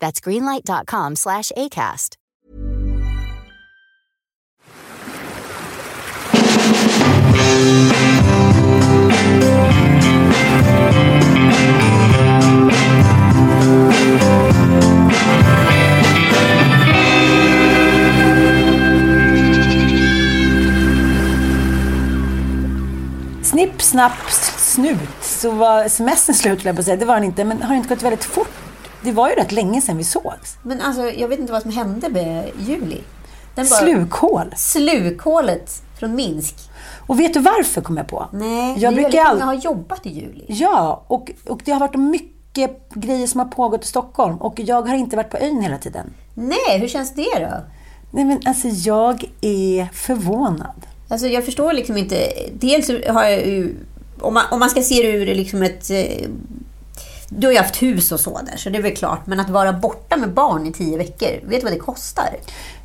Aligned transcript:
That's 0.00 0.20
greenlight.com 0.20 1.16
slash 1.16 1.52
ACAST. 1.56 2.16
Snipp, 23.42 23.82
snapp, 23.82 24.12
snut 24.56 24.98
så 25.20 25.50
var 25.50 25.88
semestern 25.88 26.34
slut, 26.34 26.58
höll 26.58 26.66
jag 26.66 26.76
på 26.76 26.80
att 26.80 26.84
säga. 26.84 26.96
Det 26.96 27.04
var 27.04 27.14
den 27.14 27.24
inte, 27.24 27.44
men 27.44 27.62
har 27.62 27.74
det 27.74 27.76
inte 27.76 27.88
gått 27.88 28.02
väldigt 28.02 28.24
fort? 28.24 28.69
Det 29.02 29.12
var 29.12 29.28
ju 29.28 29.34
rätt 29.34 29.52
länge 29.52 29.80
sedan 29.80 29.96
vi 29.96 30.04
sågs. 30.04 30.56
Men 30.62 30.80
alltså, 30.80 31.10
jag 31.10 31.28
vet 31.28 31.38
inte 31.38 31.52
vad 31.52 31.62
som 31.62 31.70
hände 31.70 32.08
med 32.08 32.50
Juli. 32.58 33.00
Den 33.54 33.66
bara- 33.70 33.80
Slukhål. 33.80 34.54
Slukhålet 34.56 35.82
från 35.98 36.14
Minsk. 36.14 36.54
Och 37.06 37.20
vet 37.20 37.34
du 37.34 37.40
varför 37.40 37.80
kom 37.80 37.96
jag 37.96 38.08
på? 38.08 38.26
Nej, 38.32 38.74
jag 38.78 38.94
brukar 38.94 39.02
väldigt 39.10 39.20
all... 39.20 39.34
många 39.34 39.44
har 39.46 39.54
jobbat 39.54 40.06
i 40.06 40.10
juli. 40.10 40.44
Ja, 40.48 41.04
och, 41.06 41.30
och 41.48 41.60
det 41.64 41.72
har 41.72 41.80
varit 41.80 41.94
mycket 41.94 42.88
grejer 42.94 43.26
som 43.26 43.40
har 43.40 43.46
pågått 43.46 43.84
i 43.84 43.86
Stockholm. 43.86 44.36
Och 44.36 44.60
jag 44.60 44.82
har 44.88 44.94
inte 44.94 45.16
varit 45.16 45.30
på 45.30 45.36
ön 45.38 45.60
hela 45.62 45.78
tiden. 45.78 46.12
Nej, 46.34 46.78
hur 46.78 46.88
känns 46.88 47.14
det 47.14 47.38
då? 47.38 47.64
Nej, 48.10 48.24
men 48.24 48.40
alltså 48.44 48.68
jag 48.68 49.24
är 49.40 49.88
förvånad. 49.92 50.86
Alltså 51.08 51.26
jag 51.26 51.44
förstår 51.44 51.72
liksom 51.72 51.96
inte. 51.96 52.32
Dels 52.52 52.88
har 53.08 53.24
jag 53.24 53.46
ju, 53.46 53.76
om 54.20 54.34
man, 54.34 54.44
om 54.50 54.58
man 54.60 54.70
ska 54.70 54.82
se 54.82 54.94
det 55.02 55.08
ur 55.08 55.34
liksom 55.34 55.62
ett... 55.62 55.90
Du 57.32 57.46
har 57.46 57.52
ju 57.52 57.58
haft 57.58 57.82
hus 57.82 58.12
och 58.12 58.20
så 58.20 58.40
där, 58.50 58.56
så 58.56 58.70
det 58.70 58.78
är 58.78 58.82
väl 58.82 58.96
klart. 58.96 59.26
Men 59.26 59.40
att 59.40 59.50
vara 59.50 59.72
borta 59.72 60.16
med 60.16 60.32
barn 60.32 60.66
i 60.66 60.72
tio 60.72 60.98
veckor, 60.98 61.48
vet 61.48 61.60
du 61.60 61.64
vad 61.64 61.72
det 61.72 61.78
kostar? 61.78 62.36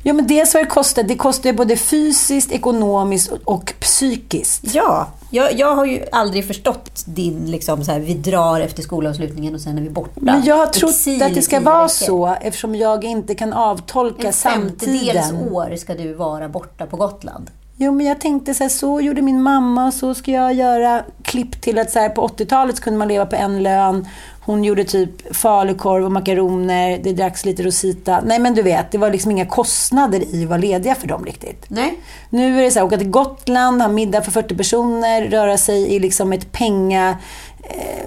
Ja, 0.02 0.12
men 0.12 0.26
dels 0.26 0.54
vad 0.54 0.62
det 0.62 0.66
kostar. 0.66 1.02
Det 1.02 1.16
kostar 1.16 1.50
ju 1.50 1.56
både 1.56 1.76
fysiskt, 1.76 2.52
ekonomiskt 2.52 3.32
och 3.44 3.74
psykiskt. 3.80 4.74
Ja, 4.74 5.08
jag, 5.30 5.58
jag 5.58 5.76
har 5.76 5.84
ju 5.86 6.04
aldrig 6.12 6.46
förstått 6.46 7.02
din 7.06 7.50
liksom 7.50 7.84
så 7.84 7.92
här, 7.92 8.00
vi 8.00 8.14
drar 8.14 8.60
efter 8.60 8.82
skolavslutningen 8.82 9.54
och 9.54 9.60
sen 9.60 9.78
är 9.78 9.82
vi 9.82 9.90
borta. 9.90 10.10
Men 10.14 10.44
jag 10.44 10.56
har 10.56 10.66
trott 10.66 10.90
Exil 10.90 11.22
att 11.22 11.34
det 11.34 11.42
ska 11.42 11.60
vara 11.60 11.82
veckor. 11.82 11.88
så 11.88 12.36
eftersom 12.40 12.74
jag 12.74 13.04
inte 13.04 13.34
kan 13.34 13.52
avtolka 13.52 14.26
En 14.26 14.32
samtiden. 14.32 15.48
år 15.52 15.76
ska 15.76 15.94
du 15.94 16.14
vara 16.14 16.48
borta 16.48 16.86
på 16.86 16.96
Gotland. 16.96 17.50
Jo, 17.78 17.92
men 17.92 18.06
jag 18.06 18.20
tänkte 18.20 18.54
så 18.54 18.64
här, 18.64 18.68
så 18.68 19.00
gjorde 19.00 19.22
min 19.22 19.42
mamma 19.42 19.86
och 19.86 19.94
så 19.94 20.14
ska 20.14 20.30
jag 20.30 20.54
göra 20.54 21.02
klipp 21.22 21.62
till 21.62 21.78
att 21.78 21.90
så 21.90 21.98
här, 21.98 22.08
på 22.08 22.28
80-talet 22.28 22.76
så 22.76 22.82
kunde 22.82 22.98
man 22.98 23.08
leva 23.08 23.26
på 23.26 23.36
en 23.36 23.62
lön. 23.62 24.08
Hon 24.46 24.64
gjorde 24.64 24.84
typ 24.84 25.36
falukorv 25.36 26.04
och 26.04 26.12
makaroner, 26.12 26.98
det 27.02 27.12
dracks 27.12 27.44
lite 27.44 27.62
Rosita. 27.62 28.20
Nej 28.24 28.38
men 28.38 28.54
du 28.54 28.62
vet, 28.62 28.90
det 28.90 28.98
var 28.98 29.10
liksom 29.10 29.30
inga 29.30 29.46
kostnader 29.46 30.34
i 30.34 30.42
att 30.42 30.48
vara 30.48 30.58
lediga 30.58 30.94
för 30.94 31.08
dem 31.08 31.24
riktigt. 31.24 31.64
Nej. 31.68 31.94
Nu 32.30 32.58
är 32.58 32.62
det 32.62 32.70
så 32.70 32.78
här, 32.78 32.86
åka 32.86 32.98
till 32.98 33.10
Gotland, 33.10 33.82
ha 33.82 33.88
middag 33.88 34.22
för 34.22 34.30
40 34.30 34.56
personer, 34.56 35.28
röra 35.28 35.58
sig 35.58 35.94
i 35.94 35.98
liksom 35.98 36.32
ett 36.32 36.52
penga... 36.52 37.16
Eh, 37.62 38.06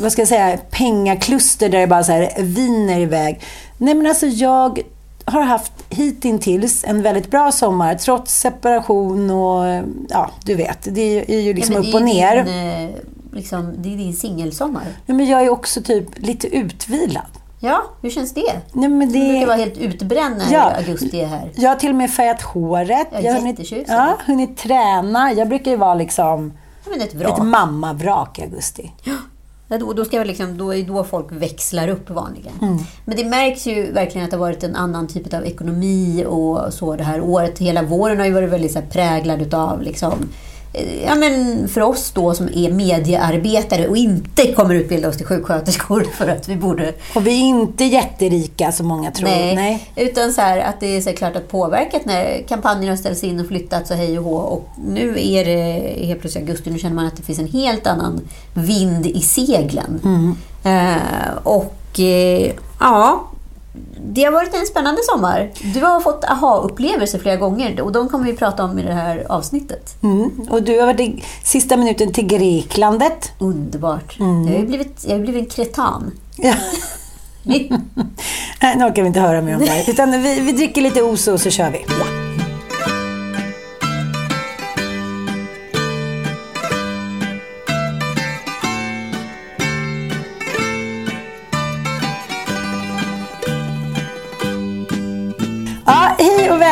vad 0.00 0.12
ska 0.12 0.20
jag 0.20 0.28
säga? 0.28 0.58
Pengakluster 0.70 1.68
där 1.68 1.80
det 1.80 1.86
bara 1.86 2.04
så 2.04 2.12
här 2.12 2.32
viner 2.38 3.00
iväg. 3.00 3.40
Nej 3.78 3.94
men 3.94 4.06
alltså 4.06 4.26
jag 4.26 4.80
har 5.24 5.42
haft 5.42 5.72
hittills 5.90 6.84
en 6.84 7.02
väldigt 7.02 7.30
bra 7.30 7.52
sommar 7.52 7.94
trots 7.94 8.40
separation 8.40 9.30
och 9.30 9.84
ja, 10.08 10.30
du 10.44 10.54
vet. 10.54 10.78
Det 10.94 11.34
är 11.34 11.40
ju 11.40 11.54
liksom 11.54 11.74
Ja, 11.74 11.80
upp 11.80 11.94
och 11.94 12.02
ner. 12.02 12.44
Din, 12.44 12.88
eh, 12.88 12.90
liksom, 13.32 13.74
det 13.78 13.92
är 13.92 13.96
din 13.96 14.12
singelsommar. 14.14 14.82
Ja, 15.06 15.14
men 15.14 15.26
jag 15.26 15.42
är 15.44 15.48
också 15.50 15.82
typ 15.82 16.06
lite 16.16 16.46
utvilad. 16.56 17.22
Ja, 17.60 17.82
hur 18.02 18.10
känns 18.10 18.34
det? 18.34 18.52
Nej, 18.72 18.88
men 18.88 19.08
Du 19.08 19.18
brukar 19.18 19.40
det... 19.40 19.46
vara 19.46 19.56
helt 19.56 19.76
utbränd 19.78 20.38
när 20.38 20.52
Ja. 20.52 20.72
augusti 20.76 21.20
är 21.20 21.26
här. 21.26 21.50
Jag 21.56 21.68
har 21.70 21.76
till 21.76 21.88
och 21.90 21.94
med 21.96 22.10
färgat 22.10 22.42
håret. 22.42 23.08
Ja, 23.12 23.20
jag 23.20 23.32
har 23.32 23.40
hunnit, 23.40 23.72
ja, 23.88 24.16
hunnit 24.26 24.56
träna. 24.56 25.32
Jag 25.32 25.48
brukar 25.48 25.70
ju 25.70 25.76
vara 25.76 25.94
liksom 25.94 26.52
Ja, 26.84 26.90
men 26.90 27.00
ett 27.00 27.14
vrak. 27.14 27.38
ett 27.38 27.44
mammavrak 27.44 28.38
i 28.38 28.42
augusti. 28.42 28.92
Ja, 29.70 29.78
då, 29.78 29.92
då, 29.92 30.04
ska 30.04 30.16
jag 30.16 30.26
liksom, 30.26 30.58
då 30.58 30.74
är 30.74 30.82
då 30.82 31.04
folk 31.04 31.26
växlar 31.32 31.88
upp 31.88 32.10
vanligen. 32.10 32.52
Mm. 32.62 32.78
Men 33.04 33.16
det 33.16 33.24
märks 33.24 33.66
ju 33.66 33.92
verkligen 33.92 34.24
att 34.24 34.30
det 34.30 34.36
har 34.36 34.44
varit 34.44 34.62
en 34.64 34.76
annan 34.76 35.06
typ 35.08 35.34
av 35.34 35.44
ekonomi 35.46 36.24
och 36.28 36.74
så 36.74 36.96
det 36.96 37.04
här 37.04 37.20
året. 37.20 37.58
Hela 37.58 37.82
våren 37.82 38.18
har 38.18 38.26
ju 38.26 38.32
varit 38.32 38.50
väldigt 38.50 38.72
så 38.72 38.78
här 38.80 38.86
präglad 38.86 39.42
utav 39.42 39.82
liksom, 39.82 40.28
ja, 41.06 41.14
men 41.14 41.68
för 41.68 41.80
oss 41.80 42.10
då 42.10 42.34
som 42.34 42.48
är 42.54 42.72
mediearbetare 42.72 43.88
och 43.88 43.96
inte 43.96 44.52
kommer 44.52 44.74
utbilda 44.74 45.08
oss 45.08 45.16
till 45.16 45.26
sjuksköterskor 45.26 46.06
för 46.14 46.28
att 46.28 46.48
vi 46.48 46.56
borde 46.56 46.92
Och 47.14 47.26
vi 47.26 47.30
är 47.30 47.44
inte 47.44 47.84
jätterika 47.84 48.72
som 48.72 48.86
många 48.86 49.10
tror. 49.10 49.28
Nej, 49.28 49.90
utan 49.96 50.32
så 50.32 50.40
här 50.40 50.58
att 50.58 50.80
det 50.80 50.96
är 50.96 51.00
så 51.00 51.12
klart 51.12 51.36
att 51.36 51.48
påverkat 51.48 52.04
när 52.04 52.42
kampanjerna 52.48 52.92
har 52.92 52.96
ställts 52.96 53.24
in 53.24 53.40
och 53.40 53.46
flyttats 53.46 53.90
och 53.90 53.96
hej 53.96 54.18
och 54.18 54.24
hå. 54.24 54.36
Och 54.36 54.68
nu 54.86 55.14
är 55.18 55.44
det 55.44 56.06
helt 56.06 56.20
plötsligt 56.20 56.44
augusti, 56.44 56.70
nu 56.70 56.78
känner 56.78 56.96
man 56.96 57.06
att 57.06 57.16
det 57.16 57.22
finns 57.22 57.38
en 57.38 57.48
helt 57.48 57.86
annan 57.86 58.20
vind 58.54 59.06
i 59.06 59.20
seglen. 59.20 60.00
Eh, 60.64 61.36
och 61.42 62.00
eh, 62.00 62.52
ja, 62.80 63.28
det 64.00 64.24
har 64.24 64.32
varit 64.32 64.54
en 64.54 64.66
spännande 64.66 65.00
sommar. 65.02 65.50
Du 65.74 65.80
har 65.80 66.00
fått 66.00 66.24
aha-upplevelser 66.24 67.18
flera 67.18 67.36
gånger 67.36 67.80
och 67.80 67.92
de 67.92 68.08
kommer 68.08 68.24
vi 68.24 68.36
prata 68.36 68.64
om 68.64 68.78
i 68.78 68.82
det 68.82 68.92
här 68.92 69.26
avsnittet. 69.28 70.02
Mm. 70.02 70.30
Och 70.50 70.62
du 70.62 70.78
har 70.78 70.86
varit 70.86 71.00
i 71.00 71.24
sista 71.44 71.76
minuten 71.76 72.12
till 72.12 72.26
Greklandet. 72.26 73.32
Underbart. 73.38 74.16
Jag 74.18 74.26
har 74.26 74.58
ju 74.58 74.66
blivit, 74.66 75.04
jag 75.06 75.12
har 75.12 75.20
blivit 75.20 75.42
en 75.42 75.50
kretan. 75.50 76.10
Ja. 76.36 76.54
Nej, 78.62 78.76
nu 78.76 78.84
orkar 78.84 79.02
vi 79.02 79.08
inte 79.08 79.20
höra 79.20 79.42
mer 79.42 79.54
om 79.54 79.60
det 79.60 79.66
här. 79.66 79.90
Utan 79.90 80.22
vi, 80.22 80.40
vi 80.40 80.52
dricker 80.52 80.82
lite 80.82 81.02
oso 81.02 81.32
och 81.32 81.40
så 81.40 81.50
kör 81.50 81.70
vi. 81.70 81.78
Ja, 81.88 82.17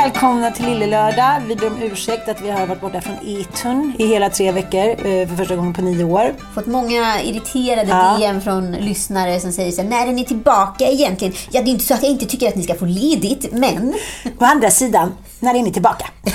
välkomna 0.06 0.50
till 0.50 0.66
Lillelördag. 0.66 1.40
Vi 1.48 1.56
ber 1.56 1.66
om 1.66 1.82
ursäkt 1.82 2.28
att 2.28 2.40
vi 2.40 2.50
har 2.50 2.66
varit 2.66 2.80
borta 2.80 3.00
från 3.00 3.14
etern 3.14 3.92
i 3.98 4.06
hela 4.06 4.30
tre 4.30 4.52
veckor 4.52 4.88
eh, 4.88 5.28
för 5.28 5.36
första 5.36 5.56
gången 5.56 5.74
på 5.74 5.82
nio 5.82 6.04
år. 6.04 6.34
fått 6.54 6.66
många 6.66 7.22
irriterade 7.22 7.88
Ja. 7.88 8.16
DM 8.18 8.40
från 8.40 8.72
lyssnare 8.72 9.40
som 9.40 9.52
säger 9.52 9.72
så 9.72 9.82
här, 9.82 9.88
när 9.88 10.06
är 10.06 10.12
ni 10.12 10.24
tillbaka 10.24 10.84
egentligen? 10.84 11.34
Ja, 11.50 11.62
det 11.62 11.70
är 11.70 11.72
inte 11.72 11.84
så 11.84 11.94
att 11.94 12.02
jag 12.02 12.12
inte 12.12 12.26
tycker 12.26 12.48
att 12.48 12.56
ni 12.56 12.62
ska 12.62 12.74
få 12.74 12.84
ledigt, 12.84 13.52
men... 13.52 13.94
Å 14.38 14.44
andra 14.44 14.70
sidan, 14.70 15.12
när 15.40 15.54
är 15.54 15.62
ni 15.62 15.72
tillbaka? 15.72 16.06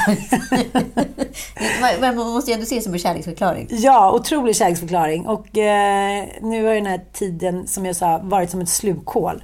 Men 1.99 2.15
man 2.15 2.27
måste 2.27 2.51
ju 2.51 2.55
ändå 2.55 2.65
se 2.65 2.75
det 2.75 2.81
som 2.81 2.93
en 2.93 2.99
kärleksförklaring. 2.99 3.67
Ja, 3.69 4.11
otrolig 4.11 4.55
kärleksförklaring. 4.55 5.27
Och 5.27 5.57
eh, 5.57 6.25
nu 6.41 6.65
har 6.65 6.73
den 6.73 6.85
här 6.85 7.01
tiden, 7.13 7.67
som 7.67 7.85
jag 7.85 7.95
sa, 7.95 8.19
varit 8.23 8.49
som 8.49 8.61
ett 8.61 8.69
slukhål. 8.69 9.43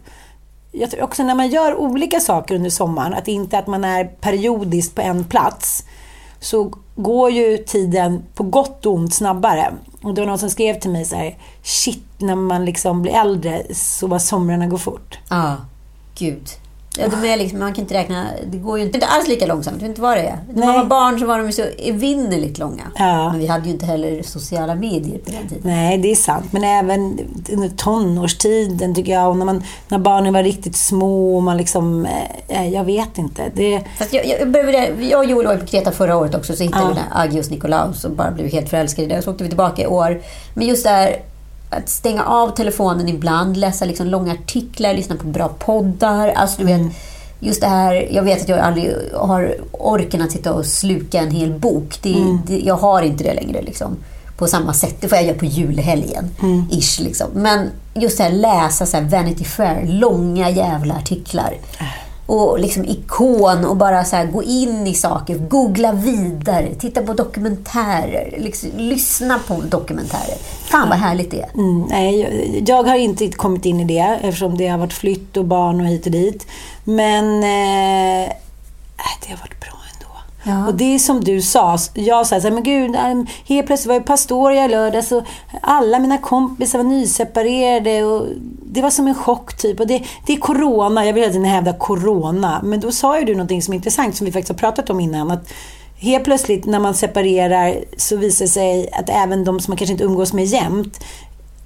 Jag 0.72 0.92
tror 0.92 1.04
också 1.04 1.24
när 1.24 1.36
man 1.36 1.48
gör 1.48 1.76
olika 1.76 2.20
saker 2.20 2.56
under 2.56 2.70
sommaren, 2.70 3.14
att 3.14 3.28
inte 3.28 3.58
att 3.58 3.68
man 3.68 3.84
är 3.84 4.06
periodiskt 4.06 4.96
på 4.96 5.02
en 5.02 5.24
plats, 5.24 5.84
så 6.40 6.74
går 6.96 7.32
ju 7.32 7.58
tiden 7.58 8.24
på 8.34 8.44
gott 8.44 8.86
och 8.86 8.94
ont 8.94 9.14
snabbare. 9.14 9.74
Och 10.02 10.14
det 10.14 10.22
var 10.22 10.28
någon 10.28 10.40
som 10.40 10.50
skrev 10.50 10.80
till 10.80 10.92
mig 10.92 11.06
så 11.06 11.16
här, 11.16 11.38
shit, 11.64 12.04
när 12.18 12.36
man 12.36 12.66
liksom 12.66 13.02
blir 13.02 13.14
äldre 13.14 13.64
så 13.74 14.08
bara 14.08 14.20
somrarna 14.20 14.68
går 14.68 14.78
fort. 14.78 15.20
Ja, 15.30 15.56
gud. 16.18 16.50
Ja, 17.00 17.08
de 17.22 17.30
är 17.30 17.38
liksom, 17.38 17.60
man 17.60 17.74
kan 17.74 17.82
inte 17.84 17.94
räkna, 17.94 18.26
det 18.52 18.58
går 18.58 18.78
ju 18.78 18.84
inte, 18.86 18.98
inte 18.98 19.08
alls 19.08 19.28
lika 19.28 19.46
långsamt. 19.46 19.78
Vet 19.78 19.90
inte 19.90 20.02
vad 20.02 20.18
det 20.18 20.22
är. 20.22 20.40
När 20.54 20.66
man 20.66 20.76
var 20.76 20.86
barn 20.86 21.20
så 21.20 21.26
var 21.26 21.40
de 21.40 21.52
så 21.52 21.64
evinnerligt 21.78 22.58
långa. 22.58 22.84
Ja. 22.96 23.30
Men 23.32 23.40
vi 23.40 23.48
hade 23.48 23.66
ju 23.66 23.72
inte 23.72 23.86
heller 23.86 24.24
sociala 24.24 24.76
medier 24.76 25.18
på 25.20 25.32
den 25.32 25.48
tiden. 25.50 25.62
Nej, 25.64 25.98
det 25.98 26.12
är 26.12 26.16
sant. 26.16 26.46
Men 26.52 26.64
även 26.64 27.20
under 27.52 27.70
tonårstiden 27.70 28.96
tycker 28.96 29.12
jag, 29.12 29.30
och 29.30 29.38
när, 29.38 29.46
man, 29.46 29.64
när 29.88 30.00
barnen 30.00 30.34
var 30.34 30.44
riktigt 30.44 30.76
små 30.76 31.36
och 31.36 31.44
man 31.44 31.58
liksom... 31.58 32.08
Eh, 32.48 32.70
jag 32.70 32.84
vet 32.84 33.18
inte. 33.18 33.44
Det, 33.56 33.82
Fast 33.98 34.14
jag, 34.14 34.26
jag, 34.28 34.52
började, 34.52 35.06
jag 35.06 35.20
och 35.20 35.26
Joel 35.26 35.48
var 35.48 35.58
på 35.58 35.66
Kreta 35.66 35.92
förra 35.92 36.18
året 36.18 36.36
också, 36.36 36.56
så 36.56 36.64
hittade 36.64 36.84
Ja. 36.84 36.90
vi 36.90 36.94
den 36.96 37.04
Agios 37.12 37.50
Nikolaus 37.50 38.06
och 38.06 38.12
bara 38.12 38.32
blev 38.32 38.52
helt 38.52 38.70
förälskade 38.70 39.06
i 39.06 39.10
det. 39.16 39.22
Så 39.22 39.32
åkte 39.32 39.44
vi 39.44 39.50
tillbaka 39.50 39.82
i 39.82 39.88
år. 39.88 40.22
Men 40.54 40.68
just 40.68 40.84
det 40.84 40.90
här 40.90 41.16
att 41.70 41.90
stänga 41.90 42.24
av 42.24 42.50
telefonen 42.50 43.10
ibland, 43.10 43.58
läsa 43.58 43.86
liksom 43.86 44.08
långa 44.08 44.34
artiklar, 44.34 44.94
lyssna 44.94 45.16
på 45.16 45.28
bra 45.28 45.48
poddar. 45.48 46.30
Alltså, 46.30 46.58
du 46.58 46.66
vet, 46.66 46.82
just 47.40 47.62
det 47.62 47.68
här, 47.68 48.08
jag 48.12 48.24
vet 48.24 48.42
att 48.42 48.50
jag 48.50 48.60
aldrig 48.60 48.94
har 49.14 49.56
orken 49.72 50.22
att 50.22 50.32
sitta 50.32 50.54
och 50.54 50.66
sluka 50.66 51.20
en 51.20 51.32
hel 51.32 51.54
bok. 51.54 52.00
Det, 52.02 52.38
det, 52.48 52.60
jag 52.60 52.76
har 52.76 53.02
inte 53.02 53.24
det 53.24 53.34
längre. 53.34 53.62
Liksom 53.62 53.98
på 54.38 54.48
samma 54.48 54.74
sätt. 54.74 54.96
Det 55.00 55.08
får 55.08 55.16
jag 55.18 55.28
göra 55.28 55.38
på 55.38 55.46
julhelgen. 55.46 56.30
Ish, 56.72 57.00
liksom. 57.00 57.28
Men 57.34 57.70
just 57.94 58.18
det 58.18 58.24
här 58.24 58.32
läsa 58.32 58.86
så 58.86 58.98
här 58.98 59.04
Vanity 59.04 59.44
Fair, 59.44 59.88
långa 59.88 60.50
jävla 60.50 60.96
artiklar. 60.96 61.54
Och 62.28 62.60
liksom 62.60 62.86
ikon 62.86 63.66
och 63.66 63.78
bara 63.78 64.06
så 64.06 64.28
gå 64.34 64.44
in 64.44 64.88
i 64.88 64.94
saker, 64.94 65.38
googla 65.38 65.92
vidare, 65.92 66.76
titta 66.80 67.02
på 67.02 67.14
dokumentärer, 67.14 68.36
liksom, 68.38 68.70
lyssna 68.78 69.40
på 69.48 69.62
dokumentärer. 69.62 70.38
Fan 70.64 70.90
vad 70.90 70.98
härligt 70.98 71.32
det 71.32 71.42
är. 71.42 71.50
mm, 71.54 71.82
nej, 71.90 72.64
jag, 72.68 72.84
har 72.84 72.96
inte 72.96 73.28
kommit 73.28 73.66
in 73.66 73.80
i 73.80 73.84
det 73.84 74.20
eftersom 74.22 74.58
det 74.58 74.68
har 74.68 74.78
varit 74.78 74.94
flytt 74.94 75.38
och 75.38 75.46
barn 75.46 75.82
och 75.82 75.88
hit 75.88 76.06
och 76.06 76.12
dit. 76.12 76.48
Men 76.84 77.36
eh, 77.44 78.30
det 79.22 79.30
har 79.30 79.38
varit. 79.38 79.57
Ja. 80.48 80.68
Och 80.68 80.76
det 80.76 80.96
är 80.96 81.00
som 81.00 81.24
du 81.24 81.42
sa. 81.42 81.78
Jag 81.94 82.28
sa 82.28 82.40
så 82.42 82.48
här, 82.48 82.52
men 82.52 82.64
gud, 82.64 82.96
helt 83.48 83.68
plötsligt 83.68 83.88
var 83.88 83.94
jag 83.94 84.06
Pastoria 84.06 84.66
i 84.66 84.68
lördags 84.68 85.12
och 85.12 85.24
alla 85.62 86.00
mina 86.00 86.18
kompisar 86.18 86.80
var 86.80 86.86
nyseparerade 86.86 88.04
och 88.04 88.28
det 88.64 88.82
var 88.82 88.90
som 88.90 89.08
en 89.08 89.16
chock 89.16 89.58
typ. 89.58 89.80
Och 89.80 89.88
det, 89.88 90.04
det 90.26 90.34
är 90.34 90.38
corona, 90.38 91.06
jag 91.06 91.14
vill 91.14 91.24
hela 91.24 91.34
tiden 91.34 91.50
hävda 91.50 91.74
corona. 91.74 92.62
Men 92.64 92.80
då 92.80 92.92
sa 92.92 93.20
ju 93.20 93.26
du 93.26 93.34
någonting 93.34 93.62
som 93.62 93.74
är 93.74 93.76
intressant 93.76 94.16
som 94.16 94.26
vi 94.26 94.32
faktiskt 94.32 94.50
har 94.50 94.70
pratat 94.70 94.90
om 94.90 95.00
innan. 95.00 95.32
Att 95.32 95.54
helt 95.98 96.24
plötsligt 96.24 96.66
när 96.66 96.80
man 96.80 96.94
separerar 96.94 97.76
så 97.98 98.18
visar 98.18 98.46
det 98.46 98.52
sig 98.52 98.90
att 98.92 99.10
även 99.10 99.44
de 99.44 99.60
som 99.60 99.72
man 99.72 99.78
kanske 99.78 99.92
inte 99.92 100.04
umgås 100.04 100.34
med 100.34 100.46
jämt 100.46 101.04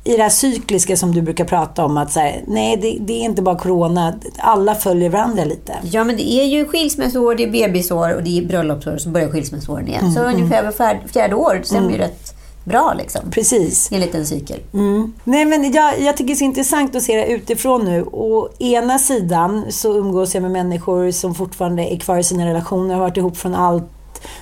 i 0.03 0.18
det 0.18 0.24
här 0.24 0.30
cykliska 0.30 0.98
som 0.98 1.12
du 1.15 1.21
brukar 1.21 1.45
prata 1.45 1.86
om, 1.86 1.98
att 1.98 2.12
så 2.12 2.19
här, 2.19 2.44
nej 2.48 2.77
det, 2.77 2.98
det 3.00 3.13
är 3.13 3.25
inte 3.25 3.42
bara 3.42 3.59
corona, 3.59 4.13
alla 4.38 4.75
följer 4.75 5.09
varandra 5.09 5.44
lite. 5.44 5.74
Ja, 5.83 6.03
men 6.03 6.18
det 6.18 6.31
är 6.31 6.45
ju 6.45 6.65
skilsmässoår, 6.65 7.36
det 7.36 7.44
är 7.44 7.51
bebisår 7.51 8.13
och 8.15 8.24
det 8.24 8.38
är 8.38 8.45
bröllopsår, 8.45 8.98
så 8.98 9.09
börjar 9.09 9.30
skilsmässoåren 9.30 9.88
igen. 9.88 10.13
så 10.13 10.19
ungefär 10.19 10.63
var 10.63 11.07
fjärde, 11.07 11.36
år, 11.36 11.56
det 11.56 11.68
stämmer 11.68 11.92
ju 11.92 11.98
rätt 11.98 12.36
bra 12.63 12.94
liksom. 12.98 13.21
Precis. 13.31 13.92
I 13.92 13.95
en 13.95 14.01
liten 14.01 14.25
cykel. 14.25 14.59
Mm. 14.74 15.13
Nej, 15.24 15.45
men 15.45 15.71
jag, 15.71 16.01
jag 16.01 16.18
tycker 16.18 16.27
det 16.27 16.33
är 16.33 16.36
så 16.36 16.44
intressant 16.44 16.95
att 16.95 17.03
se 17.03 17.18
det 17.18 17.27
utifrån 17.27 17.86
nu. 17.86 18.03
Å 18.03 18.50
ena 18.59 19.00
sidan 19.00 19.65
så 19.69 19.98
umgås 19.98 20.33
jag 20.33 20.42
med 20.42 20.51
människor 20.51 21.12
som 21.12 21.36
fortfarande 21.36 21.94
är 21.94 22.00
kvar 22.00 22.18
i 22.18 22.24
sina 22.24 22.45
relationer, 22.45 22.95
har 22.95 23.01
varit 23.01 23.18
ihop 23.18 23.38
från 23.38 23.56
allt 23.56 23.83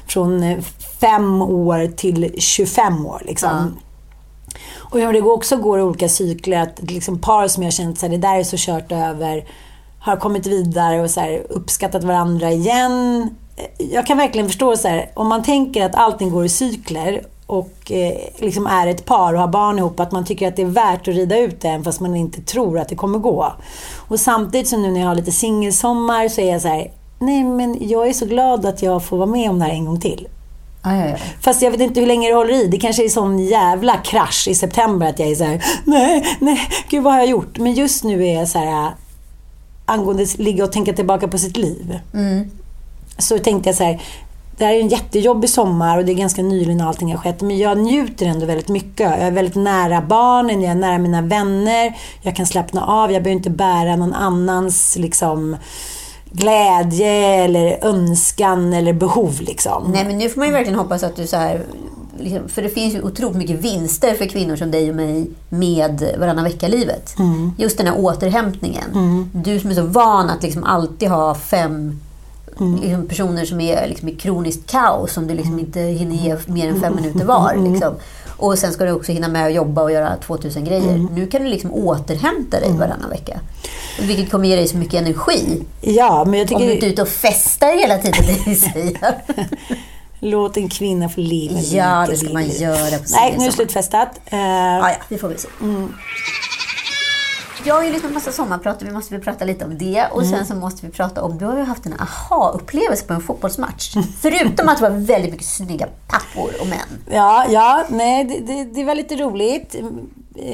från 0.08 0.44
eh, 0.44 0.58
fem 1.02 1.42
år 1.42 1.88
till 1.96 2.34
25 2.38 3.06
år. 3.06 3.22
Liksom. 3.26 3.80
Och 4.78 5.00
hur 5.00 5.14
det 5.14 5.22
går- 5.22 5.34
också 5.34 5.58
går 5.58 5.80
i 5.80 5.82
olika 5.82 6.10
cykler. 6.10 6.60
Att 6.60 6.82
liksom 6.82 7.20
par 7.20 7.48
som 7.48 7.64
jag 7.64 7.74
känt 7.74 8.04
att 8.04 8.12
det 8.12 8.18
där 8.18 8.40
är 8.40 8.44
så 8.44 8.56
kört 8.60 8.92
över 8.92 9.46
har 10.00 10.16
kommit 10.16 10.48
vidare 10.48 11.02
och 11.02 11.10
så 11.10 11.20
här, 11.20 11.44
uppskattat 11.50 12.04
varandra 12.04 12.52
igen. 12.52 13.30
Jag 13.78 14.06
kan 14.08 14.18
verkligen 14.18 14.48
förstå 14.48 14.78
så 14.78 14.88
här, 14.88 15.10
om 15.14 15.28
man 15.28 15.44
tänker 15.44 15.86
att 15.86 15.96
allting 15.96 16.32
går 16.32 16.46
i 16.46 16.50
cykler 16.50 17.22
och 17.46 17.92
eh, 17.92 18.18
liksom 18.38 18.68
är 18.68 18.88
ett 18.88 19.06
par 19.06 19.34
och 19.34 19.40
har 19.40 19.48
barn 19.48 19.80
ihop, 19.80 20.00
att 20.00 20.12
man 20.12 20.26
tycker 20.26 20.48
att 20.48 20.56
det 20.56 20.62
är 20.62 20.66
värt 20.66 21.08
att 21.08 21.16
rida 21.16 21.40
ut 21.40 21.62
det 21.62 21.68
även 21.68 21.84
fast 21.84 22.00
man 22.00 22.16
inte 22.16 22.42
tror 22.42 22.80
att 22.80 22.90
det 22.90 22.96
kommer 22.96 23.20
gå. 23.20 23.54
Och 24.08 24.20
samtidigt 24.20 24.68
som 24.68 24.82
nu 24.82 24.92
när 24.92 25.00
jag 25.00 25.08
har 25.08 25.16
lite 25.16 25.32
singelsommar 25.32 26.28
så 26.28 26.42
är 26.42 26.52
jag 26.52 26.62
så 26.62 26.68
här, 26.68 26.92
nej 27.20 27.44
men 27.44 27.78
jag 27.88 28.08
är 28.08 28.14
så 28.14 28.26
glad 28.26 28.66
att 28.66 28.82
jag 28.82 29.04
får 29.04 29.18
vara 29.18 29.30
med 29.30 29.50
om 29.50 29.60
det 29.60 29.66
här 29.66 29.72
en 29.72 29.86
gång 29.86 30.00
till. 30.02 30.28
Ja. 30.84 31.18
Fast 31.42 31.62
jag 31.62 31.72
vet 31.72 31.82
inte 31.82 32.00
hur 32.00 32.08
länge 32.08 32.30
det 32.30 32.36
håller 32.36 32.54
i. 32.54 32.68
Det 32.68 32.78
kanske 32.78 33.06
är 33.06 33.10
sån 33.10 33.40
jävla 33.40 33.98
krasch 33.98 34.48
i 34.48 34.56
september 34.56 35.10
att 35.10 35.20
jag 35.20 35.28
är 35.28 35.36
så 35.36 35.44
här: 35.44 35.64
nej, 35.84 36.38
nej, 36.40 36.60
gud 36.90 37.04
vad 37.04 37.14
har 37.14 37.20
jag 37.20 37.30
gjort? 37.30 37.58
Men 37.58 37.74
just 37.74 38.04
nu 38.04 38.26
är 38.26 38.34
jag 38.34 38.48
så 38.48 38.60
här 38.60 38.86
äh, 38.86 38.90
angående 39.86 40.24
att 40.24 40.40
ligga 40.40 40.64
och 40.64 40.72
tänka 40.72 40.94
tillbaka 40.94 41.28
på 41.28 41.38
sitt 41.38 41.58
liv. 41.58 42.00
Så 43.18 43.40
tänkte 43.40 43.70
jag 43.70 43.76
så 43.76 43.84
här, 43.84 44.02
det 44.58 44.66
här 44.66 44.74
är 44.74 44.80
en 44.80 44.88
jättejobbig 44.88 45.50
sommar 45.50 45.98
och 45.98 46.06
det 46.06 46.12
är 46.12 46.16
ganska 46.16 46.42
nyligen 46.42 46.82
allting 46.82 47.12
har 47.12 47.18
skett. 47.18 47.42
Men 47.42 47.58
jag 47.58 47.78
njuter 47.78 48.26
ändå 48.26 48.46
väldigt 48.46 48.68
mycket. 48.68 49.00
Jag 49.00 49.20
är 49.20 49.32
väldigt 49.32 49.56
nära 49.56 50.02
barnen, 50.02 50.62
jag 50.62 50.72
är 50.72 50.76
nära 50.76 50.98
mina 50.98 51.22
vänner. 51.22 51.98
Jag 52.22 52.36
kan 52.36 52.46
slappna 52.46 52.86
av, 52.86 53.12
jag 53.12 53.24
behöver 53.24 53.38
inte 53.38 53.50
bära 53.50 53.96
någon 53.96 54.14
annans 54.14 54.96
liksom 55.00 55.58
glädje 56.32 57.44
eller 57.44 57.86
önskan 57.86 58.74
eller 58.74 58.94
behov 58.94 59.42
liksom. 59.42 59.92
Nej, 59.94 60.06
men 60.06 60.18
nu 60.18 60.30
får 60.30 60.40
man 60.40 60.48
ju 60.48 60.54
verkligen 60.54 60.80
hoppas 60.80 61.04
att 61.04 61.16
du 61.16 61.28
så 61.28 61.38
här... 61.38 61.62
Liksom, 62.22 62.50
för 62.50 62.62
det 62.62 62.70
finns 62.70 62.96
ju 62.96 63.02
otroligt 63.02 63.38
mycket 63.38 63.60
vinster 63.62 64.14
för 64.14 64.26
kvinnor 64.26 64.56
som 64.56 64.72
dig 64.72 64.90
och 64.90 64.96
mig 64.96 65.30
med 65.50 66.16
varannan 66.20 66.44
vecka-livet. 66.44 67.16
Just 67.58 67.78
den 67.78 67.88
här 67.88 68.00
återhämtningen. 68.00 69.30
Du 69.34 69.60
som 69.60 69.70
är 69.70 69.76
så 69.76 69.84
van 69.84 70.30
att 70.30 70.44
liksom 70.44 70.64
alltid 70.64 71.10
ha 71.10 71.36
fem 71.36 72.00
liksom, 72.82 73.08
personer 73.08 73.46
som 73.46 73.62
är 73.62 73.88
liksom 73.88 74.10
i 74.10 74.16
kroniskt 74.16 74.72
kaos 74.72 75.14
som 75.14 75.28
du 75.28 75.34
liksom 75.34 75.60
inte 75.60 75.80
hinner 75.80 76.16
ge 76.16 76.38
mer 76.46 76.70
än 76.70 76.82
fem 76.82 76.96
minuter 76.96 77.26
var. 77.26 77.56
Liksom. 77.56 77.94
Och 78.40 78.58
sen 78.60 78.74
ska 78.74 78.86
du 78.86 78.92
också 78.92 79.12
hinna 79.12 79.28
med 79.28 79.46
att 79.46 79.54
jobba 79.54 79.82
och 79.84 79.92
göra 79.92 80.16
2000 80.18 80.64
grejer. 80.64 81.08
Nu 81.12 81.28
kan 81.28 81.44
du 81.44 81.50
liksom 81.50 81.74
återhämta 81.74 82.60
dig 82.60 82.72
varannan 82.72 83.10
vecka. 83.10 83.40
Vilket 84.02 84.32
kommer 84.32 84.48
ge 84.50 84.56
dig 84.56 84.68
så 84.68 84.78
mycket 84.78 84.94
energi. 85.02 85.64
Ja, 85.82 86.26
men 86.28 86.40
jag 86.40 86.52
Om 86.52 86.62
du 86.62 86.64
inte 86.64 86.72
är 86.72 86.76
tycker... 86.76 86.88
ute 86.88 87.02
och 87.02 87.08
festar 87.08 87.80
hela 87.80 87.98
tiden, 87.98 88.36
det 88.46 88.56
säga. 88.56 89.14
Låt 90.20 90.58
en 90.58 90.70
kvinna 90.70 91.10
få 91.10 91.22
leva 91.22 91.60
Ja, 91.60 92.06
det 92.10 92.18
ska 92.18 92.34
man 92.34 92.50
göra 92.50 92.98
på 92.98 93.04
Nej, 93.12 93.36
nu 93.38 93.44
är 93.44 93.48
det 93.48 93.54
slutfestat. 93.54 94.20
Eh, 94.26 94.40
Ja, 94.40 94.90
ja, 94.90 94.96
det 95.10 95.18
får 95.18 95.28
vi 95.28 95.38
se. 95.38 95.48
Jag 97.64 97.76
har 97.76 97.84
ju 97.84 97.92
lyssnat 97.92 98.12
på 98.12 98.14
massa 98.14 98.32
sommarprat 98.32 98.82
och 98.82 98.88
vi 98.88 98.92
måste 98.92 99.14
väl 99.14 99.24
prata 99.24 99.46
lite 99.46 99.66
om 99.66 99.78
det. 99.78 100.06
Och 100.12 100.26
sen 100.26 100.46
så 100.46 100.56
måste 100.56 100.86
vi 100.86 100.92
prata 100.92 101.24
om, 101.24 101.38
du 101.38 101.46
har 101.46 101.58
ju 101.58 101.64
haft 101.64 101.86
en 101.86 101.94
aha-upplevelse 102.00 103.06
på 103.06 103.14
en 103.14 103.22
fotbollsmatch. 103.22 103.96
Förutom 104.22 104.70
att 104.70 104.78
det 104.78 104.90
var 104.90 104.98
väldigt 104.98 105.32
mycket 105.32 105.48
snygga 105.48 105.88
pappor 106.08 106.52
och 106.62 106.68
män. 106.68 107.04
Ja, 107.12 107.46
ja, 107.50 107.86
nej, 107.90 108.24
det, 108.24 108.54
det, 108.54 108.64
det 108.64 108.84
var 108.84 108.96
lite 108.96 109.16
roligt. 109.16 109.76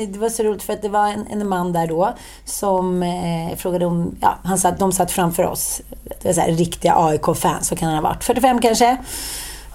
Det 0.08 0.20
var 0.20 0.30
så 0.30 0.44
roligt 0.44 0.64
för 0.64 0.74
att 0.74 0.82
det 0.82 0.90
var 0.90 1.08
en, 1.08 1.28
en 1.32 1.48
man 1.50 1.74
där 1.74 1.88
då 1.88 2.14
som 2.46 3.04
eh, 3.04 3.56
frågade 3.58 3.86
om... 3.86 4.16
Ja, 4.22 4.38
han 4.44 4.58
satt, 4.58 4.80
de 4.80 4.92
satt 4.92 5.12
framför 5.12 5.44
oss. 5.44 5.82
Det 6.22 6.26
var 6.26 6.34
så 6.34 6.42
här, 6.42 6.52
riktiga 6.52 6.94
AIK-fans, 6.98 7.68
så 7.68 7.76
kan 7.76 7.88
han 7.88 8.04
ha 8.04 8.10
varit. 8.10 8.24
45 8.24 8.62
kanske. 8.62 8.98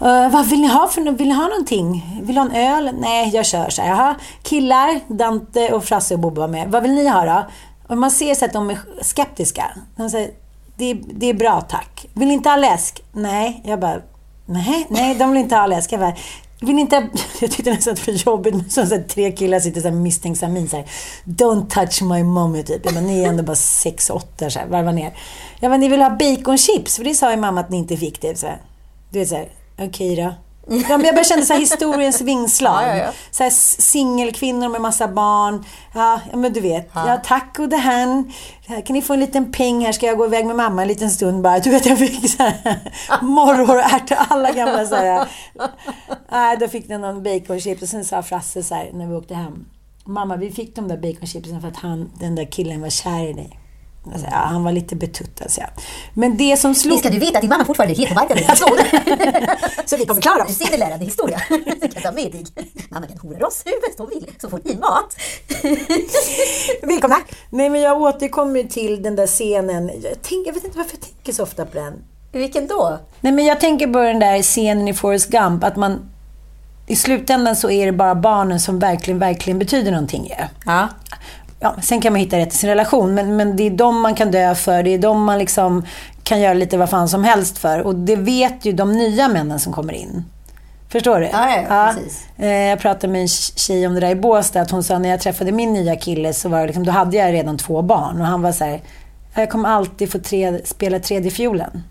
Uh, 0.02 0.28
vad 0.28 0.46
vill 0.46 0.60
ni 0.60 0.66
ha 0.66 0.88
för 0.88 1.10
Vill 1.12 1.28
ni 1.28 1.34
ha 1.34 1.48
någonting? 1.48 2.20
Vill 2.22 2.34
ni 2.34 2.40
ha 2.40 2.48
en 2.48 2.56
öl? 2.86 2.94
Nej, 2.98 3.30
jag 3.34 3.46
kör 3.46 3.70
så 3.70 3.82
här. 3.82 3.88
Jaha, 3.88 4.14
killar, 4.42 5.00
Dante 5.08 5.72
och 5.72 5.84
Frasse 5.84 6.14
och 6.14 6.20
Bobba 6.20 6.40
var 6.40 6.48
med. 6.48 6.70
Vad 6.70 6.82
vill 6.82 6.92
ni 6.92 7.08
ha 7.08 7.24
då? 7.24 7.46
Och 7.88 7.98
man 7.98 8.10
ser 8.10 8.34
så 8.34 8.44
att 8.44 8.52
de 8.52 8.70
är 8.70 8.78
skeptiska. 9.02 9.64
De 9.96 10.10
säger, 10.10 10.30
det, 10.76 10.90
är- 10.90 10.98
det 11.14 11.26
är 11.26 11.34
bra 11.34 11.60
tack. 11.60 12.06
Vill 12.14 12.28
ni 12.28 12.34
inte 12.34 12.48
ha 12.48 12.56
läsk? 12.56 13.02
Nej. 13.12 13.62
Jag 13.64 13.80
bara, 13.80 14.00
nej, 14.46 14.86
nej, 14.90 15.14
de 15.14 15.30
vill 15.32 15.40
inte 15.40 15.56
ha 15.56 15.66
läsk. 15.66 15.92
Jag 15.92 16.00
bara, 16.00 16.14
vill 16.60 16.74
ni 16.74 16.80
inte... 16.80 17.08
Jag 17.40 17.50
tyckte 17.50 17.70
nästan 17.70 17.92
att 17.92 18.06
det 18.06 18.12
var 18.26 18.32
jobbigt 18.32 18.54
med 18.54 18.72
så 18.72 18.98
tre 19.08 19.32
killar 19.32 19.60
sitter 19.60 19.80
såhär 19.80 19.92
med 19.94 20.02
misstänksam 20.02 20.52
min 20.52 20.68
så 20.68 20.76
här, 20.76 20.86
Don't 21.24 21.68
touch 21.68 22.02
my 22.02 22.22
mommy 22.22 22.62
typ. 22.62 22.84
Jag 22.84 22.94
bara, 22.94 23.00
ni 23.04 23.22
är 23.24 23.28
ändå 23.28 23.42
bara 23.42 23.56
sex, 23.56 24.10
åtta 24.10 24.50
så 24.50 24.58
här, 24.58 24.66
varva 24.66 24.92
ner. 24.92 25.12
Jag 25.60 25.70
bara, 25.70 25.78
ni 25.78 25.88
vill 25.88 26.02
ha 26.02 26.10
baconchips? 26.10 26.96
För 26.96 27.04
det 27.04 27.14
sa 27.14 27.30
ju 27.30 27.36
mamma 27.36 27.60
att 27.60 27.70
ni 27.70 27.76
inte 27.76 27.96
fick 27.96 28.20
det. 28.20 28.38
Så 28.38 28.46
här. 28.46 28.58
Du 29.10 29.18
vet 29.18 29.28
såhär, 29.28 29.48
okej 29.80 30.16
då. 30.16 30.34
Ja, 30.88 30.96
men 30.96 31.04
jag 31.06 31.14
bara 31.14 31.24
kände 31.24 31.46
så 31.46 31.52
här 31.52 31.60
historiens 31.60 32.20
vingslag. 32.30 32.82
Ja, 32.82 32.88
ja, 32.88 32.96
ja. 32.96 33.10
Så 33.30 33.42
här, 33.42 33.50
s- 33.50 33.80
singelkvinnor 33.90 34.68
med 34.68 34.80
massa 34.80 35.08
barn. 35.08 35.64
Ja, 35.94 36.20
ja, 36.30 36.36
men 36.36 36.52
du 36.52 36.60
vet. 36.60 36.90
Ja, 36.94 37.20
tack 37.24 37.58
och 37.58 37.68
det 37.68 37.76
här. 37.76 38.24
här. 38.66 38.80
Kan 38.86 38.94
ni 38.94 39.02
få 39.02 39.12
en 39.12 39.20
liten 39.20 39.52
peng 39.52 39.84
här? 39.84 39.92
Ska 39.92 40.06
jag 40.06 40.18
gå 40.18 40.26
iväg 40.26 40.46
med 40.46 40.56
mamma 40.56 40.82
en 40.82 40.88
liten 40.88 41.10
stund 41.10 41.42
bara? 41.42 41.58
Du 41.58 41.70
vet, 41.70 41.86
jag 41.86 41.98
fick 41.98 42.30
så 42.30 42.42
här 42.42 42.80
morrhårärtor, 43.22 44.16
alla 44.28 44.52
gamla 44.52 44.86
så 44.86 44.94
här. 44.94 45.28
Nej, 46.30 46.56
då 46.56 46.68
fick 46.68 46.88
den 46.88 47.00
någon 47.00 47.22
baconchips 47.22 47.82
och 47.82 47.88
sen 47.88 48.04
sa 48.04 48.22
Frasse 48.22 48.62
så 48.62 48.74
här 48.74 48.90
när 48.94 49.06
vi 49.06 49.14
åkte 49.14 49.34
hem. 49.34 49.64
Mamma, 50.04 50.36
vi 50.36 50.50
fick 50.50 50.76
de 50.76 50.88
där 50.88 50.96
baconchipsen 50.96 51.60
för 51.60 51.68
att 51.68 51.76
han, 51.76 52.10
den 52.20 52.34
där 52.34 52.44
killen 52.44 52.80
var 52.80 52.88
kär 52.90 53.28
i 53.30 53.32
dig. 53.32 53.59
Alltså, 54.06 54.26
ja, 54.30 54.36
han 54.36 54.64
var 54.64 54.72
lite 54.72 54.96
betuttad, 54.96 55.50
så 55.50 55.60
jag. 55.60 55.70
Men 56.14 56.36
det 56.36 56.56
som 56.56 56.74
slog... 56.74 56.98
Ska 56.98 57.10
du 57.10 57.18
veta 57.18 57.38
att 57.38 57.40
din 57.40 57.48
mamma 57.48 57.64
fortfarande 57.64 57.94
är 57.94 57.96
hetobarkad? 57.96 58.38
Så 59.86 59.96
vi 59.96 60.06
kommer 60.06 60.20
klara 60.20 60.36
Du 60.36 60.42
oss. 60.44 60.58
ser 60.58 60.70
det 60.70 60.76
lärande 60.76 61.04
historia. 61.04 61.40
Du 61.80 61.88
kan 61.88 62.02
ta 62.02 62.12
med 62.12 62.32
dig. 62.32 62.44
Mamma 62.90 63.06
kan 63.06 63.18
hora 63.18 63.46
oss 63.46 63.62
hur 63.64 63.88
bäst 63.88 63.98
hon 63.98 64.08
vill, 64.08 64.26
så 64.40 64.50
får 64.50 64.60
ni 64.64 64.76
mat. 64.76 65.16
Välkomna! 66.82 67.16
Nej, 67.50 67.70
men 67.70 67.80
jag 67.80 68.02
återkommer 68.02 68.62
till 68.62 69.02
den 69.02 69.16
där 69.16 69.26
scenen. 69.26 69.86
Jag, 70.02 70.22
tänker, 70.22 70.46
jag 70.46 70.54
vet 70.54 70.64
inte 70.64 70.78
varför 70.78 70.92
jag 70.94 71.00
tänker 71.00 71.32
så 71.32 71.42
ofta 71.42 71.66
på 71.66 71.74
den. 71.78 71.94
Vilken 72.32 72.66
då? 72.66 72.98
Nej, 73.20 73.32
men 73.32 73.44
jag 73.44 73.60
tänker 73.60 73.86
på 73.86 73.98
den 73.98 74.18
där 74.18 74.42
scenen 74.42 74.88
i 74.88 74.94
Forrest 74.94 75.28
Gump, 75.30 75.64
att 75.64 75.76
man... 75.76 76.10
I 76.86 76.96
slutändan 76.96 77.56
så 77.56 77.70
är 77.70 77.86
det 77.86 77.92
bara 77.92 78.14
barnen 78.14 78.60
som 78.60 78.78
verkligen, 78.78 79.18
verkligen 79.18 79.58
betyder 79.58 79.90
någonting 79.90 80.24
ju. 80.26 80.44
Ja. 80.66 80.88
Ja, 81.60 81.74
sen 81.82 82.00
kan 82.00 82.12
man 82.12 82.20
hitta 82.20 82.38
rätt 82.38 82.52
i 82.54 82.56
sin 82.56 82.70
relation, 82.70 83.14
men, 83.14 83.36
men 83.36 83.56
det 83.56 83.62
är 83.66 83.70
de 83.70 84.00
man 84.00 84.14
kan 84.14 84.30
dö 84.30 84.54
för. 84.54 84.82
Det 84.82 84.90
är 84.94 84.98
de 84.98 85.22
man 85.24 85.38
liksom 85.38 85.84
kan 86.22 86.40
göra 86.40 86.54
lite 86.54 86.76
vad 86.78 86.90
fan 86.90 87.08
som 87.08 87.24
helst 87.24 87.58
för. 87.58 87.80
Och 87.80 87.94
det 87.94 88.16
vet 88.16 88.64
ju 88.64 88.72
de 88.72 88.92
nya 88.92 89.28
männen 89.28 89.58
som 89.60 89.72
kommer 89.72 89.92
in. 89.92 90.24
Förstår 90.88 91.20
du? 91.20 91.26
Ja, 91.32 91.56
ja, 91.68 91.92
precis. 91.96 92.24
Eh, 92.38 92.48
Jag 92.48 92.78
pratade 92.78 93.12
med 93.12 93.22
en 93.22 93.28
tjej 93.28 93.86
om 93.86 93.94
det 93.94 94.00
där 94.00 94.10
i 94.10 94.14
Båstad. 94.14 94.60
Att 94.60 94.70
hon 94.70 94.82
sa 94.82 94.98
när 94.98 95.08
jag 95.08 95.20
träffade 95.20 95.52
min 95.52 95.72
nya 95.72 95.96
kille 95.96 96.32
så 96.32 96.48
var 96.48 96.60
det 96.60 96.66
liksom, 96.66 96.84
då 96.84 96.92
hade 96.92 97.16
jag 97.16 97.32
redan 97.32 97.58
två 97.58 97.82
barn. 97.82 98.20
Och 98.20 98.26
han 98.26 98.42
var 98.42 98.52
så 98.52 98.64
här, 98.64 98.80
jag 99.34 99.50
kommer 99.50 99.68
alltid 99.68 100.12
få 100.12 100.18
tre, 100.18 100.60
spela 100.64 100.98
tredje 100.98 101.30
fiolen. 101.30 101.82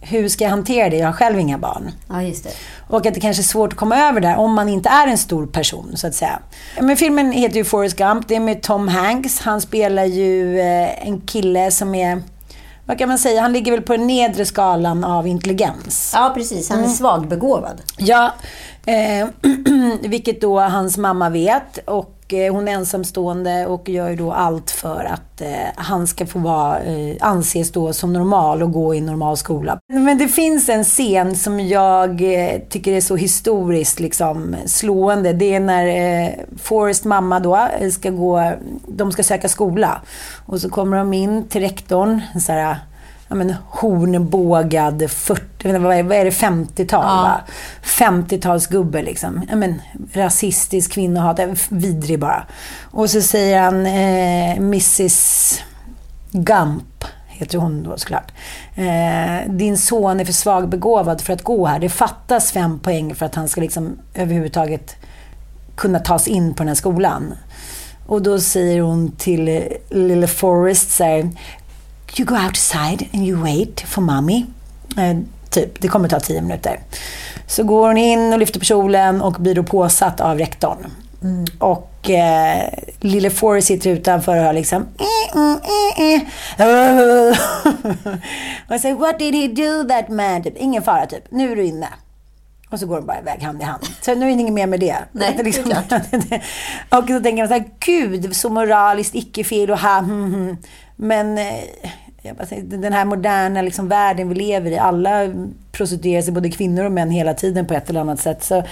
Hur 0.00 0.28
ska 0.28 0.44
jag 0.44 0.50
hantera 0.50 0.90
det? 0.90 0.96
Jag 0.96 1.06
har 1.06 1.12
själv 1.12 1.38
inga 1.38 1.58
barn. 1.58 1.90
Ja, 2.08 2.22
just 2.22 2.44
det. 2.44 2.50
Och 2.88 3.06
att 3.06 3.14
det 3.14 3.20
kanske 3.20 3.42
är 3.42 3.44
svårt 3.44 3.72
att 3.72 3.78
komma 3.78 3.96
över 3.96 4.20
där 4.20 4.36
om 4.36 4.54
man 4.54 4.68
inte 4.68 4.88
är 4.88 5.06
en 5.06 5.18
stor 5.18 5.46
person, 5.46 5.92
så 5.96 6.06
att 6.06 6.14
säga. 6.14 6.38
Men 6.80 6.96
filmen 6.96 7.32
heter 7.32 7.56
ju 7.56 7.64
Forrest 7.64 7.96
Gump. 7.96 8.28
Det 8.28 8.36
är 8.36 8.40
med 8.40 8.62
Tom 8.62 8.88
Hanks. 8.88 9.40
Han 9.40 9.60
spelar 9.60 10.04
ju 10.04 10.60
eh, 10.60 11.08
en 11.08 11.20
kille 11.20 11.70
som 11.70 11.94
är, 11.94 12.22
vad 12.84 12.98
kan 12.98 13.08
man 13.08 13.18
säga, 13.18 13.40
han 13.40 13.52
ligger 13.52 13.72
väl 13.72 13.82
på 13.82 13.92
den 13.96 14.06
nedre 14.06 14.44
skalan 14.44 15.04
av 15.04 15.26
intelligens. 15.26 16.12
Ja, 16.14 16.32
precis. 16.34 16.70
Han 16.70 16.84
är 16.84 16.88
svagbegåvad. 16.88 17.82
Ja, 17.96 18.34
eh, 18.86 19.28
vilket 20.00 20.40
då 20.40 20.60
hans 20.60 20.98
mamma 20.98 21.30
vet. 21.30 21.78
Och 21.84 22.34
eh, 22.34 22.54
hon 22.54 22.68
är 22.68 22.72
ensamstående 22.72 23.66
och 23.66 23.88
gör 23.88 24.08
ju 24.08 24.16
då 24.16 24.32
allt 24.32 24.70
för 24.70 25.04
att 25.04 25.40
eh, 25.40 25.48
han 25.76 26.06
ska 26.06 26.26
få 26.26 26.38
vara, 26.38 26.80
eh, 26.80 27.16
anses 27.20 27.72
då 27.72 27.92
som 27.92 28.12
normal 28.12 28.62
och 28.62 28.72
gå 28.72 28.94
i 28.94 29.00
normal 29.00 29.36
skola. 29.36 29.78
Men 29.88 30.18
det 30.18 30.28
finns 30.28 30.68
en 30.68 30.84
scen 30.84 31.36
som 31.36 31.60
jag 31.60 32.10
eh, 32.22 32.60
tycker 32.68 32.92
är 32.92 33.00
så 33.00 33.16
historiskt 33.16 34.00
liksom, 34.00 34.56
slående. 34.66 35.32
Det 35.32 35.54
är 35.54 35.60
när 35.60 35.86
eh, 35.86 36.30
Forrest 36.62 37.04
mamma 37.04 37.40
då 37.40 37.68
eh, 37.80 37.90
ska 37.90 38.10
gå, 38.10 38.52
de 38.86 39.12
ska 39.12 39.22
söka 39.22 39.48
skola. 39.48 40.00
Och 40.46 40.60
så 40.60 40.70
kommer 40.70 40.96
de 40.96 41.12
in 41.12 41.48
till 41.48 41.60
rektorn, 41.60 42.20
så 42.40 42.52
här, 42.52 42.76
ja, 43.28 43.34
men, 43.34 43.54
hornbågad 43.68 45.10
40, 45.10 45.42
jag 45.62 45.80
vad 45.80 45.96
är, 45.96 46.02
vad 46.02 46.16
är 46.16 46.24
det, 46.24 46.30
50-tal 46.30 47.04
Ja. 47.04 47.22
va? 47.22 47.40
50-talsgubbe 47.84 49.02
liksom. 49.02 49.42
Ja, 49.50 49.56
men, 49.56 49.82
rasistisk 50.12 50.92
kvinnohat, 50.92 51.38
eh, 51.38 51.48
vidrig 51.68 52.18
bara. 52.18 52.46
Och 52.90 53.10
så 53.10 53.22
säger 53.22 53.60
han 53.62 53.86
eh, 53.86 54.56
Mrs 54.56 55.60
Gump, 56.30 57.04
heter 57.28 57.58
hon 57.58 57.82
då 57.82 57.96
såklart. 57.96 58.32
Eh, 58.74 59.50
din 59.52 59.78
son 59.78 60.20
är 60.20 60.24
för 60.24 60.32
svagbegåvad 60.32 61.20
för 61.20 61.32
att 61.32 61.42
gå 61.42 61.66
här. 61.66 61.78
Det 61.78 61.88
fattas 61.88 62.52
fem 62.52 62.78
poäng 62.78 63.14
för 63.14 63.26
att 63.26 63.34
han 63.34 63.48
ska 63.48 63.60
liksom 63.60 63.98
överhuvudtaget 64.14 64.96
kunna 65.76 65.98
ta 65.98 66.18
sig 66.18 66.32
in 66.32 66.54
på 66.54 66.58
den 66.58 66.68
här 66.68 66.74
skolan. 66.74 67.34
Och 68.06 68.22
då 68.22 68.40
säger 68.40 68.80
hon 68.80 69.12
till 69.12 69.48
eh, 69.48 69.62
lille 69.90 70.26
Forrest 70.26 70.90
så 70.90 71.04
här, 71.04 71.30
You 72.14 72.26
go 72.26 72.34
outside 72.34 73.08
and 73.12 73.26
you 73.26 73.44
wait 73.44 73.80
for 73.80 74.00
mommy. 74.00 74.46
Eh, 74.96 75.16
typ, 75.50 75.80
det 75.80 75.88
kommer 75.88 76.08
ta 76.08 76.20
tio 76.20 76.42
minuter. 76.42 76.80
Så 77.46 77.62
går 77.62 77.88
hon 77.88 77.96
in 77.96 78.32
och 78.32 78.38
lyfter 78.38 78.58
på 78.60 78.64
kjolen 78.64 79.22
och 79.22 79.32
blir 79.32 79.54
då 79.54 79.62
påsatt 79.62 80.20
av 80.20 80.38
rektorn. 80.38 80.90
Och 81.58 82.10
eh, 82.10 82.68
lille 83.00 83.30
Forrest 83.30 83.66
sitter 83.66 83.90
utanför 83.90 84.36
och 84.36 84.42
hör 84.42 84.52
liksom 84.52 84.82
eh, 84.82 85.36
mm, 85.36 85.58
eh, 85.96 86.22
eh. 86.66 87.38
och 88.74 88.80
säger 88.80 88.94
What 88.94 89.18
did 89.18 89.34
he 89.34 89.48
do 89.48 89.88
that 89.88 90.08
man? 90.08 90.42
Typ, 90.42 90.56
Ingen 90.56 90.82
fara 90.82 91.06
typ, 91.06 91.24
nu 91.30 91.52
är 91.52 91.56
du 91.56 91.64
inne. 91.64 91.88
Och 92.70 92.80
så 92.80 92.86
går 92.86 92.96
de 92.96 93.06
bara 93.06 93.18
iväg 93.18 93.42
hand 93.42 93.60
i 93.60 93.64
hand. 93.64 93.84
Så 94.00 94.14
nu 94.14 94.30
är 94.30 94.34
det 94.34 94.40
inget 94.40 94.52
mer 94.52 94.66
med 94.66 94.80
det. 94.80 94.96
Nej, 95.12 95.32
det 95.36 95.40
är 95.40 95.44
liksom, 95.44 95.64
och 97.00 97.08
så 97.08 97.20
tänker 97.20 97.36
man 97.36 97.48
så 97.48 97.54
här, 97.54 97.64
gud 97.78 98.36
så 98.36 98.48
moraliskt 98.48 99.14
icke-fel 99.14 99.70
och 99.70 99.78
ha, 99.78 99.98
hm, 99.98 100.34
hm. 100.34 100.56
Men 100.96 101.38
eh, 101.38 101.54
säger, 102.48 102.62
den 102.62 102.92
här 102.92 103.04
moderna 103.04 103.62
liksom, 103.62 103.88
världen 103.88 104.28
vi 104.28 104.34
lever 104.34 104.70
i, 104.70 104.78
alla 104.78 105.28
prostituerar 105.72 106.22
sig, 106.22 106.32
både 106.32 106.50
kvinnor 106.50 106.84
och 106.84 106.92
män, 106.92 107.10
hela 107.10 107.34
tiden 107.34 107.66
på 107.66 107.74
ett 107.74 107.90
eller 107.90 108.00
annat 108.00 108.20
sätt. 108.20 108.44
Så, 108.44 108.64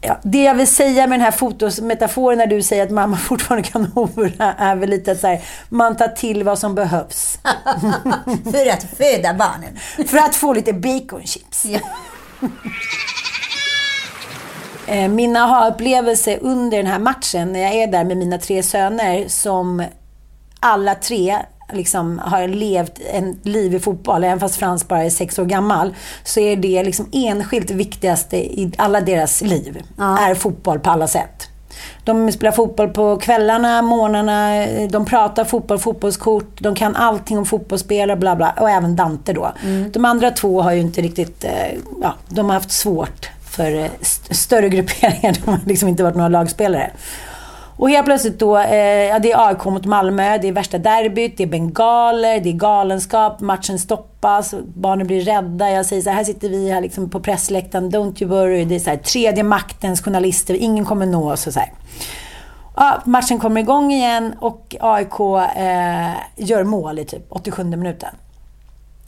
ja, 0.00 0.18
det 0.22 0.42
jag 0.42 0.54
vill 0.54 0.66
säga 0.66 1.06
med 1.06 1.18
den 1.18 1.24
här 1.24 1.30
fotometaforen 1.30 2.38
när 2.38 2.46
du 2.46 2.62
säger 2.62 2.82
att 2.82 2.90
mamma 2.90 3.16
fortfarande 3.28 3.68
kan 3.68 3.86
hora, 3.86 4.54
är 4.58 4.76
väl 4.76 4.90
lite 4.90 5.12
att 5.12 5.20
så 5.20 5.26
här, 5.26 5.40
man 5.68 5.96
tar 5.96 6.08
till 6.08 6.44
vad 6.44 6.58
som 6.58 6.74
behövs. 6.74 7.38
För 8.52 8.70
att 8.72 8.82
föda 8.96 9.34
barnen. 9.34 9.78
För 10.08 10.18
att 10.18 10.34
få 10.34 10.52
lite 10.52 10.72
baconchips. 10.72 11.64
Ja. 11.64 11.80
Eh, 14.86 15.08
Min 15.08 15.36
aha-upplevelse 15.36 16.38
under 16.40 16.76
den 16.76 16.86
här 16.86 16.98
matchen, 16.98 17.52
när 17.52 17.60
jag 17.60 17.74
är 17.74 17.86
där 17.86 18.04
med 18.04 18.16
mina 18.16 18.38
tre 18.38 18.62
söner, 18.62 19.28
som 19.28 19.84
alla 20.60 20.94
tre 20.94 21.38
liksom 21.72 22.18
har 22.18 22.48
levt 22.48 22.98
en 23.12 23.40
liv 23.42 23.74
i 23.74 23.80
fotboll, 23.80 24.24
även 24.24 24.40
fast 24.40 24.56
Frans 24.56 24.88
bara 24.88 25.04
är 25.04 25.10
sex 25.10 25.38
år 25.38 25.44
gammal, 25.44 25.94
så 26.24 26.40
är 26.40 26.56
det 26.56 26.82
liksom 26.84 27.08
enskilt 27.12 27.70
viktigaste 27.70 28.36
i 28.36 28.72
alla 28.78 29.00
deras 29.00 29.42
liv, 29.42 29.82
är 29.98 30.34
fotboll 30.34 30.78
på 30.78 30.90
alla 30.90 31.06
sätt. 31.06 31.48
De 32.04 32.32
spelar 32.32 32.52
fotboll 32.52 32.88
på 32.88 33.16
kvällarna, 33.16 33.82
morgnarna, 33.82 34.66
de 34.90 35.04
pratar 35.04 35.44
fotboll, 35.44 35.78
fotbollskort, 35.78 36.60
de 36.60 36.74
kan 36.74 36.96
allting 36.96 37.38
om 37.38 37.46
fotbollsspelare, 37.46 38.16
bla 38.16 38.36
bla. 38.36 38.54
Och 38.60 38.70
även 38.70 38.96
Dante 38.96 39.32
då. 39.32 39.52
De 39.92 40.04
andra 40.04 40.30
två 40.30 40.62
har 40.62 40.72
ju 40.72 40.80
inte 40.80 41.00
riktigt, 41.00 41.44
eh, 41.44 41.78
ja, 42.02 42.14
de 42.28 42.46
har 42.46 42.54
haft 42.54 42.70
svårt 42.70 43.28
för 43.52 43.74
eh, 43.74 43.90
st- 44.00 44.34
större 44.34 44.68
grupperingar. 44.68 45.32
De 45.44 45.50
har 45.50 45.58
liksom 45.66 45.88
inte 45.88 46.02
varit 46.02 46.14
några 46.16 46.28
lagspelare. 46.28 46.90
Och 47.76 47.90
helt 47.90 48.04
plötsligt 48.06 48.38
då, 48.38 48.58
eh, 48.58 48.76
ja, 49.04 49.18
det 49.18 49.32
är 49.32 49.48
AIK 49.48 49.64
mot 49.64 49.84
Malmö, 49.84 50.38
det 50.38 50.48
är 50.48 50.52
värsta 50.52 50.78
derbyt, 50.78 51.36
det 51.36 51.42
är 51.42 51.46
bengaler, 51.46 52.40
det 52.40 52.48
är 52.48 52.52
galenskap, 52.52 53.40
matchen 53.40 53.78
stoppas, 53.78 54.54
barnen 54.74 55.06
blir 55.06 55.20
rädda. 55.20 55.70
Jag 55.70 55.86
säger 55.86 56.02
så 56.02 56.10
här, 56.10 56.16
här 56.16 56.24
sitter 56.24 56.48
vi 56.48 56.70
här 56.70 56.80
liksom 56.80 57.10
på 57.10 57.20
pressläktaren, 57.20 57.90
don't 57.90 58.22
you 58.22 58.30
worry. 58.30 58.64
Det 58.64 58.74
är 58.74 58.78
så 58.78 58.90
här, 58.90 58.96
tredje 58.96 59.42
maktens 59.42 60.02
journalister, 60.02 60.54
ingen 60.54 60.84
kommer 60.84 61.06
nå 61.06 61.32
oss 61.32 61.46
och 61.46 61.52
så 61.52 61.60
här. 61.60 61.72
Ja, 62.76 63.02
matchen 63.04 63.38
kommer 63.38 63.60
igång 63.60 63.92
igen 63.92 64.34
och 64.40 64.76
AIK 64.80 65.20
eh, 65.56 66.10
gör 66.36 66.64
mål 66.64 66.98
i 66.98 67.04
typ 67.04 67.26
87 67.28 67.64
minuten. 67.64 68.10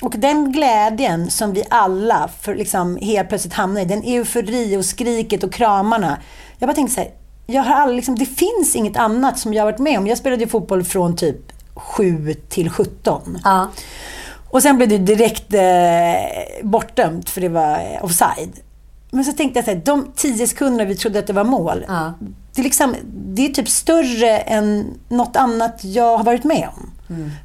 Och 0.02 0.14
den 0.18 0.52
glädjen 0.52 1.30
som 1.30 1.52
vi 1.52 1.64
alla 1.70 2.30
för 2.40 2.54
liksom 2.54 2.96
helt 2.96 3.28
plötsligt 3.28 3.54
hamnar 3.54 3.80
i, 3.80 3.84
den 3.84 4.02
eufori 4.02 4.76
och 4.76 4.84
skriket 4.84 5.44
och 5.44 5.52
kramarna. 5.52 6.18
Jag 6.58 6.68
bara 6.68 6.74
tänkte 6.74 6.94
så 6.94 7.00
här, 7.00 7.10
jag 7.46 7.62
har 7.62 7.74
aldrig, 7.74 7.96
liksom, 7.96 8.18
det 8.18 8.26
finns 8.26 8.76
inget 8.76 8.96
annat 8.96 9.38
som 9.38 9.54
jag 9.54 9.62
har 9.64 9.72
varit 9.72 9.80
med 9.80 9.98
om. 9.98 10.06
Jag 10.06 10.18
spelade 10.18 10.42
ju 10.42 10.48
fotboll 10.48 10.84
från 10.84 11.16
typ 11.16 11.52
7 11.74 12.34
till 12.48 12.70
17. 12.70 13.38
Ja. 13.44 13.68
Och 14.50 14.62
sen 14.62 14.76
blev 14.76 14.88
det 14.88 14.98
direkt 14.98 15.54
eh, 15.54 16.62
bortdömt 16.62 17.30
för 17.30 17.40
det 17.40 17.48
var 17.48 17.72
eh, 17.72 18.04
offside. 18.04 18.52
Men 19.10 19.24
så 19.24 19.32
tänkte 19.32 19.58
jag 19.58 19.64
så 19.64 19.70
här, 19.70 19.82
de 19.84 20.12
10 20.16 20.46
sekunderna 20.46 20.84
vi 20.84 20.96
trodde 20.96 21.18
att 21.18 21.26
det 21.26 21.32
var 21.32 21.44
mål. 21.44 21.84
Ja. 21.88 22.12
Det, 22.54 22.60
är 22.60 22.64
liksom, 22.64 22.94
det 23.04 23.46
är 23.46 23.48
typ 23.48 23.68
större 23.68 24.38
än 24.38 24.94
något 25.08 25.36
annat 25.36 25.84
jag 25.84 26.16
har 26.16 26.24
varit 26.24 26.44
med 26.44 26.68
om. 26.76 26.90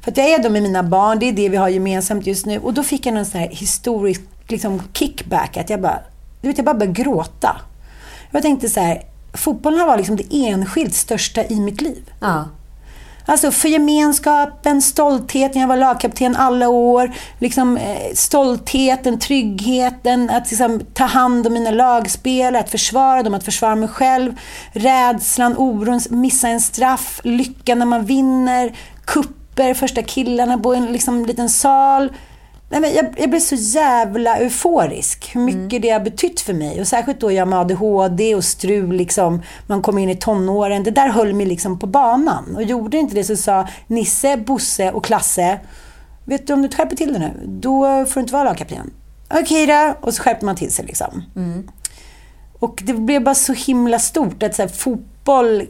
För 0.02 0.10
att 0.10 0.16
jag 0.16 0.30
är 0.30 0.42
då 0.42 0.50
med 0.50 0.62
mina 0.62 0.82
barn, 0.82 1.18
det 1.18 1.28
är 1.28 1.32
det 1.32 1.48
vi 1.48 1.56
har 1.56 1.68
gemensamt 1.68 2.26
just 2.26 2.46
nu. 2.46 2.58
Och 2.58 2.74
då 2.74 2.82
fick 2.82 3.06
jag 3.06 3.14
någon 3.14 3.24
sån 3.24 3.40
här 3.40 3.48
historisk 3.48 4.20
liksom, 4.48 4.82
kickback. 4.92 5.56
Att 5.56 5.70
jag 5.70 5.80
bara, 5.80 6.00
du 6.40 6.48
vet, 6.48 6.58
jag 6.58 6.64
bara 6.64 6.74
började 6.74 7.02
gråta. 7.02 7.60
Jag 8.30 8.42
tänkte 8.42 8.68
så 8.68 8.80
här, 8.80 9.02
fotbollen 9.32 9.86
varit 9.86 9.98
liksom 9.98 10.16
det 10.16 10.46
enskilt 10.46 10.94
största 10.94 11.44
i 11.44 11.60
mitt 11.60 11.80
liv. 11.80 12.10
Ja. 12.20 12.44
Alltså 13.24 13.50
för 13.50 13.68
gemenskapen, 13.68 14.82
stoltheten, 14.82 15.60
jag 15.60 15.68
var 15.68 15.76
lagkapten 15.76 16.36
alla 16.36 16.68
år. 16.68 17.12
Liksom, 17.38 17.76
eh, 17.76 18.14
stoltheten, 18.14 19.18
tryggheten, 19.18 20.30
att 20.30 20.50
liksom, 20.50 20.80
ta 20.94 21.04
hand 21.04 21.46
om 21.46 21.52
mina 21.52 21.70
lagspelare, 21.70 22.60
att 22.60 22.70
försvara 22.70 23.22
dem, 23.22 23.34
att 23.34 23.44
försvara 23.44 23.76
mig 23.76 23.88
själv. 23.88 24.40
Rädslan, 24.72 25.56
oron, 25.56 26.00
missa 26.10 26.48
en 26.48 26.60
straff, 26.60 27.20
lyckan 27.24 27.78
när 27.78 27.86
man 27.86 28.04
vinner, 28.04 28.72
kupper, 29.60 29.74
första 29.74 30.02
killarna 30.02 30.58
på 30.58 30.74
en 30.74 30.86
liksom, 30.86 31.26
liten 31.26 31.48
sal. 31.48 32.12
Nej, 32.70 32.80
men 32.80 32.94
jag, 32.94 33.14
jag 33.16 33.30
blev 33.30 33.40
så 33.40 33.54
jävla 33.54 34.36
euforisk. 34.36 35.30
Hur 35.34 35.40
mycket 35.40 35.82
det 35.82 35.90
har 35.90 36.00
betytt 36.00 36.40
för 36.40 36.52
mig. 36.52 36.80
Och 36.80 36.86
särskilt 36.86 37.20
då 37.20 37.32
jag 37.32 37.48
med 37.48 37.58
ADHD 37.58 38.34
och 38.34 38.44
strul. 38.44 38.92
Liksom, 38.92 39.42
man 39.66 39.82
kom 39.82 39.98
in 39.98 40.10
i 40.10 40.16
tonåren. 40.16 40.82
Det 40.82 40.90
där 40.90 41.08
höll 41.08 41.34
mig 41.34 41.46
liksom 41.46 41.78
på 41.78 41.86
banan. 41.86 42.56
Och 42.56 42.62
gjorde 42.62 42.96
inte 42.96 43.14
det 43.14 43.24
så 43.24 43.36
sa 43.36 43.68
Nisse, 43.86 44.36
Bosse 44.36 44.92
och 44.92 45.04
Klasse. 45.04 45.60
Vet 46.24 46.46
du, 46.46 46.52
om 46.52 46.62
du 46.62 46.68
skärper 46.68 46.96
till 46.96 47.12
det 47.12 47.18
nu, 47.18 47.30
då 47.46 48.06
får 48.06 48.14
du 48.14 48.20
inte 48.20 48.32
vara 48.32 48.44
lagkapten. 48.44 48.90
Okej 49.30 49.66
då. 49.66 49.94
Och 50.00 50.14
så 50.14 50.22
skärpte 50.22 50.44
man 50.44 50.56
till 50.56 50.72
sig 50.72 50.84
liksom. 50.86 51.22
Och 52.58 52.82
det 52.84 52.92
blev 52.92 53.24
bara 53.24 53.34
så 53.34 53.52
himla 53.52 53.98
stort. 53.98 54.42
Att 54.42 54.54
så 54.54 54.62
här, 54.62 54.68
fotboll, 54.68 55.62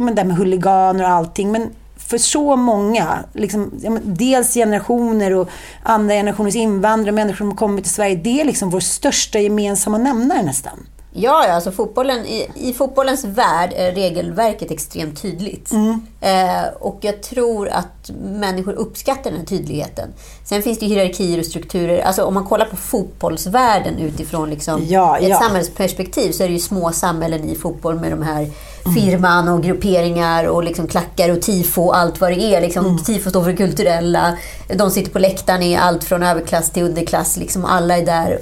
men 0.00 0.14
det 0.14 0.20
här 0.20 0.28
med 0.28 0.36
huliganer 0.36 1.04
och 1.04 1.10
allting. 1.10 1.52
Men 1.52 1.70
för 2.06 2.18
så 2.18 2.56
många, 2.56 3.24
liksom, 3.32 3.70
dels 4.02 4.54
generationer 4.54 5.34
och 5.34 5.48
andra 5.82 6.14
generationens 6.14 6.56
invandrare, 6.56 7.12
människor 7.12 7.36
som 7.36 7.48
har 7.48 7.56
kommit 7.56 7.84
till 7.84 7.94
Sverige. 7.94 8.14
Det 8.14 8.40
är 8.40 8.44
liksom 8.44 8.70
vår 8.70 8.80
största 8.80 9.38
gemensamma 9.38 9.98
nämnare 9.98 10.42
nästan. 10.42 10.86
Ja, 11.14 11.46
ja 11.46 11.52
alltså 11.52 11.72
fotbollen, 11.72 12.26
i, 12.26 12.48
i 12.54 12.72
fotbollens 12.72 13.24
värld 13.24 13.72
är 13.76 13.92
regelverket 13.92 14.70
extremt 14.70 15.22
tydligt. 15.22 15.72
Eh, 16.20 16.64
och 16.80 16.98
jag 17.00 17.22
tror 17.22 17.68
att 17.68 18.10
människor 18.22 18.72
uppskattar 18.72 19.30
den 19.30 19.38
här 19.38 19.46
tydligheten. 19.46 20.08
Sen 20.52 20.62
finns 20.62 20.78
det 20.78 20.86
hierarkier 20.86 21.38
och 21.38 21.46
strukturer. 21.46 22.02
Alltså 22.02 22.24
om 22.24 22.34
man 22.34 22.44
kollar 22.44 22.66
på 22.66 22.76
fotbollsvärlden 22.76 23.98
utifrån 23.98 24.50
liksom 24.50 24.84
Ja, 24.88 25.18
ett 25.18 25.28
ja. 25.28 25.38
samhällsperspektiv 25.40 26.32
så 26.32 26.42
är 26.42 26.48
det 26.48 26.52
ju 26.52 26.60
små 26.60 26.92
samhällen 26.92 27.44
i 27.44 27.54
fotboll 27.54 28.00
med 28.00 28.10
de 28.10 28.22
här 28.22 28.50
firman 28.94 29.48
och 29.48 29.62
grupperingar 29.62 30.44
och 30.44 30.64
liksom 30.64 30.86
klackar 30.86 31.30
och 31.30 31.42
tifo 31.42 31.82
och 31.82 31.96
allt 31.96 32.20
vad 32.20 32.32
det 32.32 32.54
är. 32.54 32.60
Liksom, 32.60 32.98
Tifo 33.04 33.30
står 33.30 33.44
för 33.44 33.52
kulturella. 33.52 34.38
De 34.74 34.90
sitter 34.90 35.10
på 35.10 35.18
läktaren 35.18 35.62
i 35.62 35.76
allt 35.76 36.04
från 36.04 36.22
överklass 36.22 36.70
till 36.70 36.82
underklass. 36.82 37.36
Liksom, 37.36 37.64
alla 37.64 37.98
är 37.98 38.06
där. 38.06 38.38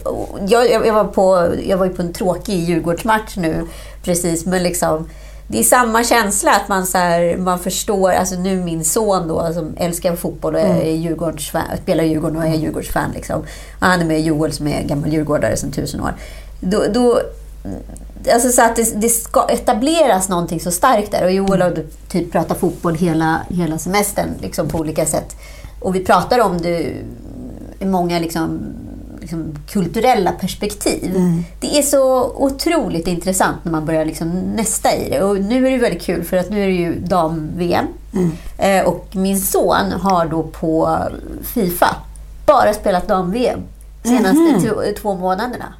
Jag, 0.48 0.86
jag, 0.86 0.94
var 0.94 1.04
på, 1.04 1.54
jag 1.66 1.76
var 1.76 1.86
ju 1.86 1.92
på 1.92 2.02
en 2.02 2.12
tråkig 2.12 2.58
Djurgårdsmatch 2.58 3.36
nu 3.36 3.66
precis, 4.04 4.46
men 4.46 4.62
liksom 4.62 5.08
det 5.52 5.58
är 5.58 5.62
samma 5.62 6.04
känsla 6.04 6.50
att 6.52 6.68
man, 6.68 6.86
så 6.86 6.98
här, 6.98 7.36
man 7.36 7.58
förstår, 7.58 8.10
alltså 8.10 8.34
nu 8.34 8.56
min 8.56 8.84
son 8.84 9.28
då 9.28 9.52
som 9.52 9.74
älskar 9.76 10.16
fotboll 10.16 10.54
och 10.54 10.60
är 10.60 10.90
Djurgårdsfan, 10.90 11.62
spelar 11.82 12.04
i 12.04 12.08
Djurgården 12.08 12.36
och 12.36 12.46
är 12.46 12.54
Djurgårdsfan. 12.54 13.10
Liksom. 13.14 13.40
Och 13.40 13.86
han 13.86 14.00
är 14.00 14.04
med 14.04 14.22
Joel 14.22 14.52
som 14.52 14.66
är 14.66 14.82
gammal 14.82 15.12
djurgårdare 15.12 15.56
sedan 15.56 15.72
tusen 15.72 16.00
år. 16.00 16.14
Då, 16.60 16.84
då, 16.94 17.20
alltså 18.32 18.48
så 18.48 18.62
att 18.62 18.76
det, 18.76 19.00
det 19.00 19.08
ska 19.08 19.48
etableras 19.48 20.28
någonting 20.28 20.60
så 20.60 20.70
starkt 20.70 21.10
där. 21.10 21.24
Och 21.24 21.32
Joel 21.32 21.62
har 21.62 21.78
typ 22.08 22.32
pratat 22.32 22.58
fotboll 22.58 22.94
hela, 22.94 23.40
hela 23.48 23.78
semestern 23.78 24.28
liksom 24.40 24.68
på 24.68 24.78
olika 24.78 25.06
sätt. 25.06 25.36
Och 25.80 25.94
vi 25.94 26.04
pratar 26.04 26.40
om 26.40 26.58
det 26.58 26.94
i 27.78 27.84
många 27.84 28.18
liksom, 28.18 28.60
liksom 29.20 29.54
kulturella 29.68 30.32
perspektiv. 30.32 31.12
Det 31.60 31.78
är 31.78 31.82
så 31.82 32.32
otroligt 32.36 33.06
intressant 33.06 33.64
när 33.64 33.72
man 33.72 33.86
börjar 33.86 34.04
liksom 34.04 34.28
nästa 34.30 34.96
i 34.96 35.10
det. 35.10 35.22
Och 35.22 35.40
nu 35.40 35.66
är 35.66 35.70
det 35.70 35.78
väldigt 35.78 36.02
kul 36.02 36.24
för 36.24 36.36
att 36.36 36.50
nu 36.50 36.62
är 36.62 36.66
det 36.66 36.72
ju 36.72 37.00
dam-VM. 37.00 37.86
Eh, 38.58 38.84
och 38.84 39.06
min 39.12 39.40
son 39.40 39.92
har 39.92 40.26
då 40.26 40.42
på 40.42 40.98
Fifa 41.42 41.96
bara 42.46 42.74
spelat 42.74 43.08
dam-VM 43.08 43.60
senaste 44.04 44.68
två, 44.68 44.82
två 45.02 45.14
månaderna. 45.14 45.74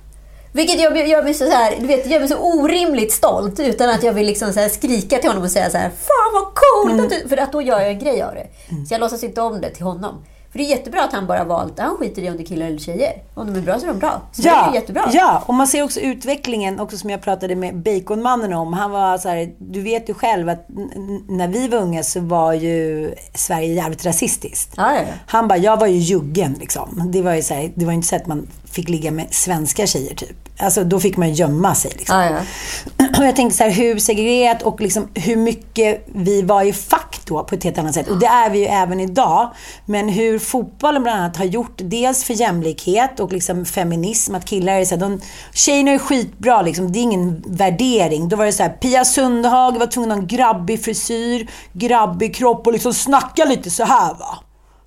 Vilket 0.52 0.80
gör, 0.80 0.94
gör, 0.94 1.23
mig 1.23 1.35
så 1.35 1.50
här, 1.50 1.76
du 1.80 1.87
vet, 1.87 2.06
gör 2.06 2.20
mig 2.20 2.28
så 2.28 2.38
orimligt 2.38 3.12
stolt 3.12 3.61
utan 3.61 3.90
att 3.90 4.02
jag 4.02 4.12
vill 4.12 4.26
liksom 4.26 4.52
så 4.52 4.61
här 4.61 4.68
skrika 4.68 5.18
till 5.18 5.30
honom 5.30 5.42
och 5.44 5.50
säga 5.50 5.70
så 5.70 5.78
här 5.78 5.90
Fan 5.90 6.32
vad 6.32 6.44
coolt! 6.54 7.11
Du, 7.11 7.28
för 7.28 7.37
att 7.37 7.52
då 7.52 7.62
gör 7.62 7.80
jag 7.80 7.90
en 7.90 7.99
grej 7.99 8.23
av 8.23 8.35
det. 8.35 8.47
Så 8.88 8.94
jag 8.94 9.00
låtsas 9.00 9.25
inte 9.25 9.40
om 9.40 9.61
det 9.61 9.70
till 9.70 9.85
honom. 9.85 10.14
För 10.50 10.59
det 10.59 10.64
är 10.64 10.69
jättebra 10.69 11.02
att 11.04 11.12
han 11.12 11.26
bara 11.26 11.45
valt, 11.45 11.78
han 11.78 11.97
skiter 11.97 12.23
i 12.23 12.30
om 12.30 12.37
det 12.37 12.42
är 12.42 12.47
killar 12.47 12.66
eller 12.66 12.78
tjejer. 12.78 13.12
Om 13.35 13.52
de 13.52 13.59
är 13.59 13.62
bra 13.62 13.78
så 13.78 13.85
är 13.85 13.88
de 13.88 13.99
bra. 13.99 14.21
Så 14.33 14.42
det 14.42 14.49
är 14.49 14.75
jättebra. 14.75 15.09
Ja, 15.12 15.42
och 15.47 15.54
man 15.54 15.66
ser 15.66 15.83
också 15.83 16.00
utvecklingen, 16.00 16.80
också 16.80 16.97
som 16.97 17.11
jag 17.11 17.23
pratade 17.23 17.57
med 17.57 17.76
Baconmannen 17.76 18.52
om. 18.52 18.73
Han 18.73 18.90
var 18.90 19.19
så 19.19 19.28
här, 19.28 19.52
du 19.59 19.80
vet 19.83 20.09
ju 20.09 20.14
själv 20.14 20.49
att 20.49 20.66
när 21.28 21.49
vi 21.49 21.69
var 21.69 21.78
unga 21.78 22.02
så 22.02 22.21
var 22.21 22.52
ju 22.52 23.14
Sverige 23.35 23.75
jävligt 23.75 24.07
rasistiskt. 24.07 24.75
Ja, 24.76 24.95
ja, 24.95 25.00
ja. 25.00 25.14
Han 25.26 25.49
bara, 25.49 25.59
jag 25.59 25.76
var 25.76 25.87
ju 25.87 25.99
juggen 25.99 26.57
liksom. 26.61 27.02
Det 27.12 27.23
var 27.23 27.35
ju 27.35 27.42
så 27.42 27.54
här, 27.54 27.73
det 27.75 27.85
var 27.85 27.92
inte 27.92 28.09
så 28.09 28.16
att 28.16 28.26
man 28.26 28.49
fick 28.64 28.88
ligga 28.88 29.11
med 29.11 29.26
svenska 29.30 29.87
tjejer 29.87 30.14
typ. 30.14 30.50
Alltså 30.61 30.85
då 30.85 31.00
fick 31.00 31.17
man 31.17 31.33
gömma 31.33 31.75
sig 31.75 31.93
liksom. 31.99 32.17
Ja, 32.21 32.25
ja. 32.25 32.40
Och 33.19 33.26
jag 33.26 33.37
tänkte 33.37 33.57
så 33.57 33.64
här, 33.64 33.71
hur 33.71 33.99
segregerat 33.99 34.62
och 34.62 34.81
liksom 34.81 35.09
hur 35.14 35.37
mycket 35.37 36.05
vi 36.07 36.43
var 36.43 36.62
i 36.62 36.73
fack 36.73 37.21
då 37.25 37.45
på 37.45 37.55
ett 37.55 37.64
helt 37.64 37.79
annat 37.79 37.95
sätt. 37.95 38.09
Och 38.09 38.19
det 38.19 38.26
är 38.26 38.50
vi 38.50 38.59
ju 38.59 38.64
även 38.64 39.00
idag. 39.00 39.50
Men 39.87 40.09
hur 40.09 40.38
fotbollen 40.38 41.02
bland 41.02 41.21
annat 41.21 41.37
har 41.37 41.45
gjort, 41.45 41.75
dels 41.76 42.25
för 42.25 42.35
jämlikhet 42.35 43.21
och 43.21 43.33
liksom 43.33 43.64
feminism, 43.64 44.35
att 44.35 44.45
killar 44.45 44.73
är 44.73 44.85
så 44.85 44.94
här, 44.94 45.01
de, 45.01 45.20
tjejerna 45.53 45.90
är 45.90 45.99
skitbra 45.99 46.62
liksom, 46.62 46.92
det 46.92 46.99
är 46.99 47.03
ingen 47.03 47.44
värdering. 47.46 48.29
Då 48.29 48.37
var 48.37 48.44
det 48.44 48.53
så 48.53 48.62
här, 48.62 48.70
Pia 48.70 49.05
Sundhage 49.05 49.79
var 49.79 49.87
tvungen 49.87 50.11
att 50.11 50.16
ha 50.16 50.23
en 50.23 50.27
grabbig 50.27 50.85
frisyr, 50.85 51.51
grabbig 51.73 52.35
kropp 52.35 52.66
och 52.66 52.73
liksom 52.73 52.94
snacka 52.94 53.44
lite 53.44 53.70
så 53.70 53.85
här 53.85 54.14
va. 54.14 54.38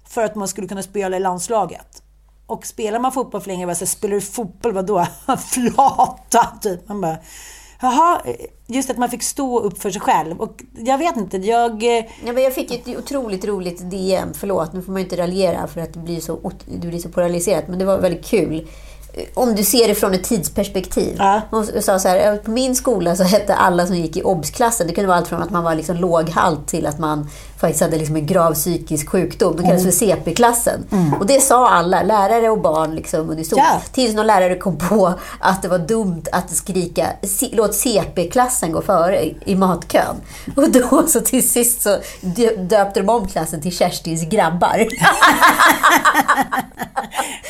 För 0.10 0.24
att 0.24 0.36
man 0.36 0.48
skulle 0.48 0.68
kunna 0.68 0.84
spela 0.84 1.18
i 1.18 1.20
landslaget. 1.20 2.03
Och 2.54 2.66
spelar 2.66 3.00
man 3.00 3.12
fotboll 3.12 3.42
för 3.42 3.48
länge, 3.48 3.66
bara 3.66 3.76
så 3.76 3.86
spelar 3.86 4.16
du 4.16 4.22
fotboll, 4.22 4.74
vadå? 4.74 5.06
Flata, 5.48 6.48
typ. 6.62 6.88
Man 6.90 7.02
bara, 7.02 7.18
jaha, 7.82 8.22
just 8.68 8.90
att 8.90 8.98
man 8.98 9.10
fick 9.10 9.24
stå 9.24 9.60
upp 9.60 9.82
för 9.82 9.92
sig 9.92 10.02
själv. 10.02 10.42
Och 10.42 10.62
jag 10.78 10.98
vet 10.98 11.18
inte, 11.18 11.38
jag... 11.38 11.84
eh, 11.84 12.04
Ja, 12.26 12.34
men 12.34 12.44
jag 12.44 12.54
fick 12.54 12.72
ett 12.72 12.98
otroligt 12.98 13.46
roligt 13.46 13.90
DM. 13.92 14.30
Förlåt, 14.34 14.74
nu 14.74 14.82
får 14.82 14.92
man 14.92 15.02
ju 15.02 15.04
inte 15.04 15.18
raljera 15.18 15.68
för 15.68 15.82
att 15.82 15.94
det 15.94 16.00
blir 16.00 16.20
så, 16.20 16.52
det 16.66 16.88
blir 16.88 17.00
så 17.00 17.10
polariserat. 17.10 17.68
Men 17.68 17.80
det 17.80 17.86
var 17.86 17.98
väldigt 17.98 18.26
kul. 18.26 18.68
Om 19.34 19.56
du 19.56 19.64
ser 19.64 19.88
det 19.88 19.96
från 19.96 20.14
ett 20.14 20.24
tidsperspektiv. 20.24 21.16
Ja. 21.18 21.42
Hon 21.52 21.82
sa 21.82 22.00
så 22.00 22.08
här, 22.08 22.38
på 22.38 22.52
min 22.52 22.76
skola 22.76 23.16
så 23.16 23.24
hette 23.24 23.56
alla 23.56 23.88
som 23.88 23.96
gick 23.96 24.18
i 24.18 24.24
OBS-klassen, 24.24 24.88
det 24.88 24.94
kunde 24.94 25.08
vara 25.08 25.18
allt 25.18 25.28
från 25.28 25.42
att 25.42 25.50
man 25.50 25.64
var 25.64 25.76
liksom 25.76 25.96
låghalt 25.96 26.68
till 26.68 26.88
att 26.88 27.00
man 27.00 27.30
faktiskt 27.68 27.82
hade 27.84 27.98
liksom 27.98 28.16
en 28.16 28.26
grav 28.26 28.54
psykisk 28.54 29.10
sjukdom. 29.10 29.56
Det 29.56 29.64
kallades 29.64 29.84
för 29.84 29.92
CP-klassen. 29.92 30.86
Och 31.20 31.26
det 31.26 31.42
sa 31.42 31.70
alla, 31.70 32.04
lärare 32.04 32.50
och 32.50 32.62
barn 32.62 32.96
liksom 32.96 33.30
unisont. 33.30 33.62
Ja. 33.66 33.82
Tills 33.92 34.16
någon 34.16 34.28
lärare 34.28 34.56
kom 34.56 34.78
på 34.78 35.14
att 35.40 35.62
det 35.62 35.68
var 35.68 35.78
dumt 35.80 36.24
att 36.32 36.50
skrika 36.56 37.08
"C- 37.24 37.50
låt 37.54 37.76
CP-klassen 37.76 38.72
gå 38.72 38.82
före 38.82 39.24
i- 39.46 39.56
matkön. 39.56 40.16
Och 40.56 40.70
då 40.72 41.08
så 41.08 41.22
till 41.22 41.50
sist 41.50 41.82
så 41.82 41.98
dö- 42.22 42.56
döpte 42.56 43.00
de 43.02 43.10
om 43.10 43.28
klassen 43.28 43.62
till 43.62 43.72
Kerstins 43.78 44.24
grabbar. 44.30 44.88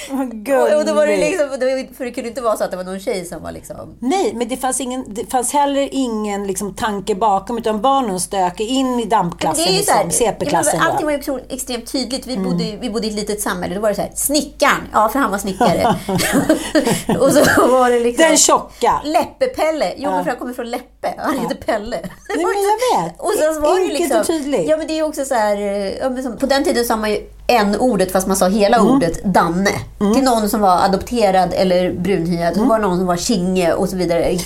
och, 0.11 0.77
och 0.79 0.85
då 0.85 0.93
var 0.93 1.07
det 1.07 1.17
liksom, 1.17 1.49
för 1.97 2.05
det 2.05 2.11
kunde 2.11 2.29
inte 2.29 2.41
vara 2.41 2.57
så 2.57 2.63
att 2.63 2.71
det 2.71 2.77
var 2.77 2.83
någon 2.83 2.99
tjej 2.99 3.25
som 3.25 3.43
var 3.43 3.51
liksom... 3.51 3.75
Nej, 3.99 4.33
men 4.35 4.47
det 4.47 4.57
fanns, 4.57 4.81
ingen, 4.81 5.05
det 5.07 5.31
fanns 5.31 5.53
heller 5.53 5.89
ingen 5.91 6.47
liksom, 6.47 6.73
tanke 6.73 7.15
bakom, 7.15 7.57
utan 7.57 7.81
barnen 7.81 8.19
stökade 8.19 8.63
in 8.63 8.99
i 8.99 9.05
dampklassen, 9.05 9.63
Det 9.65 9.71
är 9.71 9.77
ju 9.77 9.83
så 9.83 9.91
här, 10.03 10.09
CP-klassen. 10.09 10.79
ja, 10.79 10.89
allting 10.89 11.05
var 11.05 11.11
ju 11.11 11.17
extremt- 11.49 11.91
tydligt. 11.91 12.27
Vi, 12.27 12.37
bodde, 12.37 12.77
vi 12.81 12.89
bodde 12.89 13.07
i 13.07 13.09
ett 13.09 13.15
litet 13.15 13.41
samhälle. 13.41 13.75
Då 13.75 13.81
var 13.81 13.89
det 13.89 13.95
så 13.95 14.01
här, 14.01 14.11
snickaren, 14.15 14.87
ja 14.93 15.09
för 15.09 15.19
han 15.19 15.31
var 15.31 15.37
snickare. 15.37 15.83
och 17.19 17.31
så 17.33 17.67
var 17.67 17.89
det 17.89 17.99
liksom... 17.99 18.25
Den 18.27 18.37
tjocka. 18.37 19.01
Läppe-Pelle. 19.03 19.93
Jo, 19.97 20.11
men 20.11 20.23
för 20.23 20.31
han 20.31 20.39
kommer 20.39 20.53
från 20.53 20.71
Läppe. 20.71 21.13
Han 21.17 21.39
heter 21.39 21.55
Pelle. 21.55 21.99
men 22.27 22.39
jag 22.41 23.03
vet. 23.03 23.19
Och 23.21 23.33
sen 23.37 23.61
var 23.61 23.75
det 23.75 23.81
Enkelt 23.81 23.99
liksom, 23.99 24.19
och 24.19 24.27
tydligt. 24.27 24.69
Ja, 24.69 24.77
men 24.77 24.87
det 24.87 24.99
är 24.99 25.03
också 25.03 25.25
så 25.25 25.35
här... 25.35 25.57
Ja, 26.01 26.21
som, 26.23 26.37
på 26.37 26.45
den 26.45 26.63
tiden 26.63 26.85
sa 26.85 26.95
man 26.95 27.11
ju 27.11 27.17
en 27.47 27.75
ordet 27.75 28.11
fast 28.11 28.27
man 28.27 28.37
sa 28.37 28.47
hela 28.47 28.77
Mm. 28.77 28.91
ordet 28.93 29.23
Danne. 29.33 29.71
Till 30.15 30.23
någon 30.23 30.49
som 30.49 30.61
var 30.61 30.77
adopterad 30.85 31.53
eller 31.53 31.93
brunhyad. 31.93 32.57
Var 32.57 32.79
det 32.79 32.87
någon 32.87 32.97
som 32.97 33.05
var 33.07 33.15
Kinge 33.17 33.73
och 33.73 33.89
så 33.89 33.95
vidare. 33.95 34.19
Det, 34.19 34.29
Mm. 34.29 34.39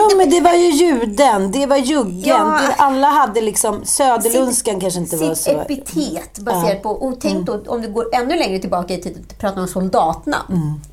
Jo, 0.00 0.08
det- 0.10 0.16
men 0.16 0.30
det 0.30 0.40
var 0.40 0.52
ju 0.52 0.70
juden, 0.70 1.50
det 1.52 1.66
var 1.66 1.76
juggen. 1.76 2.22
Ja. 2.24 2.58
Det, 2.68 2.74
alla 2.76 3.06
hade 3.06 3.40
liksom, 3.40 3.84
Söderlundskan 3.84 4.80
kanske 4.80 5.00
inte 5.00 5.16
var 5.16 5.34
sitt 5.34 5.44
så... 5.44 5.50
epitet 5.50 6.38
baserat 6.38 6.82
på... 6.82 6.90
Och 6.90 7.14
tänk 7.20 7.34
Mm. 7.34 7.44
då 7.44 7.60
om 7.72 7.82
du 7.82 7.88
går 7.88 8.06
ännu 8.14 8.36
längre 8.36 8.58
tillbaka 8.58 8.94
i 8.94 9.02
tiden 9.02 9.24
och 9.30 9.38
pratar 9.38 9.60
om 9.60 9.68
soldatnamn. 9.68 10.44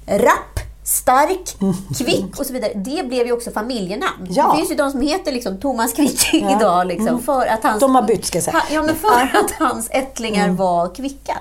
Mm. 0.08 0.22
Rapp, 0.24 0.60
stark, 0.94 1.58
kvick 1.98 2.40
och 2.40 2.46
så 2.46 2.54
vidare. 2.54 2.72
Det 2.76 3.08
blev 3.08 3.26
ju 3.28 3.32
också 3.34 3.52
familjenamn. 3.52 4.28
Ja. 4.30 4.52
Det 4.52 4.58
finns 4.58 4.72
ju 4.72 4.76
de 4.76 4.92
som 4.92 5.02
heter 5.02 5.32
liksom 5.32 5.58
Thomas 5.60 5.94
Quick 5.94 6.34
idag. 6.34 6.88
Liksom, 6.88 7.22
för 7.24 7.46
att 7.46 7.64
hans, 7.64 7.80
De 7.80 7.96
har 7.96 8.02
bytt, 8.02 8.26
ska 8.26 8.38
jag 8.38 8.44
säga. 8.44 8.64
Ja, 8.72 8.84
men 8.84 8.96
för 8.96 9.22
att 9.40 9.52
hans 9.60 9.88
ättlingar 9.92 10.44
Mm. 10.44 10.56
var 10.56 10.96
kvicka. 10.96 11.38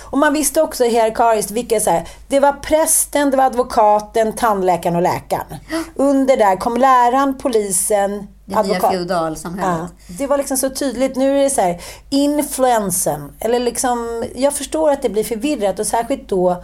Och 0.00 0.18
man 0.18 0.32
visste 0.32 0.62
också 0.62 0.84
hierarkiskt 0.84 1.50
vilka 1.50 1.80
så 1.80 1.90
här, 1.90 2.08
det 2.28 2.40
var 2.40 2.52
prästen, 2.52 3.30
det 3.30 3.36
var 3.36 3.44
advokaten, 3.44 4.32
tandläkaren 4.32 4.96
och 4.96 5.02
läkaren. 5.02 5.46
Under 5.94 6.36
där 6.36 6.56
kom 6.56 6.76
läraren, 6.76 7.38
polisen, 7.38 8.10
Det 8.10 8.50
nya 8.50 8.58
advokat. 8.60 8.92
feodalsamhället. 8.92 9.90
Ja, 10.06 10.14
det 10.18 10.26
var 10.26 10.38
liksom 10.38 10.56
så 10.56 10.70
tydligt. 10.70 11.16
Nu 11.16 11.38
är 11.38 11.42
det 11.44 11.50
så 11.50 11.60
här, 11.60 11.80
influensen. 12.10 13.32
Eller 13.40 13.58
liksom, 13.58 14.24
jag 14.34 14.54
förstår 14.54 14.90
att 14.90 15.02
det 15.02 15.08
blir 15.08 15.24
förvirrat 15.24 15.78
och 15.78 15.86
särskilt 15.86 16.28
då 16.28 16.62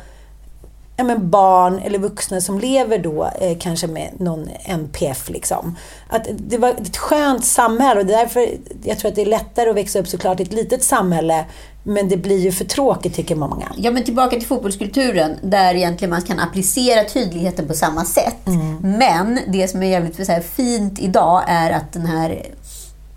ja, 0.96 1.04
men 1.04 1.30
barn 1.30 1.78
eller 1.78 1.98
vuxna 1.98 2.40
som 2.40 2.58
lever 2.58 2.98
då 2.98 3.30
eh, 3.40 3.58
kanske 3.58 3.86
med 3.86 4.10
någon 4.18 4.48
NPF. 4.64 5.30
Liksom. 5.30 5.76
Att 6.08 6.26
det 6.36 6.58
var 6.58 6.68
ett 6.68 6.96
skönt 6.96 7.44
samhälle 7.44 8.00
och 8.00 8.06
därför 8.06 8.48
jag 8.84 8.98
tror 8.98 9.08
att 9.08 9.14
det 9.14 9.22
är 9.22 9.26
lättare 9.26 9.70
att 9.70 9.76
växa 9.76 9.98
upp 9.98 10.08
såklart 10.08 10.40
i 10.40 10.42
ett 10.42 10.52
litet 10.52 10.82
samhälle 10.82 11.44
Men 11.86 12.08
det 12.08 12.16
blir 12.16 12.38
ju 12.38 12.52
för 12.52 12.64
tråkigt 12.64 13.14
tycker 13.14 13.36
många. 13.36 13.72
Ja, 13.76 13.90
men 13.90 14.04
tillbaka 14.04 14.36
till 14.36 14.46
fotbollskulturen 14.46 15.36
där 15.42 15.74
egentligen 15.74 16.10
man 16.10 16.22
kan 16.22 16.38
applicera 16.38 17.04
tydligheten 17.04 17.68
på 17.68 17.74
samma 17.74 18.04
sätt. 18.04 18.46
Mm. 18.46 18.76
Men 18.98 19.38
det 19.46 19.68
som 19.68 19.82
är 19.82 19.86
jävligt 19.86 20.26
så 20.26 20.40
fint 20.56 20.98
idag 20.98 21.42
är 21.46 21.70
att 21.70 21.92
den 21.92 22.06
här, 22.06 22.46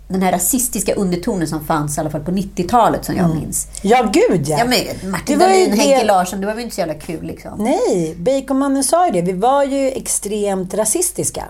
den 0.08 0.22
här 0.22 0.32
rasistiska 0.32 0.94
undertonen 0.94 1.48
som 1.48 1.64
fanns 1.64 1.96
i 1.96 2.00
alla 2.00 2.10
fall 2.10 2.20
på 2.20 2.30
90-talet 2.30 3.04
som 3.04 3.16
jag 3.16 3.34
minns. 3.34 3.68
Ja, 3.82 4.10
gud 4.12 4.48
ja. 4.48 4.58
Ja, 4.58 4.64
men 4.64 5.10
Martin 5.10 5.38
Det 5.38 5.44
Dahlin, 5.44 5.72
Henke 5.72 5.98
det- 5.98 6.04
Larsson, 6.04 6.40
det 6.40 6.46
var 6.46 6.54
väl 6.54 6.62
inte 6.64 6.74
så 6.74 6.80
jävla 6.80 6.94
kul 6.94 7.22
liksom. 7.24 7.52
Nej, 7.58 8.14
Baconmannen 8.18 8.84
sa 8.84 9.06
ju 9.06 9.12
det. 9.12 9.22
Vi 9.22 9.32
var 9.32 9.64
ju 9.64 9.88
extremt 9.88 10.74
rasistiska. 10.74 11.44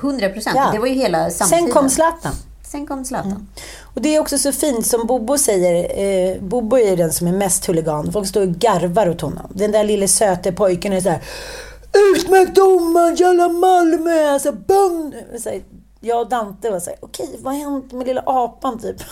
100 0.00 0.28
procent. 0.28 0.56
Ja. 0.56 0.68
Det 0.72 0.78
var 0.78 0.86
ju 0.86 0.94
hela 0.94 1.30
samtiden. 1.30 1.62
Sen 1.64 1.72
kom 1.72 1.88
Zlatan. 1.90 2.32
Sen 2.66 2.86
kom 2.86 3.04
Zlatan. 3.04 3.48
Och 3.82 4.00
det 4.02 4.14
är 4.16 4.20
också 4.20 4.38
så 4.38 4.52
fint 4.52 4.86
som 4.86 5.06
Bobo 5.06 5.38
säger. 5.38 6.00
Eh, 6.34 6.42
Bobo 6.42 6.78
är 6.78 6.96
den 6.96 7.12
som 7.12 7.26
är 7.26 7.32
mest 7.32 7.66
huligan. 7.68 8.12
Folk 8.12 8.28
står 8.28 8.40
och 8.42 8.48
garvar 8.54 9.08
åt 9.10 9.20
honom. 9.20 9.46
Den 9.54 9.72
där 9.72 9.84
lille 9.84 10.08
söte 10.08 10.52
pojken 10.52 10.92
är 10.92 11.00
så 11.00 11.08
här. 11.10 11.22
Ut 12.14 12.30
med 12.30 12.54
domaren, 12.54 13.14
jävla 13.16 13.48
Malmö! 13.48 14.28
Alltså, 14.30 14.52
bung! 14.52 15.14
Så 15.42 15.48
här, 15.48 15.62
jag 16.06 16.20
och 16.20 16.28
Dante 16.28 16.70
var 16.70 16.80
såhär, 16.80 16.98
okej 17.02 17.38
vad 17.38 17.54
har 17.54 17.60
hänt 17.60 17.92
med 17.92 18.06
lilla 18.06 18.22
apan 18.26 18.78
typ? 18.82 19.02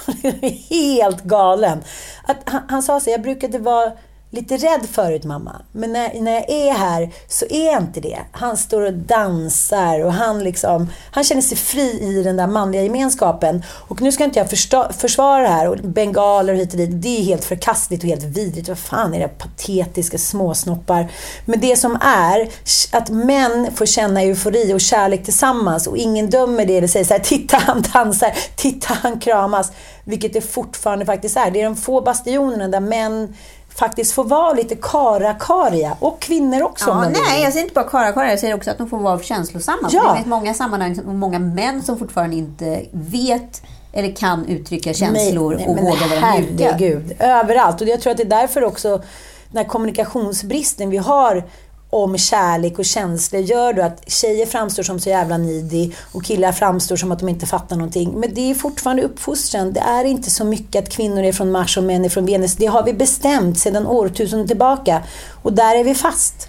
Helt 0.70 1.22
galen. 1.22 1.82
Att, 2.24 2.36
han, 2.44 2.62
han 2.68 2.82
sa 2.82 3.00
så 3.00 3.10
jag 3.10 3.22
brukade 3.22 3.58
vara 3.58 3.92
lite 4.34 4.56
rädd 4.56 4.86
förut 4.92 5.24
mamma. 5.24 5.62
Men 5.72 5.92
när, 5.92 6.20
när 6.20 6.32
jag 6.32 6.50
är 6.50 6.72
här 6.72 7.10
så 7.28 7.46
är 7.50 7.72
jag 7.72 7.82
inte 7.82 8.00
det. 8.00 8.18
Han 8.32 8.56
står 8.56 8.82
och 8.82 8.92
dansar 8.92 10.04
och 10.04 10.12
han 10.12 10.44
liksom, 10.44 10.88
han 11.10 11.24
känner 11.24 11.42
sig 11.42 11.56
fri 11.56 12.00
i 12.02 12.22
den 12.22 12.36
där 12.36 12.46
manliga 12.46 12.82
gemenskapen. 12.82 13.64
Och 13.88 14.02
nu 14.02 14.12
ska 14.12 14.24
inte 14.24 14.38
jag 14.38 14.50
första, 14.50 14.92
försvara 14.92 15.42
det 15.42 15.48
här 15.48 15.68
och 15.68 15.76
bengaler 15.76 16.52
och 16.52 16.58
hit 16.58 16.72
och 16.72 16.78
dit. 16.78 17.02
Det 17.02 17.18
är 17.18 17.22
helt 17.22 17.44
förkastligt 17.44 18.02
och 18.02 18.08
helt 18.08 18.24
vidrigt. 18.24 18.68
Vad 18.68 18.78
fan 18.78 19.14
är 19.14 19.18
det? 19.18 19.28
Patetiska 19.28 20.18
småsnoppar. 20.18 21.08
Men 21.44 21.60
det 21.60 21.76
som 21.76 21.98
är 22.02 22.48
att 22.92 23.10
män 23.10 23.70
får 23.74 23.86
känna 23.86 24.22
eufori 24.22 24.74
och 24.74 24.80
kärlek 24.80 25.24
tillsammans 25.24 25.86
och 25.86 25.96
ingen 25.96 26.30
dömer 26.30 26.66
det 26.66 26.76
eller 26.76 26.88
säger 26.88 27.04
så 27.04 27.14
här, 27.14 27.20
titta 27.20 27.56
han 27.56 27.84
dansar, 27.92 28.32
titta 28.56 28.94
han 28.94 29.20
kramas. 29.20 29.72
Vilket 30.04 30.32
det 30.32 30.40
fortfarande 30.40 31.06
faktiskt 31.06 31.36
är. 31.36 31.50
Det 31.50 31.60
är 31.60 31.64
de 31.64 31.76
få 31.76 32.00
bastionerna 32.00 32.68
där 32.68 32.80
män 32.80 33.34
faktiskt 33.74 34.12
får 34.12 34.24
vara 34.24 34.52
lite 34.52 34.76
karakaria. 34.76 35.96
Och 36.00 36.20
kvinnor 36.20 36.62
också 36.62 36.90
Ja, 36.90 37.08
nej, 37.08 37.42
jag 37.42 37.52
säger 37.52 37.64
inte 37.64 37.74
bara 37.74 37.84
kara 37.84 38.12
kara, 38.12 38.30
jag 38.30 38.38
säger 38.38 38.54
också 38.54 38.70
att 38.70 38.78
de 38.78 38.88
får 38.88 38.98
vara 38.98 39.18
känslosamma. 39.18 39.88
Ja. 39.90 40.08
Det 40.08 40.14
finns 40.16 40.26
många 40.26 40.54
sammanhang 40.54 40.98
och 40.98 41.14
många 41.14 41.38
män 41.38 41.82
som 41.82 41.98
fortfarande 41.98 42.36
inte 42.36 42.82
vet 42.92 43.62
eller 43.92 44.16
kan 44.16 44.46
uttrycka 44.46 44.94
känslor 44.94 45.54
Nej, 45.54 45.66
och 45.66 45.76
våga 45.76 46.06
vara 46.06 46.36
mjuka. 46.36 46.64
Herregud, 46.64 47.16
överallt. 47.18 47.80
Och 47.80 47.88
jag 47.88 48.00
tror 48.00 48.10
att 48.10 48.16
det 48.16 48.22
är 48.22 48.40
därför 48.40 48.64
också 48.64 49.02
den 49.48 49.56
här 49.56 49.64
kommunikationsbristen 49.64 50.90
vi 50.90 50.96
har 50.96 51.44
om 51.94 52.18
kärlek 52.18 52.78
och 52.78 52.84
känslor 52.84 53.42
gör 53.42 53.72
då 53.72 53.82
att 53.82 54.10
tjejer 54.10 54.46
framstår 54.46 54.82
som 54.82 55.00
så 55.00 55.08
jävla 55.08 55.38
needy 55.38 55.92
och 56.12 56.24
killar 56.24 56.52
framstår 56.52 56.96
som 56.96 57.12
att 57.12 57.18
de 57.18 57.28
inte 57.28 57.46
fattar 57.46 57.76
någonting. 57.76 58.12
Men 58.16 58.34
det 58.34 58.50
är 58.50 58.54
fortfarande 58.54 59.02
uppfostran. 59.02 59.72
Det 59.72 59.80
är 59.80 60.04
inte 60.04 60.30
så 60.30 60.44
mycket 60.44 60.84
att 60.84 60.90
kvinnor 60.90 61.22
är 61.22 61.32
från 61.32 61.50
Mars 61.52 61.76
och 61.76 61.84
män 61.84 62.04
är 62.04 62.08
från 62.08 62.26
Venus. 62.26 62.56
Det 62.56 62.66
har 62.66 62.82
vi 62.82 62.92
bestämt 62.92 63.58
sedan 63.58 63.86
årtusenden 63.86 64.48
tillbaka. 64.48 65.02
Och 65.42 65.52
där 65.52 65.76
är 65.76 65.84
vi 65.84 65.94
fast. 65.94 66.48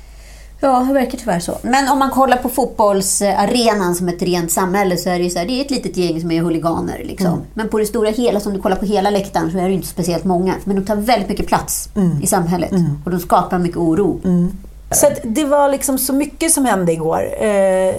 Ja, 0.59 0.79
det 0.87 0.93
verkar 0.93 1.17
tyvärr 1.17 1.39
så. 1.39 1.57
Men 1.61 1.89
om 1.89 1.99
man 1.99 2.09
kollar 2.09 2.37
på 2.37 2.49
fotbollsarenan 2.49 3.95
som 3.95 4.07
ett 4.07 4.21
rent 4.21 4.51
samhälle 4.51 4.97
så 4.97 5.09
är 5.09 5.17
det 5.17 5.23
ju 5.23 5.29
så 5.29 5.39
här, 5.39 5.45
det 5.45 5.53
är 5.53 5.61
ett 5.61 5.71
litet 5.71 5.97
gäng 5.97 6.21
som 6.21 6.31
är 6.31 6.41
huliganer. 6.41 7.01
Liksom. 7.05 7.27
Mm. 7.27 7.41
Men 7.53 7.69
på 7.69 7.79
det 7.79 7.85
stora 7.85 8.09
hela, 8.09 8.39
som 8.39 8.53
du 8.53 8.61
kollar 8.61 8.75
på 8.75 8.85
hela 8.85 9.09
läktaren, 9.09 9.51
så 9.51 9.57
är 9.57 9.67
det 9.67 9.73
inte 9.73 9.87
speciellt 9.87 10.23
många. 10.23 10.55
Men 10.63 10.75
de 10.75 10.85
tar 10.85 10.95
väldigt 10.95 11.29
mycket 11.29 11.47
plats 11.47 11.89
Mm. 11.95 12.21
i 12.23 12.27
samhället. 12.27 12.71
Och 13.05 13.11
de 13.11 13.19
skapar 13.19 13.59
mycket 13.59 13.77
oro. 13.77 14.19
Så 14.91 15.07
att 15.07 15.19
det 15.23 15.45
var 15.45 15.69
liksom 15.69 15.97
så 15.97 16.13
mycket 16.13 16.51
som 16.51 16.65
hände 16.65 16.91
igår. 16.91 17.43
Eh, 17.43 17.95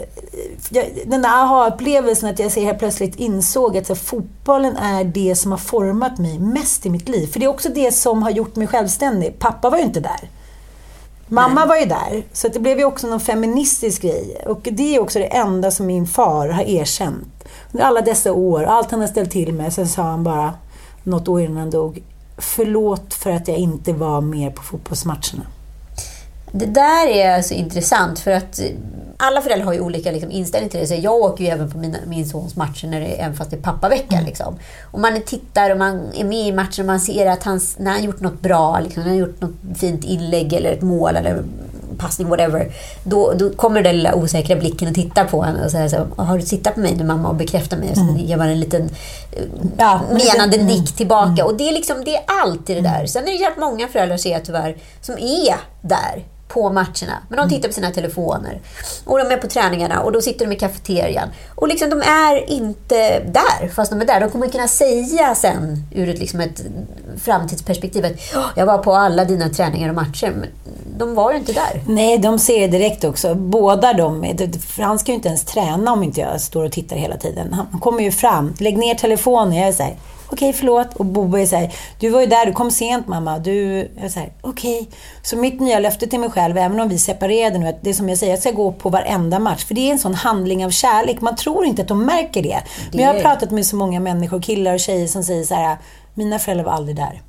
den 1.07 1.23
där 1.23 1.43
aha-upplevelsen 1.43 2.31
att 2.31 2.39
jag 2.39 2.51
helt 2.51 2.79
plötsligt 2.79 3.17
insåg 3.17 3.77
att 3.77 3.99
fotbollen 3.99 4.77
är 4.77 5.05
det 5.05 5.37
som 5.37 5.51
har 5.51 5.59
format 5.59 6.19
mig 6.19 6.39
mest 6.39 6.87
i 6.87 6.91
mitt 6.91 7.09
liv. 7.09 7.27
För 7.27 7.41
det 7.41 7.47
är 7.47 7.51
också 7.51 7.69
det 7.69 7.93
som 7.93 8.23
har 8.23 8.31
gjort 8.31 8.57
mig 8.57 8.67
självständig. 8.67 9.39
Pappa 9.39 9.71
var 9.71 9.79
ju 9.79 9.85
inte 9.85 10.01
där. 10.01 10.31
Mamma 11.29 11.67
var 11.67 11.77
ju 11.77 11.85
där. 11.85 12.23
Så 12.33 12.47
att 12.47 12.53
det 12.53 12.61
blev 12.61 12.79
ju 12.79 12.85
också 12.85 13.07
någon 13.07 13.21
feministisk 13.21 14.03
grej. 14.03 14.43
Och 14.47 14.61
det 14.63 14.97
är 14.97 15.01
också 15.01 15.19
det 15.19 15.37
enda 15.37 15.71
som 15.71 15.87
min 15.87 16.07
far 16.07 16.49
har 16.49 16.63
erkänt. 16.63 17.45
Under 17.73 17.87
alla 17.87 18.01
dessa 18.01 18.33
år, 18.33 18.65
allt 18.65 18.91
han 18.91 19.01
har 19.01 19.07
ställt 19.07 19.31
till 19.31 19.53
med, 19.53 19.73
sen 19.73 19.89
sa 19.89 20.03
han 20.03 20.25
bara 20.25 20.55
något 21.03 21.29
år 21.29 21.41
innan 21.41 21.57
han 21.57 21.71
dog. 21.71 22.03
Förlåt 22.39 23.15
för 23.15 23.31
att 23.31 23.49
jag 23.49 23.57
inte 23.57 23.93
var 23.93 24.21
mer 24.21 24.51
på 24.51 24.63
fotbollsmatcherna. 24.63 25.47
Det 26.59 26.67
där 26.67 27.07
är 27.07 27.35
alltså 27.35 27.55
intressant 27.55 28.19
för 28.19 28.31
att 28.31 28.61
alla 29.17 29.43
föräldrar 29.43 29.67
har 29.67 29.73
ju 29.73 29.81
olika 29.81 30.11
liksom, 30.11 30.31
inställning 30.31 30.71
till 30.71 30.81
det. 30.81 30.87
Så 30.87 30.95
jag 30.95 31.15
åker 31.15 31.45
ju 31.45 31.51
även 31.51 31.71
på 31.71 31.79
mina, 31.79 31.99
min 32.07 32.29
sons 32.29 32.57
matcher 32.57 32.87
när 32.87 33.01
det, 33.01 33.07
även 33.07 33.37
fast 33.37 33.51
det 33.51 33.57
är 33.57 33.61
pappavecka. 33.61 34.21
Liksom. 34.27 34.59
Och 34.91 35.01
man 35.01 35.21
tittar 35.21 35.71
och 35.71 35.79
man 35.79 36.13
är 36.15 36.25
med 36.25 36.49
i 36.49 36.53
matchen 36.53 36.85
och 36.85 36.87
man 36.87 37.01
ser 37.01 37.27
att 37.27 37.43
han, 37.43 37.61
när 37.79 37.91
han 37.91 38.05
gjort 38.05 38.21
något 38.21 38.41
bra, 38.41 38.81
liksom, 38.81 39.03
när 39.03 39.11
han 39.11 39.19
gjort 39.19 39.41
något 39.41 39.79
fint 39.79 40.05
inlägg 40.05 40.53
eller 40.53 40.73
ett 40.73 40.83
mål 40.83 41.17
eller 41.17 41.43
passning, 41.99 42.29
whatever. 42.29 42.73
Då, 43.05 43.33
då 43.33 43.51
kommer 43.51 43.83
den 43.83 43.97
lilla 43.97 44.15
osäkra 44.15 44.57
blicken 44.57 44.89
och 44.89 44.95
tittar 44.95 45.25
på 45.25 45.43
honom 45.43 45.61
och 45.65 45.71
säger 45.71 45.89
så 45.89 45.97
här, 45.97 46.25
har 46.25 46.39
du 46.39 46.43
tittat 46.43 46.75
på 46.75 46.81
mig 46.81 46.97
nu 46.97 47.05
mamma 47.05 47.29
och 47.29 47.35
bekräftat 47.35 47.79
mig? 47.79 47.91
Och 47.91 47.97
så 47.97 48.17
ger 48.19 48.37
man 48.37 48.49
en 48.49 48.61
liten 48.61 48.83
eh, 49.33 49.43
Ja, 49.79 50.01
menande 50.11 50.57
mm. 50.57 50.67
nick 50.67 50.97
tillbaka. 50.97 51.45
Och 51.45 51.57
det 51.57 51.69
är, 51.69 51.73
liksom, 51.73 52.05
det 52.05 52.17
är 52.17 52.23
allt 52.27 52.71
i 52.71 52.75
det 52.75 52.81
där. 52.81 53.07
Sen 53.07 53.23
är 53.23 53.27
det 53.27 53.33
jävligt 53.33 53.61
många 53.61 53.89
föräldrar 53.89 54.17
ser 54.17 54.33
jag 54.33 54.45
tyvärr 54.45 54.77
som 55.01 55.15
är 55.19 55.57
där 55.81 56.25
på 56.49 56.73
matcherna. 56.73 57.19
Men 57.29 57.37
de 57.39 57.49
tittar 57.49 57.69
på 57.69 57.75
sina 57.75 57.91
telefoner. 57.91 58.61
Och 59.05 59.19
de 59.19 59.25
är 59.35 59.37
på 59.37 59.47
träningarna 59.47 60.01
och 60.01 60.13
då 60.13 60.21
sitter 60.21 60.47
de 60.47 60.53
i 60.53 60.59
kafeterian. 60.59 61.29
Och 61.55 61.69
liksom, 61.69 61.91
de 61.91 62.01
är 62.03 62.51
inte 62.51 63.21
där, 63.21 63.69
fast 63.69 63.91
de 63.91 64.01
är 64.01 64.05
där. 64.05 64.21
De 64.21 64.31
kommer 64.31 64.49
kunna 64.49 64.69
säga 64.69 65.35
sen, 65.35 65.85
ur 65.95 66.09
ett, 66.09 66.19
liksom 66.19 66.41
ett 66.41 66.63
framtidsperspektiv, 67.25 68.05
att 68.05 68.13
"Ja, 68.35 68.45
jag 68.57 68.67
var 68.67 68.79
på 68.79 68.95
alla 68.95 69.25
dina 69.25 69.49
träningar 69.49 69.89
och 69.89 69.95
matcher. 69.95 70.33
Men 70.41 70.49
de 70.99 71.15
var 71.15 71.33
ju 71.33 71.39
inte 71.39 71.53
där. 71.53 71.83
Nej, 71.87 72.19
de 72.19 72.39
ser 72.39 72.61
det 72.61 72.67
direkt 72.79 73.05
också. 73.05 73.35
Båda 73.35 73.93
de. 73.93 74.37
Han 74.79 74.99
ska 74.99 75.11
ju 75.13 75.17
inte 75.17 75.29
ens 75.29 75.45
träna 75.45 75.93
om 75.93 76.03
inte 76.03 76.21
jag 76.21 76.41
står 76.41 76.65
och 76.65 76.73
tittar 76.73 76.97
hela 76.97 77.17
tiden. 77.17 77.53
Han 77.53 77.81
kommer 77.81 78.03
ju 78.03 78.11
fram. 78.13 78.55
Lägg 78.59 78.79
ner 78.79 78.95
telefonen. 78.95 79.55
Jag 79.57 79.69
är 79.69 79.73
så 79.73 79.83
här, 79.83 79.97
okej 80.29 80.53
förlåt. 80.53 80.95
Och 80.97 81.05
Bobo 81.05 81.37
är 81.39 81.47
så 81.47 81.57
här, 81.57 81.75
du 82.01 82.09
var 82.09 82.21
ju 82.21 82.27
där, 82.27 82.47
du 82.47 82.53
kom 82.53 82.71
sent 82.71 83.09
mamma. 83.09 83.39
Du, 83.39 83.89
jag 83.97 84.05
är 84.05 84.09
så 84.09 84.21
här, 84.21 84.33
okej. 84.41 84.89
Så 85.23 85.37
mitt 85.37 85.61
nya 85.61 85.79
löfte 85.79 86.07
till 86.07 86.21
mig 86.21 86.31
själv, 86.31 86.59
även 86.59 86.81
om 86.81 86.89
vi 86.89 86.99
separerade 86.99 87.59
nu, 87.59 87.69
att 87.69 87.83
det 87.83 87.91
är 87.91 87.95
som 87.95 88.09
jag 88.09 88.19
säger, 88.19 88.33
jag 88.33 88.41
ska 88.41 88.51
gå 88.51 88.73
på 88.73 88.89
varenda 88.89 89.39
match. 89.39 89.65
För 89.65 89.75
det 89.75 89.89
är 89.89 89.93
en 89.93 89.99
sån 89.99 90.15
handling 90.15 90.67
av 90.67 90.71
kärlek. 90.71 91.21
Man 91.21 91.37
tror 91.37 91.65
inte 91.65 91.83
att 91.83 91.89
de 91.89 92.05
märker 92.05 92.43
det. 92.43 92.63
Men 92.93 93.05
jag 93.05 93.15
har 93.15 93.21
pratat 93.21 93.51
med 93.51 93.67
så 93.67 93.77
många 93.77 94.01
människor, 94.01 94.43
killar 94.43 94.75
och 94.75 94.81
tjejer, 94.81 95.07
som 95.07 95.25
säger 95.25 95.45
så 95.45 95.55
här, 95.55 95.77
mina 96.15 96.39
föräldrar 96.39 96.65
var 96.65 96.73
aldrig 96.73 96.97
där. 96.97 97.23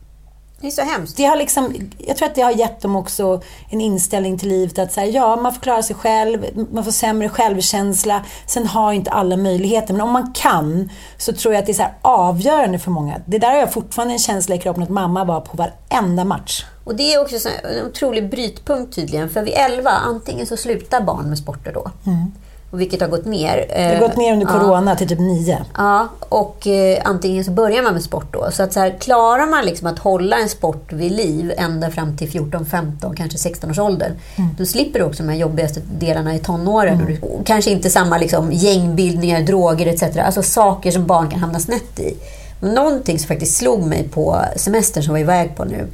Det 0.62 0.68
är 0.68 0.72
så 0.72 0.82
hemskt. 0.82 1.18
Det 1.18 1.26
har 1.26 1.36
liksom, 1.36 1.76
jag 1.98 2.18
tror 2.18 2.28
att 2.30 2.36
det 2.36 2.42
har 2.42 2.52
gett 2.52 2.82
dem 2.82 2.96
också 2.96 3.42
en 3.70 3.82
inställning 3.82 4.38
till 4.38 4.50
livet 4.50 4.80
att 4.80 4.94
säga 4.94 5.08
ja, 5.08 5.36
man 5.36 5.54
får 5.54 5.62
klara 5.62 5.84
sig 5.84 5.96
själv, 5.96 6.46
man 6.72 6.84
får 6.84 6.92
sämre 6.92 7.30
självkänsla. 7.30 8.26
Sen 8.48 8.68
har 8.68 8.94
inte 8.94 9.12
alla 9.12 9.38
möjligheter. 9.38 9.94
Men 9.94 10.02
om 10.02 10.12
man 10.12 10.34
kan 10.34 10.90
så 11.18 11.34
tror 11.34 11.54
jag 11.54 11.60
att 11.60 11.66
det 11.66 11.72
är 11.72 11.74
så 11.74 11.82
här 11.82 11.94
avgörande 12.02 12.80
för 12.80 12.92
många. 12.92 13.22
Det 13.26 13.40
där 13.40 13.50
har 13.50 13.58
jag 13.58 13.74
fortfarande 13.74 14.14
en 14.14 14.20
känsla 14.20 14.56
i 14.56 14.60
kroppen 14.60 14.84
att 14.84 14.90
mamma 14.90 15.24
var 15.24 15.42
på 15.42 15.58
varenda 15.58 16.24
match. 16.24 16.66
Och 16.84 16.96
det 16.96 17.14
är 17.14 17.22
också 17.22 17.40
så 17.40 17.50
här 17.50 17.80
en 17.80 17.86
otrolig 17.86 18.30
brytpunkt 18.30 18.96
tydligen. 18.96 19.30
För 19.30 19.42
vid 19.42 19.54
11, 19.54 19.90
antingen 19.90 20.48
så 20.48 20.58
slutar 20.58 21.02
barn 21.02 21.30
med 21.30 21.38
sporter 21.38 21.74
då. 21.74 21.80
Och 21.80 21.92
vilket 22.72 23.02
har 23.02 23.08
gått 23.08 23.26
ner. 23.26 23.66
Det 23.70 23.96
har 23.96 24.08
gått 24.08 24.18
ner 24.18 24.34
under 24.34 24.46
Ja. 24.48 24.60
corona 24.60 24.96
till 24.96 25.08
typ 25.08 25.20
nio. 25.20 25.58
Ja, 25.78 26.08
och 26.20 26.68
eh, 26.68 27.02
antingen 27.06 27.46
så 27.46 27.52
börjar 27.52 27.84
man 27.84 27.94
med 27.94 28.04
sport 28.04 28.34
då. 28.34 28.52
Så 28.52 28.64
att 28.64 28.74
så 28.74 28.80
här, 28.80 28.96
klarar 29.00 29.46
man 29.46 29.66
liksom 29.66 29.88
att 29.88 30.00
hålla 30.00 30.38
en 30.40 30.50
sport 30.50 30.94
vid 30.94 31.12
liv 31.12 31.54
ända 31.58 31.92
fram 31.92 32.18
till 32.18 32.30
14, 32.32 32.66
15, 32.66 33.16
kanske 33.16 33.38
16 33.38 33.72
års 33.72 33.80
ålder. 33.80 34.14
Då 34.58 34.66
slipper 34.66 35.00
du 35.00 35.06
också 35.06 35.24
de 35.24 35.30
här 35.30 35.38
jobbigaste 35.40 35.80
delarna 36.00 36.36
i 36.36 36.40
tonåren. 36.40 37.06
Du, 37.08 37.28
och 37.28 37.46
kanske 37.46 37.72
inte 37.72 37.90
samma 37.90 38.18
liksom, 38.18 38.52
gängbildningar, 38.52 39.42
droger 39.42 39.88
etc. 39.88 40.18
Alltså 40.18 40.44
saker 40.44 40.92
som 40.92 41.06
barn 41.06 41.30
kan 41.30 41.40
hamna 41.40 41.60
snett 41.60 42.00
i. 42.00 42.18
Någonting 42.62 43.20
som 43.20 43.28
faktiskt 43.28 43.58
slog 43.58 43.84
mig 43.84 44.08
på 44.08 44.42
semestern 44.56 45.04
som 45.04 45.14
var 45.14 45.20
iväg 45.20 45.56
på 45.56 45.64
nu. 45.66 45.88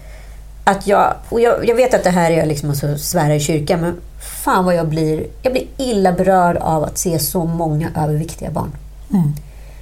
Att 0.64 0.88
jag, 0.88 1.14
och 1.30 1.42
jag, 1.42 1.68
jag 1.70 1.76
vet 1.76 1.94
att 1.94 2.04
det 2.04 2.10
här 2.10 2.32
är 2.32 2.46
liksom 2.46 2.70
att 2.70 3.00
svära 3.02 3.36
i 3.36 3.40
kyrkan, 3.40 3.82
men 3.82 3.98
fan 4.24 4.66
vad 4.66 4.76
jag 4.76 4.88
blir, 4.88 5.28
jag 5.42 5.54
blir 5.54 5.68
illa 5.78 6.12
berörd 6.12 6.58
av 6.58 6.84
att 6.84 6.98
se 6.98 7.20
så 7.20 7.46
många 7.46 7.90
överviktiga 7.98 8.52
barn. 8.52 8.72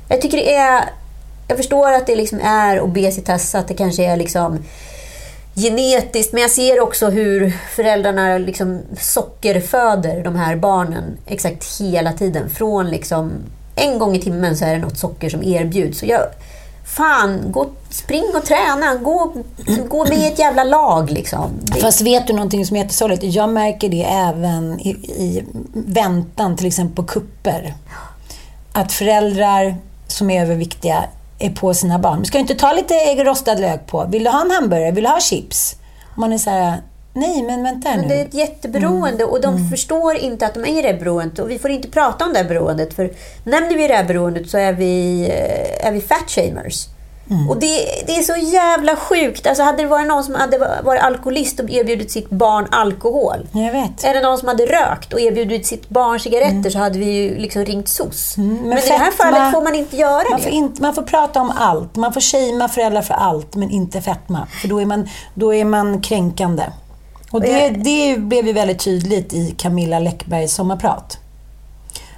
Jag 0.10 0.22
tycker 0.22 0.38
det 0.38 0.56
är... 0.56 0.84
Jag 1.48 1.58
förstår 1.58 1.92
att 1.92 2.08
det 2.08 2.16
liksom 2.16 2.40
är 2.44 2.82
obesitas, 2.82 3.56
att 3.56 3.68
det 3.68 3.74
kanske 3.74 4.06
är 4.06 4.18
liksom 4.18 4.60
genetiskt. 5.56 6.34
Men 6.34 6.42
jag 6.42 6.52
ser 6.52 6.80
också 6.80 7.10
hur 7.10 7.58
föräldrarna 7.76 8.38
liksom 8.38 8.82
sockerföder 9.00 10.24
de 10.24 10.36
här 10.36 10.56
barnen 10.56 11.18
exakt 11.26 11.82
hela 11.82 12.14
tiden. 12.14 12.50
Från 12.50 12.90
liksom... 12.90 13.32
En 13.76 14.00
gång 14.00 14.16
i 14.16 14.22
timmen 14.22 14.58
så 14.58 14.66
är 14.66 14.74
det 14.74 14.80
något 14.80 14.98
socker 14.98 15.30
som 15.30 15.44
erbjuds. 15.44 16.00
Så 16.00 16.06
jag, 16.06 16.22
Fan, 16.96 17.52
gå, 17.52 17.70
spring 17.90 18.24
och 18.36 18.46
träna. 18.46 18.96
Gå, 18.96 19.34
gå 19.90 20.06
med 20.06 20.18
i 20.18 20.26
ett 20.26 20.40
jävla 20.40 20.64
lag 20.64 21.12
liksom. 21.12 21.52
Fast 21.82 22.02
vet 22.02 22.28
du 22.28 22.34
någonting 22.34 22.66
som 22.66 22.78
är 22.78 22.82
jättesorgligt? 22.82 23.24
Jag 23.24 23.50
märker 23.50 23.90
det 23.90 24.04
även 24.04 24.80
i, 24.80 24.90
i 24.90 25.44
väntan, 25.74 26.58
till 26.58 26.68
exempel 26.68 26.96
på 26.96 27.04
kupper. 27.04 27.74
Att 28.74 28.92
föräldrar 28.92 29.76
som 30.08 30.30
är 30.30 30.42
överviktiga 30.42 31.04
är 31.40 31.50
på 31.50 31.74
sina 31.74 32.00
barn. 32.00 32.26
Ska 32.26 32.38
du 32.38 32.42
inte 32.42 32.56
ta 32.56 32.74
lite 32.74 33.24
rostad 33.24 33.56
lök 33.56 33.88
på? 33.88 34.06
Vill 34.06 34.24
du 34.24 34.30
ha 34.30 34.42
en 34.42 34.52
hamburgare? 34.52 34.92
Vill 34.92 35.04
du 35.04 35.10
ha 35.10 35.20
chips? 35.20 35.76
Man 36.16 36.34
är 36.34 36.38
så 36.38 36.50
här, 36.50 36.82
nej 37.14 37.44
men 37.44 37.64
vänta 37.64 37.92
nu. 37.92 37.98
Men 37.98 38.08
det 38.08 38.16
är 38.16 38.26
ett 38.26 38.34
jätteberoende 38.34 39.24
och 39.24 39.42
de 39.42 39.70
förstår 39.70 40.16
inte 40.16 40.46
att 40.46 40.54
de 40.54 40.66
är 40.66 40.80
i 40.80 40.82
det 40.82 40.94
beroendet. 40.94 41.40
Och 41.40 41.52
vi 41.52 41.60
får 41.60 41.72
inte 41.72 41.88
prata 41.88 42.26
om 42.26 42.34
det 42.34 42.40
här 42.40 42.48
beroendet. 42.48 42.94
För 42.94 43.12
nämner 43.44 43.78
vi 43.78 43.88
det 43.88 43.96
här 43.96 44.04
beroendet 44.04 44.50
så 44.50 44.58
är 44.58 44.74
vi, 44.74 45.22
eh, 45.22 45.88
är 45.88 45.92
vi 45.92 46.02
fat 46.02 46.30
shamers. 46.30 46.88
Och 47.50 47.60
det, 47.60 47.78
det 48.06 48.18
är 48.18 48.22
så 48.22 48.36
jävla 48.36 48.96
sjukt. 48.96 49.48
Alltså 49.48 49.64
hade 49.64 49.84
det 49.84 49.88
varit 49.88 50.08
någon 50.08 50.24
som 50.24 50.36
hade 50.36 50.82
varit 50.84 51.02
alkoholist 51.02 51.60
och 51.60 51.70
erbjudit 51.70 52.12
sitt 52.12 52.30
barn 52.30 52.68
alkohol. 52.72 53.48
Jag 53.52 53.72
vet. 53.72 53.98
Det 54.02 54.22
någon 54.22 54.38
som 54.38 54.48
hade 54.48 54.66
rökt 54.66 55.14
och 55.14 55.20
erbjudit 55.20 55.66
sitt 55.66 55.90
barn 55.90 56.20
cigaretter 56.20 56.70
så 56.70 56.80
hade 56.80 57.00
vi 57.00 57.06
ju 57.06 57.38
liksom 57.38 57.66
ringt 57.66 57.88
SOS. 57.88 58.38
Men, 58.38 58.78
i 58.78 58.82
det 58.88 58.94
här 58.94 59.12
fallet 59.12 59.52
får 59.52 59.62
man 59.64 59.76
inte 59.76 59.98
göra 59.98 60.30
Man 60.30 60.40
det. 60.40 60.44
får, 60.44 60.52
inte, 60.52 60.82
man 60.82 60.94
får 60.96 61.02
prata 61.04 61.42
om 61.42 61.52
allt. 61.56 61.96
Man 61.96 62.14
får 62.14 62.22
shamea 62.22 62.68
föräldrar 62.68 63.02
för 63.02 63.14
allt, 63.14 63.56
men 63.56 63.70
inte 63.70 64.02
fetma. 64.02 64.48
För 64.62 64.68
då 64.68 64.82
är 64.82 64.86
man, 64.86 65.10
då 65.34 65.54
är 65.54 65.66
man 65.66 66.02
kränkande. 66.02 66.64
Och 67.32 67.42
det, 67.42 67.70
det 67.70 68.18
blev 68.18 68.48
ju 68.48 68.54
väldigt 68.54 68.80
tydligt 68.80 69.34
i 69.34 69.56
Camilla 69.58 70.00
Läckbergs 70.00 70.54
sommarprat. 70.54 71.18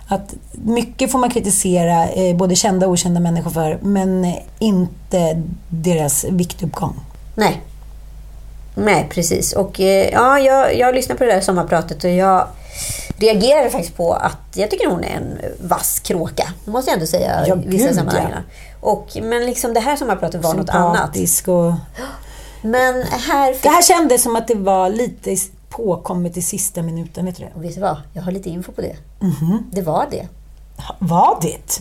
Att 0.08 0.34
mycket 0.52 1.12
får 1.12 1.19
man 1.19 1.30
kritisera 1.30 2.10
eh, 2.10 2.36
både 2.36 2.56
kända 2.56 2.86
och 2.88 2.91
okända 2.93 3.19
människor 3.19 3.52
för, 3.52 3.80
men 3.82 4.34
inte 4.60 5.41
deras 5.69 6.23
viktuppgång. 6.23 6.99
Nej. 7.36 7.62
Nej, 8.76 9.08
precis. 9.12 9.54
Och 9.54 9.80
eh, 9.80 10.10
ja, 10.10 10.39
jag, 10.39 10.78
jag 10.78 10.95
lyssnade 10.95 11.17
på 11.17 11.23
det 11.23 11.32
där 11.34 11.41
sommarpratet 11.41 12.04
och 12.04 12.10
jag 12.10 12.47
reagerade 13.17 13.69
faktiskt 13.69 13.97
på 13.97 14.13
att 14.13 14.39
jag 14.54 14.71
tycker 14.71 14.89
hon 14.89 15.04
är 15.04 15.15
en 15.15 15.39
vass 15.67 15.99
kråka. 15.99 16.54
Det 16.65 16.71
måste 16.71 16.91
jag 16.91 16.93
ändå 16.95 17.08
säga 17.08 17.47
Ja, 17.47 17.56
i 17.56 17.67
vissa 17.67 17.88
gud, 17.88 17.95
sammanhang. 17.95 18.32
ja. 18.32 18.41
Och, 18.80 19.17
men 19.21 19.45
liksom 19.45 19.73
det 19.73 19.80
här 19.80 19.95
sommarpratet 19.95 20.43
var 20.43 20.54
något 20.54 20.69
annat. 20.69 21.17
Och... 21.47 21.73
Men 22.63 23.04
här 23.04 23.54
fick... 23.54 23.63
Det 23.63 23.69
här 23.69 23.82
kändes 23.82 24.23
som 24.23 24.36
att 24.36 24.47
det 24.47 24.56
var 24.56 24.89
lite 24.89 25.38
påkommet 25.69 26.38
i 26.38 26.41
sista 26.41 26.82
minuten, 26.82 27.26
vet 27.26 27.38
du 27.38 27.43
det? 27.43 27.52
Och 27.56 27.63
vet 27.63 27.76
du 27.76 27.82
vad? 27.82 28.02
Jag 28.13 28.21
har 28.21 28.32
lite 28.32 28.49
info 28.49 28.71
på 28.71 28.82
det. 28.82 28.95
Mhm. 29.19 29.63
Det 29.71 29.82
var 29.82 30.08
det. 30.12 30.28
Var 30.99 31.39
det? 31.41 31.80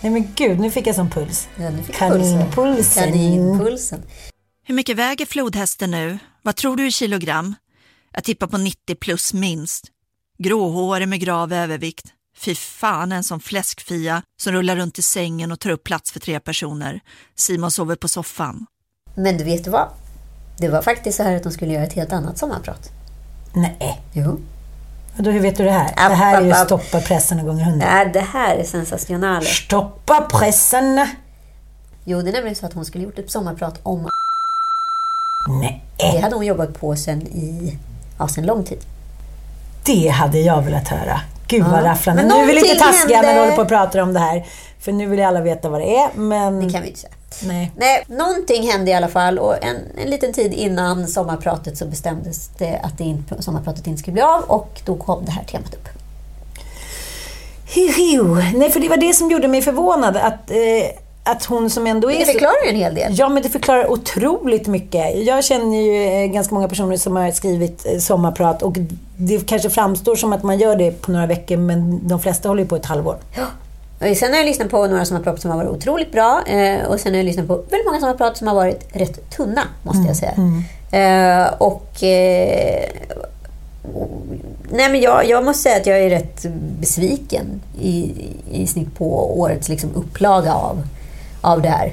Nej 0.00 0.12
men 0.12 0.32
gud, 0.34 0.60
nu 0.60 0.70
fick 0.70 0.86
jag 0.86 0.94
sån 0.94 1.10
puls. 1.10 1.48
Ja, 1.56 1.70
nu 1.70 1.82
fick. 1.82 1.96
Kaninpulsen. 1.96 3.04
Kaninpulsen. 3.04 4.02
Hur 4.64 4.74
mycket 4.74 4.96
väger 4.96 5.26
flodhästen 5.26 5.90
nu? 5.90 6.18
Vad 6.42 6.56
tror 6.56 6.76
du 6.76 6.86
i 6.86 6.90
kilogram? 6.90 7.54
Jag 8.14 8.24
tippar 8.24 8.46
på 8.46 8.58
90 8.58 8.94
plus 9.00 9.32
minst. 9.34 9.84
Gråhårig 10.38 11.08
med 11.08 11.20
grav 11.20 11.52
övervikt. 11.52 12.06
Fy 12.36 12.54
fan 12.54 13.12
en 13.12 13.24
sån 13.24 13.40
fläskfia 13.40 14.22
som 14.42 14.52
rullar 14.52 14.76
runt 14.76 14.98
i 14.98 15.02
sängen 15.02 15.52
och 15.52 15.60
tar 15.60 15.70
upp 15.70 15.84
plats 15.84 16.12
för 16.12 16.20
tre 16.20 16.40
personer. 16.40 17.00
Simon 17.36 17.70
sover 17.70 17.96
på 17.96 18.08
soffan. 18.08 18.66
Men 19.14 19.38
du 19.38 19.44
vet 19.44 19.64
du 19.64 19.70
vad? 19.70 19.88
Det 20.58 20.68
var 20.68 20.82
faktiskt 20.82 21.16
så 21.16 21.22
här 21.22 21.36
att 21.36 21.42
de 21.42 21.52
skulle 21.52 21.72
göra 21.72 21.84
ett 21.84 21.92
helt 21.92 22.12
annat 22.12 22.38
sommarprat. 22.38 22.90
Nej. 23.52 24.00
Jo. 24.12 24.38
Då, 25.16 25.30
hur 25.30 25.40
vet 25.40 25.56
du 25.56 25.64
det 25.64 25.70
här? 25.70 25.92
App, 25.96 26.08
det 26.10 26.14
här 26.14 26.40
är 26.40 26.44
ju 26.44 26.52
app, 26.52 26.58
app. 26.58 26.66
stoppa 26.66 27.00
pressen 27.00 27.46
gånger 27.46 27.64
hundra. 27.64 27.98
Ja, 27.98 28.04
det 28.12 28.20
här 28.20 28.56
är 28.56 28.64
sensationellt. 28.64 29.48
Stoppa 29.48 30.28
pressen! 30.30 31.06
Jo, 32.04 32.22
det 32.22 32.30
är 32.30 32.32
nämligen 32.32 32.56
så 32.56 32.66
att 32.66 32.72
hon 32.72 32.84
skulle 32.84 33.04
gjort 33.04 33.18
ett 33.18 33.30
sommarprat 33.30 33.80
om 33.82 34.08
Nej, 35.48 35.84
Det 35.96 36.20
hade 36.20 36.34
hon 36.34 36.46
jobbat 36.46 36.80
på 36.80 36.96
sen 36.96 37.22
i 37.22 37.78
ja, 38.18 38.28
sen 38.28 38.46
lång 38.46 38.64
tid. 38.64 38.78
det 39.84 40.08
hade 40.08 40.38
jag 40.40 40.62
velat 40.62 40.88
höra. 40.88 41.20
Gud 41.52 41.64
vad 41.64 41.84
rafflande. 41.84 42.22
Nu 42.22 42.34
är 42.34 42.46
vi 42.46 42.52
lite 42.52 42.74
taskiga 42.74 43.16
när 43.16 43.22
vi 43.22 43.26
hände. 43.26 43.40
håller 43.40 43.56
på 43.56 43.62
och 43.62 43.68
pratar 43.68 43.98
om 43.98 44.12
det 44.12 44.20
här. 44.20 44.46
För 44.80 44.92
nu 44.92 45.06
vill 45.06 45.18
ju 45.18 45.24
alla 45.24 45.40
veta 45.40 45.68
vad 45.68 45.80
det 45.80 45.96
är, 45.96 46.10
men... 46.14 46.66
Det 46.66 46.72
kan 46.72 46.82
vi 46.82 46.88
inte 46.88 47.00
säga. 47.00 47.12
Nej. 47.42 47.72
Nej, 47.76 48.04
någonting 48.06 48.70
hände 48.70 48.90
i 48.90 48.94
alla 48.94 49.08
fall 49.08 49.38
och 49.38 49.64
en, 49.64 49.76
en 50.04 50.10
liten 50.10 50.32
tid 50.32 50.52
innan 50.52 51.08
sommarpratet 51.08 51.78
så 51.78 51.86
bestämdes 51.86 52.48
det 52.58 52.80
att 52.82 52.98
det 52.98 53.04
inte, 53.04 53.42
sommarpratet 53.42 53.86
inte 53.86 54.00
skulle 54.00 54.12
bli 54.12 54.22
av 54.22 54.42
och 54.42 54.80
då 54.84 54.96
kom 54.96 55.24
det 55.24 55.30
här 55.30 55.44
temat 55.44 55.74
upp. 55.74 55.88
Hiu. 57.74 58.24
Nej, 58.54 58.70
för 58.70 58.80
det 58.80 58.88
var 58.88 58.96
det 58.96 59.14
som 59.14 59.30
gjorde 59.30 59.48
mig 59.48 59.62
förvånad. 59.62 60.16
Att, 60.16 60.50
eh, 60.50 60.56
att 61.24 61.44
hon 61.44 61.70
som 61.70 61.86
ändå 61.86 62.10
är... 62.10 62.18
Det 62.18 62.24
förklarar 62.24 62.64
ju 62.64 62.70
en 62.70 62.76
hel 62.76 62.94
del. 62.94 63.14
Ja, 63.18 63.28
men 63.28 63.42
det 63.42 63.48
förklarar 63.48 63.90
otroligt 63.90 64.66
mycket. 64.66 65.26
Jag 65.26 65.44
känner 65.44 65.82
ju 65.82 66.24
eh, 66.24 66.26
ganska 66.26 66.54
många 66.54 66.68
personer 66.68 66.96
som 66.96 67.16
har 67.16 67.30
skrivit 67.30 67.86
eh, 67.86 67.98
sommarprat 67.98 68.62
och 68.62 68.76
det 69.16 69.46
kanske 69.46 69.70
framstår 69.70 70.16
som 70.16 70.32
att 70.32 70.42
man 70.42 70.58
gör 70.58 70.76
det 70.76 71.02
på 71.02 71.12
några 71.12 71.26
veckor, 71.26 71.56
men 71.56 72.08
de 72.08 72.20
flesta 72.20 72.48
håller 72.48 72.62
ju 72.62 72.68
på 72.68 72.76
ett 72.76 72.86
halvår. 72.86 73.16
Och 74.10 74.16
sen 74.16 74.30
har 74.30 74.38
jag 74.38 74.46
lyssnat 74.46 74.70
på 74.70 74.86
några 74.86 75.04
sommarprat 75.04 75.40
som 75.40 75.50
har 75.50 75.58
varit 75.58 75.70
otroligt 75.70 76.12
bra 76.12 76.42
eh, 76.46 76.86
och 76.86 77.00
sen 77.00 77.12
har 77.12 77.18
jag 77.18 77.24
lyssnat 77.24 77.46
på 77.46 77.54
väldigt 77.54 77.86
många 77.86 78.00
sommarprat 78.00 78.36
som 78.36 78.46
har 78.46 78.54
varit 78.54 78.88
rätt 78.92 79.30
tunna, 79.30 79.62
måste 79.82 80.02
jag 80.06 80.16
säga. 80.16 80.34
Eh, 80.92 81.54
och... 81.58 82.02
Eh, 82.02 82.84
nej 84.70 84.90
men 84.90 85.00
jag, 85.00 85.28
jag 85.28 85.44
måste 85.44 85.62
säga 85.62 85.76
att 85.76 85.86
jag 85.86 85.98
är 85.98 86.10
rätt 86.10 86.46
besviken 86.80 87.60
i, 87.80 88.12
i 88.52 88.66
snitt 88.66 88.98
på 88.98 89.40
årets 89.40 89.68
liksom, 89.68 89.90
upplaga 89.94 90.54
av, 90.54 90.82
av 91.42 91.62
det 91.62 91.68
här. 91.68 91.92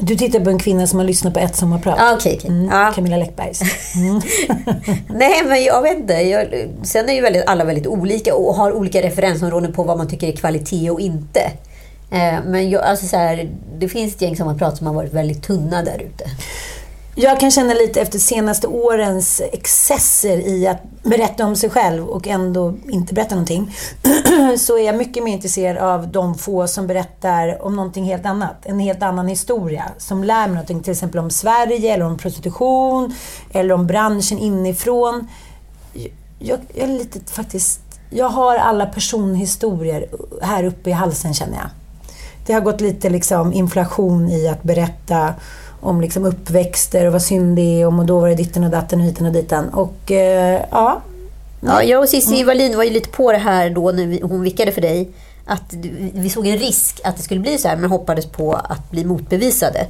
Du 0.00 0.16
tittar 0.16 0.40
på 0.40 0.50
en 0.50 0.58
kvinna 0.58 0.86
som 0.86 0.98
har 0.98 1.06
lyssnat 1.06 1.34
på 1.34 1.40
ett 1.40 1.56
sommarprat. 1.56 1.94
Ja, 1.98 2.14
okej, 2.14 2.34
okej. 2.38 2.50
Mm, 2.50 2.68
Ja. 2.70 2.92
Camilla 2.94 3.16
Läckbergs. 3.16 3.60
Nej, 5.08 5.42
men 5.46 5.64
jag 5.64 5.82
vet 5.82 5.96
inte. 5.98 6.12
Jag, 6.14 6.46
sen 6.82 7.08
är 7.08 7.12
ju 7.12 7.20
väldigt, 7.20 7.44
alla 7.46 7.64
väldigt 7.64 7.86
olika 7.86 8.34
och 8.34 8.54
har 8.54 8.72
olika 8.72 9.02
referensområden 9.02 9.72
på 9.72 9.82
vad 9.82 9.98
man 9.98 10.08
tycker 10.08 10.28
är 10.28 10.32
kvalitet 10.32 10.90
och 10.90 11.00
inte. 11.00 11.40
Eh, 12.10 12.34
men 12.46 12.70
jag, 12.70 12.82
alltså 12.82 13.06
så 13.06 13.16
här, 13.16 13.50
det 13.78 13.88
finns 13.88 14.14
ett 14.14 14.22
gäng 14.22 14.36
sommarprat 14.36 14.76
som 14.76 14.86
har 14.86 14.94
varit 14.94 15.12
väldigt 15.12 15.42
tunna 15.42 15.82
där 15.82 15.98
ute. 15.98 16.24
Jag 17.20 17.40
kan 17.40 17.50
känna 17.50 17.74
lite 17.74 18.00
efter 18.00 18.18
senaste 18.18 18.66
årens 18.66 19.42
excesser 19.52 20.38
i 20.38 20.66
att 20.66 20.82
berätta 21.02 21.46
om 21.46 21.56
sig 21.56 21.70
själv 21.70 22.08
och 22.08 22.28
ändå 22.28 22.74
inte 22.88 23.14
berätta 23.14 23.34
någonting. 23.34 23.74
Så 24.58 24.78
är 24.78 24.86
jag 24.86 24.96
mycket 24.96 25.24
mer 25.24 25.32
intresserad 25.32 25.76
av 25.76 26.08
de 26.08 26.34
få 26.34 26.66
som 26.66 26.86
berättar 26.86 27.62
om 27.62 27.76
någonting 27.76 28.04
helt 28.04 28.26
annat. 28.26 28.66
En 28.66 28.78
helt 28.78 29.02
annan 29.02 29.28
historia. 29.28 29.84
Som 29.98 30.24
lär 30.24 30.46
mig 30.46 30.48
någonting, 30.48 30.82
till 30.82 30.92
exempel 30.92 31.20
om 31.20 31.30
Sverige, 31.30 31.94
eller 31.94 32.04
om 32.04 32.18
prostitution, 32.18 33.14
eller 33.52 33.74
om 33.74 33.86
branschen 33.86 34.38
inifrån. 34.38 35.28
Jag, 36.38 36.60
jag 36.74 36.88
är 36.88 36.98
lite 36.98 37.32
faktiskt... 37.32 37.80
Jag 38.10 38.28
har 38.28 38.56
alla 38.56 38.86
personhistorier 38.86 40.06
här 40.42 40.64
uppe 40.64 40.90
i 40.90 40.92
halsen 40.92 41.34
känner 41.34 41.56
jag. 41.56 41.70
Det 42.46 42.52
har 42.52 42.60
gått 42.60 42.80
lite 42.80 43.10
liksom 43.10 43.52
inflation 43.52 44.28
i 44.28 44.48
att 44.48 44.62
berätta 44.62 45.34
om 45.80 46.00
liksom 46.00 46.24
uppväxter 46.24 47.06
och 47.06 47.12
vad 47.12 47.22
synd 47.22 47.56
det 47.56 47.80
är 47.80 47.86
om 47.86 47.98
och 47.98 48.06
då 48.06 48.20
var 48.20 48.28
det 48.28 48.34
ditten 48.34 48.64
och 48.64 48.70
datten 48.70 49.00
och 49.00 49.06
hiten 49.06 49.26
och 49.26 49.32
ditan. 49.32 49.68
Och 49.68 50.12
eh, 50.12 50.60
ja, 50.70 51.00
Ja, 51.60 51.82
jag 51.82 52.02
och 52.02 52.08
Cissi 52.08 52.44
Wallin 52.44 52.76
var 52.76 52.84
ju 52.84 52.90
lite 52.90 53.08
på 53.08 53.32
det 53.32 53.38
här 53.38 53.70
då 53.70 53.90
när 53.90 54.22
hon 54.22 54.42
vickade 54.42 54.72
för 54.72 54.80
dig. 54.80 55.10
Att 55.46 55.74
vi 56.14 56.30
såg 56.30 56.46
en 56.46 56.58
risk 56.58 57.00
att 57.04 57.16
det 57.16 57.22
skulle 57.22 57.40
bli 57.40 57.58
så 57.58 57.68
här, 57.68 57.76
men 57.76 57.90
hoppades 57.90 58.26
på 58.26 58.54
att 58.54 58.90
bli 58.90 59.04
motbevisade. 59.04 59.86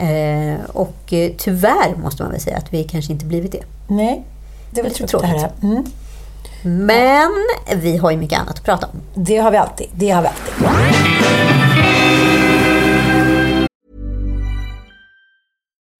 Eh, 0.00 0.60
och 0.72 1.12
eh, 1.12 1.30
tyvärr 1.38 1.96
måste 2.02 2.22
man 2.22 2.32
väl 2.32 2.40
säga 2.40 2.56
att 2.56 2.72
vi 2.72 2.84
kanske 2.84 3.12
inte 3.12 3.24
blivit 3.24 3.52
det. 3.52 3.62
nej. 3.88 4.24
Det 4.70 4.82
väl 4.82 4.90
Lite 4.90 5.06
tråkigt. 5.06 5.46
Mm. 5.62 5.84
Men 6.62 7.30
vi 7.76 7.96
har 7.96 8.10
ju 8.10 8.16
mycket 8.16 8.38
annat 8.38 8.54
att 8.54 8.64
prata 8.64 8.86
om. 8.86 9.24
Det 9.24 9.36
har 9.36 9.50
vi 9.50 9.56
alltid. 9.56 9.86
Det 9.94 10.10
har 10.10 10.22
vi 10.22 10.28
alltid. 10.28 11.91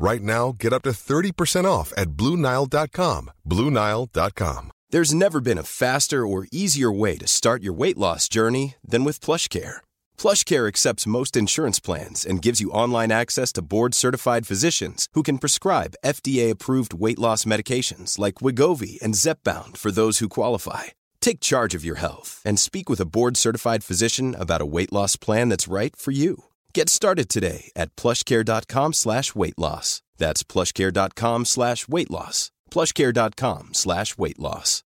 Right 0.00 0.22
now, 0.22 0.54
get 0.56 0.72
up 0.72 0.82
to 0.82 0.90
30% 0.90 1.64
off 1.64 1.92
at 1.96 2.10
BlueNile.com. 2.10 3.32
BlueNile.com. 3.44 4.70
There's 4.90 5.12
never 5.12 5.40
been 5.40 5.58
a 5.58 5.64
faster 5.64 6.24
or 6.24 6.46
easier 6.52 6.92
way 6.92 7.18
to 7.18 7.26
start 7.26 7.64
your 7.64 7.72
weight 7.72 7.98
loss 7.98 8.28
journey 8.28 8.76
than 8.82 9.02
with 9.02 9.18
PlushCare. 9.18 9.78
PlushCare 10.16 10.68
accepts 10.68 11.06
most 11.18 11.36
insurance 11.36 11.80
plans 11.80 12.24
and 12.24 12.40
gives 12.40 12.60
you 12.60 12.70
online 12.70 13.10
access 13.10 13.52
to 13.54 13.60
board-certified 13.74 14.46
physicians 14.46 15.08
who 15.14 15.24
can 15.24 15.38
prescribe 15.38 15.98
FDA-approved 16.04 16.94
weight 16.94 17.18
loss 17.18 17.44
medications 17.44 18.20
like 18.20 18.36
Wigovi 18.36 19.02
and 19.02 19.14
Zepbound 19.14 19.76
for 19.76 19.90
those 19.90 20.20
who 20.20 20.28
qualify. 20.28 20.84
Take 21.20 21.40
charge 21.40 21.74
of 21.74 21.84
your 21.84 21.96
health 21.96 22.40
and 22.44 22.60
speak 22.60 22.88
with 22.88 23.00
a 23.00 23.10
board-certified 23.16 23.82
physician 23.82 24.36
about 24.38 24.62
a 24.62 24.70
weight 24.74 24.92
loss 24.92 25.16
plan 25.16 25.48
that's 25.48 25.66
right 25.66 25.94
for 25.96 26.12
you. 26.12 26.44
Get 26.76 26.88
started 26.88 27.28
today 27.28 27.70
at 27.76 27.96
plushcare.com 27.96 28.92
slash 28.92 29.34
weight 29.34 29.58
loss. 29.58 30.02
That's 30.18 30.42
plushcare.com 30.42 31.44
slash 31.44 31.88
weight 31.88 32.10
loss. 32.10 32.50
plushcare.com 32.70 33.68
slash 33.72 34.18
weight 34.18 34.38
loss. 34.38 34.84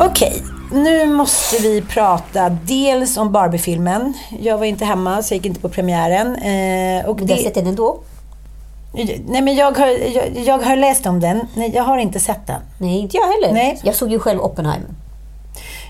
Okej, 0.00 0.42
nu 0.72 1.06
måste 1.06 1.62
vi 1.62 1.82
prata 1.82 2.48
dels 2.48 3.16
om 3.16 3.32
Barbie-filmen. 3.32 4.12
Jag 4.40 4.58
var 4.58 4.64
inte 4.64 4.84
hemma, 4.84 5.22
så 5.22 5.34
jag 5.34 5.36
gick 5.36 5.46
inte 5.46 5.60
på 5.60 5.68
premiären. 5.68 6.36
Eh, 6.36 7.08
och 7.08 7.16
du 7.16 7.32
har 7.32 7.40
sett 7.40 7.54
den 7.54 7.66
ändå? 7.66 8.00
Nej, 9.26 9.42
men 9.42 9.56
jag 9.56 9.78
har, 9.78 9.86
jag, 9.86 10.38
jag 10.44 10.58
har 10.58 10.76
läst 10.76 11.06
om 11.06 11.20
den. 11.20 11.40
Nej, 11.54 11.72
jag 11.74 11.82
har 11.82 11.98
inte 11.98 12.20
sett 12.20 12.46
den. 12.46 12.60
Nej, 12.78 12.98
inte 12.98 13.16
jag 13.16 13.26
heller. 13.26 13.52
Nej. 13.52 13.80
Jag 13.82 13.94
såg 13.94 14.10
ju 14.10 14.18
själv 14.18 14.40
Oppenheimer. 14.40 14.88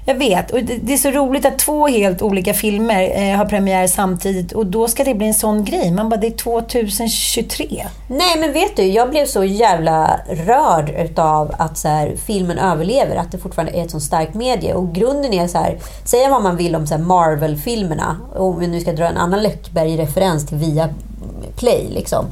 Jag 0.08 0.14
vet. 0.14 0.50
Och 0.50 0.62
det, 0.62 0.76
det 0.76 0.92
är 0.92 0.96
så 0.96 1.10
roligt 1.10 1.46
att 1.46 1.58
två 1.58 1.86
helt 1.86 2.22
olika 2.22 2.54
filmer 2.54 3.12
eh, 3.14 3.36
har 3.36 3.44
premiär 3.44 3.86
samtidigt 3.86 4.52
och 4.52 4.66
då 4.66 4.88
ska 4.88 5.04
det 5.04 5.14
bli 5.14 5.26
en 5.26 5.34
sån 5.34 5.64
grej. 5.64 5.90
Man 5.90 6.08
bara, 6.08 6.16
det 6.16 6.26
är 6.26 6.36
2023. 6.36 7.86
Nej, 8.08 8.38
men 8.40 8.52
vet 8.52 8.76
du, 8.76 8.82
jag 8.82 9.10
blev 9.10 9.26
så 9.26 9.44
jävla 9.44 10.20
rörd 10.28 10.90
utav 10.90 11.54
att 11.58 11.78
så 11.78 11.88
här, 11.88 12.16
filmen 12.26 12.58
överlever, 12.58 13.16
att 13.16 13.32
det 13.32 13.38
fortfarande 13.38 13.72
är 13.72 13.84
ett 13.84 13.90
så 13.90 14.00
starkt 14.00 14.34
medie. 14.34 14.74
Och 14.74 14.94
grunden 14.94 15.32
är 15.32 15.48
så 15.48 15.58
här, 15.58 15.78
säga 16.04 16.30
vad 16.30 16.42
man 16.42 16.56
vill 16.56 16.76
om 16.76 16.86
Marvel-filmerna, 16.98 18.16
om 18.36 18.58
vi 18.58 18.66
nu 18.66 18.80
ska 18.80 18.92
dra 18.92 19.04
en 19.04 19.16
annan 19.16 19.42
Läckberg-referens 19.42 20.46
till 20.46 20.58
via 20.58 20.88
Play 21.56 21.88
liksom. 21.90 22.24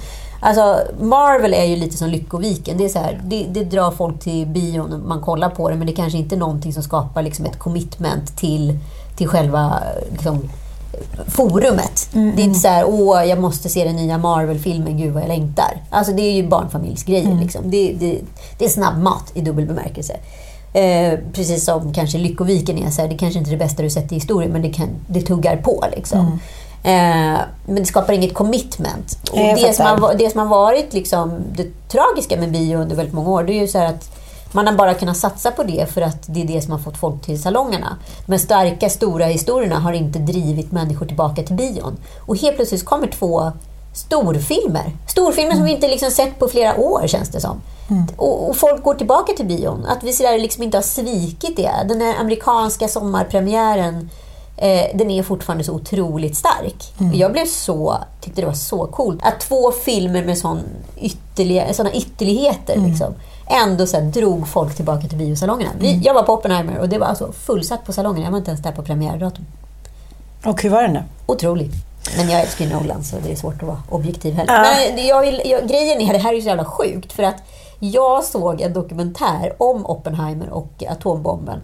Alltså, 0.46 0.80
Marvel 1.00 1.54
är 1.54 1.64
ju 1.64 1.76
lite 1.76 1.96
som 1.96 2.08
Lyckoviken. 2.08 2.78
Det, 2.78 2.84
är 2.84 2.88
så 2.88 2.98
här, 2.98 3.20
det, 3.24 3.46
det 3.50 3.64
drar 3.64 3.90
folk 3.90 4.20
till 4.20 4.46
bion 4.46 4.90
när 4.90 4.98
man 4.98 5.20
kollar 5.20 5.50
på 5.50 5.70
det, 5.70 5.76
men 5.76 5.86
det 5.86 5.92
kanske 5.92 6.18
inte 6.18 6.34
är 6.34 6.38
någonting 6.38 6.72
som 6.72 6.82
skapar 6.82 7.22
liksom 7.22 7.44
ett 7.44 7.58
commitment 7.58 8.36
till, 8.36 8.78
till 9.16 9.28
själva 9.28 9.82
liksom, 10.12 10.48
forumet. 11.26 12.08
Det 12.12 12.42
är 12.42 12.44
inte 12.44 12.60
så 12.60 12.68
här, 12.68 12.84
åh, 12.88 13.24
jag 13.24 13.40
måste 13.40 13.68
se 13.68 13.84
den 13.84 13.96
nya 13.96 14.18
Marvel-filmen, 14.18 14.98
gud 14.98 15.14
vad 15.14 15.22
jag 15.22 15.28
längtar. 15.28 15.82
Alltså 15.90 16.12
det 16.12 16.22
är 16.22 16.32
ju 16.32 16.48
barnfamiljsgrejer. 16.48 17.40
Liksom. 17.40 17.70
Det, 17.70 17.92
det, 17.92 18.20
det 18.58 18.64
är 18.64 18.68
snabbmat 18.68 19.30
i 19.34 19.40
dubbel 19.40 19.66
bemärkelse. 19.66 20.16
Eh, 20.72 21.18
precis 21.32 21.64
som 21.64 21.92
kanske 21.92 22.18
Lyckoviken 22.18 22.78
är, 22.78 22.90
så 22.90 23.02
här, 23.02 23.08
det 23.08 23.18
kanske 23.18 23.38
inte 23.38 23.50
är 23.50 23.52
det 23.52 23.64
bästa 23.64 23.82
du 23.82 23.90
sett 23.90 24.12
i 24.12 24.14
historien, 24.14 24.52
men 24.52 24.62
det, 24.62 24.72
kan, 24.72 24.88
det 25.08 25.20
tuggar 25.20 25.56
på. 25.56 25.84
Liksom. 25.96 26.38
Eh, 26.86 27.40
men 27.66 27.76
det 27.76 27.86
skapar 27.86 28.12
inget 28.12 28.34
commitment. 28.34 29.18
Och 29.30 29.38
det, 29.38 29.76
som 29.76 29.86
har, 29.86 30.14
det 30.14 30.30
som 30.30 30.40
har 30.40 30.46
varit 30.46 30.92
liksom, 30.92 31.32
det 31.56 31.88
tragiska 31.88 32.36
med 32.36 32.52
bio 32.52 32.78
under 32.78 32.96
väldigt 32.96 33.14
många 33.14 33.30
år, 33.30 33.42
det 33.42 33.52
är 33.52 33.60
ju 33.60 33.68
så 33.68 33.78
att 33.78 34.10
man 34.52 34.66
har 34.66 34.74
bara 34.74 34.94
kunnat 34.94 35.16
satsa 35.16 35.50
på 35.50 35.62
det 35.62 35.92
för 35.92 36.00
att 36.00 36.22
det 36.26 36.42
är 36.42 36.46
det 36.46 36.62
som 36.62 36.72
har 36.72 36.78
fått 36.78 36.96
folk 36.96 37.22
till 37.22 37.42
salongerna. 37.42 37.96
De 38.26 38.38
starka, 38.38 38.88
stora 38.88 39.24
historierna 39.24 39.78
har 39.78 39.92
inte 39.92 40.18
drivit 40.18 40.72
människor 40.72 41.06
tillbaka 41.06 41.42
till 41.42 41.56
bion. 41.56 41.96
Och 42.20 42.36
helt 42.36 42.56
plötsligt 42.56 42.84
kommer 42.84 43.06
två 43.06 43.52
storfilmer. 43.94 44.92
Storfilmer 45.08 45.54
som 45.54 45.64
vi 45.64 45.70
inte 45.70 45.88
liksom 45.88 46.10
sett 46.10 46.38
på 46.38 46.48
flera 46.48 46.76
år, 46.76 47.06
känns 47.06 47.28
det 47.28 47.40
som. 47.40 47.60
Och, 48.16 48.48
och 48.48 48.56
folk 48.56 48.82
går 48.82 48.94
tillbaka 48.94 49.32
till 49.32 49.46
bion. 49.46 49.86
Att 49.86 50.04
vi 50.04 50.12
så 50.12 50.22
där 50.22 50.38
liksom 50.38 50.62
inte 50.62 50.76
har 50.76 50.82
svikit 50.82 51.56
det. 51.56 51.72
Den 51.88 52.00
här 52.00 52.20
amerikanska 52.20 52.88
sommarpremiären 52.88 54.10
eh, 54.56 54.86
den 54.94 55.10
är 55.10 55.22
fortfarande 55.22 55.64
så 55.64 55.72
otroligt 55.72 56.36
stark. 56.36 56.92
Och 56.98 57.16
Jag 57.16 57.32
blev 57.32 57.46
så, 57.46 57.96
tyckte 58.20 58.40
det 58.40 58.46
var 58.46 58.54
så 58.54 58.86
coolt 58.86 59.20
att 59.22 59.40
två 59.40 59.72
filmer 59.72 60.24
med 60.24 60.38
sån 60.38 60.60
ytterliga, 60.96 61.74
såna 61.74 61.92
ytterligheter 61.92 62.76
liksom, 62.88 63.14
ändå 63.46 63.86
så 63.86 63.96
här, 63.96 64.04
drog 64.04 64.48
folk 64.48 64.76
tillbaka 64.76 65.08
till 65.08 65.18
biosalongerna. 65.18 65.70
Vi, 65.78 66.00
jag 66.04 66.14
var 66.14 66.22
på 66.22 66.32
Oppenheimer 66.32 66.78
och 66.78 66.88
det 66.88 66.98
var 66.98 67.06
alltså 67.06 67.32
fullsatt 67.32 67.84
på 67.84 67.92
salongen. 67.92 68.22
Jag 68.22 68.30
var 68.30 68.38
inte 68.38 68.50
ens 68.50 68.62
där 68.62 68.72
på 68.72 68.82
premiärdatum. 68.82 69.44
Och 70.44 70.62
hur 70.62 70.70
var 70.70 70.82
den 70.82 70.94
då? 70.94 71.02
Otroligt. 71.26 71.72
Men 72.16 72.30
jag 72.30 72.40
älskar 72.40 72.64
ju 72.64 72.72
Nolan 72.72 73.04
så 73.04 73.16
det 73.24 73.32
är 73.32 73.36
svårt 73.36 73.62
att 73.62 73.68
vara 73.68 73.82
objektiv 73.90 74.34
heller. 74.34 74.54
Ja. 74.54 74.94
Men 74.94 75.06
jag 75.06 75.20
vill, 75.20 75.42
jag, 75.44 75.68
grejen 75.68 76.00
är, 76.00 76.12
det 76.12 76.18
här 76.18 76.34
är 76.34 76.40
så 76.40 76.46
jävla 76.46 76.64
sjukt 76.64 77.12
för 77.12 77.22
att 77.22 77.36
jag 77.78 78.24
såg 78.24 78.60
en 78.60 78.72
dokumentär 78.72 79.52
om 79.58 79.86
Oppenheimer 79.86 80.50
och 80.50 80.84
atombomben. 80.88 81.60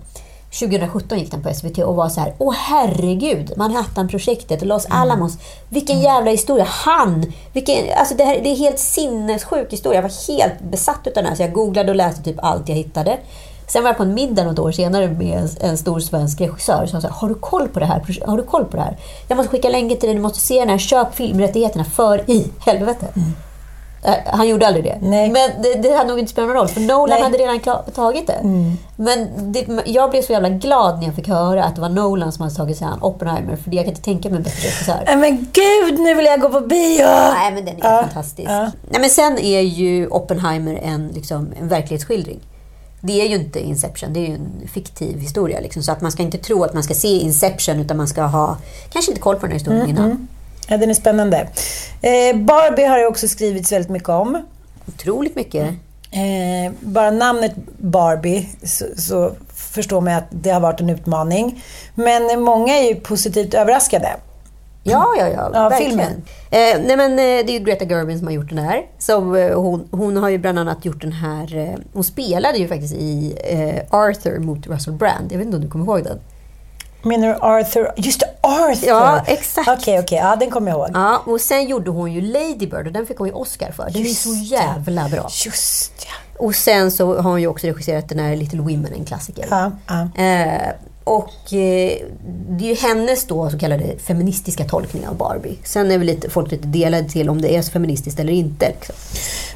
2017 0.52 1.18
gick 1.18 1.30
den 1.30 1.42
på 1.42 1.54
SVT 1.54 1.78
och 1.78 1.94
var 1.94 2.08
så 2.08 2.20
här, 2.20 2.34
åh 2.38 2.54
herregud, 2.54 3.52
Manhattan-projektet, 3.56 4.62
Los 4.62 4.86
Alamos, 4.90 5.38
vilken 5.68 6.00
jävla 6.00 6.30
historia. 6.30 6.66
Han! 6.68 7.32
Vilken, 7.52 7.76
alltså 7.96 8.14
det, 8.14 8.24
här, 8.24 8.40
det 8.42 8.48
är 8.48 8.56
helt 8.56 8.78
sinnessjuk 8.78 9.72
historia. 9.72 9.98
Jag 9.98 10.02
var 10.02 10.36
helt 10.36 10.60
besatt 10.60 11.06
av 11.06 11.12
den 11.14 11.26
här, 11.26 11.34
så 11.34 11.42
jag 11.42 11.52
googlade 11.52 11.90
och 11.90 11.96
läste 11.96 12.22
typ 12.22 12.36
allt 12.38 12.68
jag 12.68 12.76
hittade. 12.76 13.18
Sen 13.66 13.82
var 13.82 13.90
jag 13.90 13.96
på 13.96 14.02
en 14.02 14.14
middag 14.14 14.44
något 14.44 14.58
år 14.58 14.72
senare 14.72 15.08
med 15.08 15.38
en, 15.38 15.48
en 15.60 15.78
stor 15.78 16.00
svensk 16.00 16.40
regissör 16.40 16.86
som 16.86 17.00
sa 17.00 17.08
har 17.08 17.28
du 17.28 17.34
koll 17.34 17.68
på 17.68 17.80
det 17.80 17.86
här? 17.86 18.26
Har 18.26 18.36
du 18.36 18.42
koll 18.42 18.64
på 18.64 18.76
det 18.76 18.82
här? 18.82 18.96
Jag 19.28 19.36
måste 19.36 19.50
skicka 19.50 19.68
länken 19.68 19.98
till 19.98 20.08
dig, 20.08 20.16
du 20.16 20.22
måste 20.22 20.38
se 20.38 20.60
den 20.60 20.68
här, 20.68 20.78
köp 20.78 21.14
filmrättigheterna 21.14 21.84
för 21.84 22.30
i 22.30 22.50
helvete. 22.66 23.06
Eh, 23.16 23.22
Han 24.26 24.48
gjorde 24.48 24.66
aldrig 24.66 24.84
det. 24.84 24.98
Nej. 25.02 25.30
Men 25.30 25.62
det, 25.62 25.74
det 25.74 25.96
hade 25.96 26.08
nog 26.10 26.18
inte 26.18 26.32
spelat 26.32 26.48
någon 26.48 26.56
roll, 26.56 26.68
för 26.68 26.80
Nolan 26.80 27.08
Nej. 27.08 27.22
hade 27.22 27.38
redan 27.38 27.60
klar, 27.60 27.82
tagit 27.94 28.26
det. 28.26 28.40
Men 28.96 29.28
det, 29.52 29.66
jag 29.86 30.10
blev 30.10 30.22
så 30.22 30.32
jävla 30.32 30.48
glad 30.48 30.98
när 30.98 31.06
jag 31.06 31.14
fick 31.14 31.28
höra 31.28 31.64
att 31.64 31.74
det 31.74 31.80
var 31.80 31.88
Nolan 31.88 32.32
som 32.32 32.42
hade 32.42 32.54
tagit 32.54 32.76
sig 32.78 32.86
an 32.86 32.98
Oppenheimer, 33.02 33.56
för 33.56 33.74
jag 33.74 33.84
kan 33.84 33.90
inte 33.90 34.02
tänka 34.02 34.28
mig 34.28 34.36
en 34.36 34.42
bättre 34.42 34.68
regissör. 34.68 35.02
Nej 35.06 35.16
men 35.16 35.36
gud, 35.52 36.00
nu 36.00 36.14
vill 36.14 36.26
jag 36.26 36.40
gå 36.40 36.48
på 36.48 36.60
bio! 36.60 37.04
Nej, 37.06 37.52
men 37.52 37.64
den 37.64 37.74
är 37.76 37.80
Ja, 37.96 38.02
fantastisk. 38.02 38.50
ja. 38.50 38.70
Nej, 38.90 39.00
men 39.00 39.10
sen 39.10 39.38
är 39.38 39.60
ju 39.60 40.06
Oppenheimer 40.08 40.80
en, 40.82 41.08
liksom, 41.14 41.48
en 41.60 41.68
verklighetsskildring. 41.68 42.40
Det 43.00 43.20
är 43.20 43.26
ju 43.28 43.34
inte 43.36 43.60
Inception, 43.60 44.12
det 44.12 44.20
är 44.20 44.26
ju 44.28 44.34
en 44.34 44.68
fiktiv 44.72 45.18
historia. 45.18 45.60
Liksom, 45.60 45.82
så 45.82 45.92
att 45.92 46.00
man 46.00 46.12
ska 46.12 46.22
inte 46.22 46.38
tro 46.38 46.64
att 46.64 46.74
man 46.74 46.82
ska 46.82 46.94
se 46.94 47.08
Inception, 47.08 47.80
utan 47.80 47.96
man 47.96 48.08
ska 48.08 48.22
ha 48.22 48.56
kanske 48.92 49.10
inte 49.10 49.20
koll 49.20 49.34
på 49.36 49.40
den 49.40 49.50
här 49.50 49.58
historien 49.58 49.82
Mm, 49.82 49.96
innan. 49.96 50.28
Ja, 50.72 50.78
den 50.78 50.90
är 50.90 50.94
spännande. 50.94 51.48
Eh, 52.02 52.36
Barbie 52.36 52.84
har 52.84 52.98
det 52.98 53.06
också 53.06 53.28
skrivits 53.28 53.72
väldigt 53.72 53.90
mycket 53.90 54.08
om. 54.08 54.42
Otroligt 54.88 55.36
mycket. 55.36 55.68
Eh, 56.10 56.72
bara 56.80 57.10
namnet 57.10 57.52
Barbie 57.78 58.48
så, 58.62 58.84
så 58.96 59.32
förstår 59.54 60.00
man 60.00 60.14
att 60.14 60.24
det 60.30 60.50
har 60.50 60.60
varit 60.60 60.80
en 60.80 60.90
utmaning. 60.90 61.64
Men 61.94 62.40
många 62.40 62.74
är 62.74 62.88
ju 62.88 62.94
positivt 62.94 63.54
överraskade. 63.54 64.08
Ja, 64.82 65.14
ja, 65.18 65.28
ja. 65.28 65.50
Ja, 65.54 65.68
verkligen. 65.68 65.90
filmen. 65.90 66.22
Eh, 66.50 66.80
nej, 66.86 66.96
men, 66.96 67.10
eh, 67.12 67.46
det 67.46 67.52
är 67.52 67.58
ju 67.58 67.64
Greta 67.64 67.84
Gerwig 67.84 68.18
som 68.18 68.26
har 68.26 68.34
gjort 68.34 68.48
den 68.48 68.58
här. 68.58 68.82
Så, 68.98 69.36
eh, 69.36 69.60
hon, 69.60 69.88
hon 69.90 70.16
har 70.16 70.28
ju 70.28 70.38
bland 70.38 70.58
annat 70.58 70.84
gjort 70.84 71.00
den 71.00 71.12
här... 71.12 71.56
Eh, 71.56 71.78
hon 71.92 72.04
spelade 72.04 72.58
ju 72.58 72.68
faktiskt 72.68 72.94
i 72.94 73.36
Arthur 73.90 74.38
mot 74.38 74.66
Russell 74.66 74.94
Brand. 74.94 75.32
Jag 75.32 75.38
vet 75.38 75.46
inte 75.46 75.56
om 75.56 75.62
du 75.62 75.70
kommer 75.70 75.84
ihåg 75.84 76.04
den? 76.04 76.18
Menar 77.02 77.28
du 77.28 77.34
Arthur? 77.34 77.92
Just 77.96 78.20
det, 78.20 78.26
Arthur! 78.40 78.88
Ja, 78.88 79.22
exakt. 79.26 79.68
Okej, 79.68 79.98
okej. 79.98 80.18
Ja, 80.18 80.36
den 80.36 80.50
kommer 80.50 80.70
jag 80.70 80.78
ihåg. 80.78 80.90
Ja, 80.94 81.22
och 81.26 81.40
sen 81.40 81.68
gjorde 81.68 81.90
hon 81.90 82.12
ju 82.12 82.20
Lady 82.20 82.66
Bird 82.66 82.86
och 82.86 82.92
den 82.92 83.06
fick 83.06 83.18
hon 83.18 83.28
ju 83.28 83.34
Oscar 83.34 83.72
för. 83.72 83.90
Den 83.90 84.02
Just 84.02 84.26
är 84.26 84.30
så 84.30 84.36
jävla 84.36 85.08
bra. 85.08 85.28
Just 85.44 85.92
ja. 85.98 86.42
Och 86.44 86.54
sen 86.54 86.90
så 86.90 87.16
har 87.20 87.30
hon 87.30 87.40
ju 87.40 87.46
också 87.46 87.66
regisserat 87.66 88.08
den 88.08 88.18
här 88.18 88.36
Little 88.36 88.60
Women, 88.60 88.92
en 88.98 89.04
klassiker. 89.04 89.46
Ja, 89.50 89.72
ja. 89.86 90.22
Eh, 90.22 90.72
och 91.04 91.52
eh, 91.52 91.92
det 92.48 92.64
är 92.64 92.68
ju 92.68 92.74
hennes 92.74 93.26
då 93.26 93.50
så 93.50 93.58
kallade 93.58 93.98
feministiska 93.98 94.64
tolkning 94.64 95.08
av 95.08 95.16
Barbie. 95.16 95.58
Sen 95.64 95.90
är 95.90 95.98
väl 95.98 96.06
lite, 96.06 96.30
folk 96.30 96.50
lite 96.50 96.66
delade 96.66 97.08
till 97.08 97.30
om 97.30 97.42
det 97.42 97.56
är 97.56 97.62
så 97.62 97.70
feministiskt 97.70 98.20
eller 98.20 98.32
inte. 98.32 98.68
Liksom. 98.68 98.94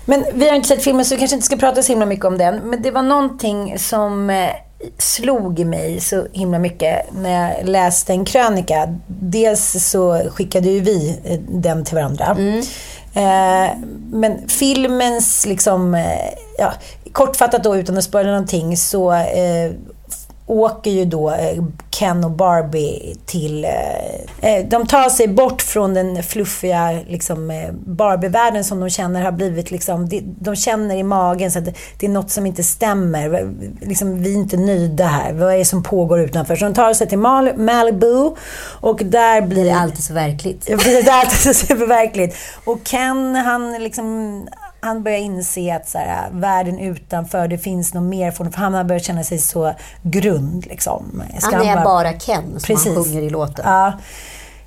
Men 0.05 0.25
vi 0.35 0.49
har 0.49 0.57
inte 0.57 0.69
sett 0.69 0.85
filmen 0.85 1.05
så 1.05 1.15
vi 1.15 1.19
kanske 1.19 1.35
inte 1.37 1.47
ska 1.47 1.57
prata 1.57 1.83
så 1.83 1.93
himla 1.93 2.07
mycket 2.07 2.25
om 2.25 2.39
den. 2.39 2.57
Men 2.57 2.83
det 2.83 2.91
var 2.91 3.03
någonting 3.03 3.79
som 3.79 4.31
eh, 4.31 4.51
slog 4.99 5.67
mig 5.67 6.01
så 6.01 6.27
himla 6.33 6.59
mycket 6.59 7.07
när 7.13 7.55
jag 7.55 7.69
läste 7.69 8.13
en 8.13 8.25
krönika. 8.25 8.95
Dels 9.07 9.91
så 9.91 10.31
skickade 10.31 10.69
ju 10.69 10.81
vi 10.81 11.19
eh, 11.25 11.39
den 11.49 11.85
till 11.85 11.95
varandra. 11.95 12.37
Eh, 13.15 13.77
men 14.11 14.49
filmens, 14.49 15.47
liksom, 15.47 15.95
eh, 15.95 16.33
ja, 16.59 16.73
kortfattat 17.13 17.65
då 17.65 17.77
utan 17.77 17.99
att 17.99 18.05
spoila 18.05 18.31
någonting, 18.31 18.77
så 18.77 19.13
eh, 19.13 19.73
åker 20.47 20.91
ju 20.91 21.05
då 21.05 21.31
eh, 21.31 21.65
Ken 21.91 22.25
och 22.25 22.31
Barbie 22.31 23.17
till... 23.27 23.65
eh, 23.65 24.55
eh, 24.55 24.67
De 24.67 24.87
tar 24.87 25.09
sig 25.09 25.29
bort 25.29 25.63
från 25.63 25.95
den 25.95 26.23
fluffiga 26.23 26.93
liksom, 27.09 27.71
Barbie-världen 27.87 28.65
som 28.65 28.81
de 28.81 28.91
känner 28.91 29.23
har 29.23 29.33
blivit... 29.33 29.71
Liksom, 29.71 30.09
de, 30.41 30.57
känner 30.57 30.97
i 30.97 31.03
magen 31.03 31.51
så 31.51 31.59
att 31.59 31.65
det, 31.99 32.07
är 32.07 32.11
något 32.11 32.31
som 32.31 32.47
inte 32.47 32.63
stämmer. 32.63 33.49
Liksom, 33.81 34.23
vi 34.23 34.31
är 34.33 34.37
inte 34.37 34.57
nöjda 34.57 35.07
här. 35.07 35.33
Vad 35.33 35.55
är 35.55 35.59
det 35.59 35.65
som 35.65 35.83
pågår 35.83 36.21
utanför? 36.21 36.57
Så 36.57 36.65
de 36.65 36.75
tar 36.75 36.95
sig 36.95 37.09
till 37.09 37.19
Mal- 37.19 37.57
Malibu 37.57 38.31
och 38.81 39.01
där 39.05 39.41
blir... 39.41 39.65
Det 39.65 39.71
är 39.71 39.77
alltid 39.77 40.05
så 40.05 40.15
verkligt. 40.15 40.67
Det 40.67 40.73
är 40.73 41.21
alltid 41.21 41.39
så 41.39 41.55
superverkligt. 41.55 42.37
Och 42.65 42.85
Ken, 42.85 43.37
han 43.37 43.73
liksom... 43.73 44.49
han 44.87 45.03
börjar 45.03 45.19
inse 45.19 45.77
att 45.77 45.89
så 45.89 45.99
här, 45.99 46.29
världen 46.33 46.79
utanför, 46.79 47.49
det 47.49 47.59
finns 47.59 47.95
något 47.95 48.03
mer 48.03 48.31
för 48.31 48.51
han 48.55 48.75
har 48.75 48.85
börjat 48.85 49.05
känna 49.05 49.25
sig 49.25 49.39
så 49.39 49.75
grund. 50.03 50.67
Liksom. 50.67 51.23
Ska 51.39 51.57
Han 51.57 51.67
är 51.67 51.75
bara- 51.75 51.85
bara 51.85 52.13
Ken, 52.13 52.43
som 52.43 52.61
Precis. 52.61 52.95
han 52.95 53.05
sjunger 53.05 53.23
i 53.23 53.31
låten. 53.31 53.65
Ja. 53.69 53.93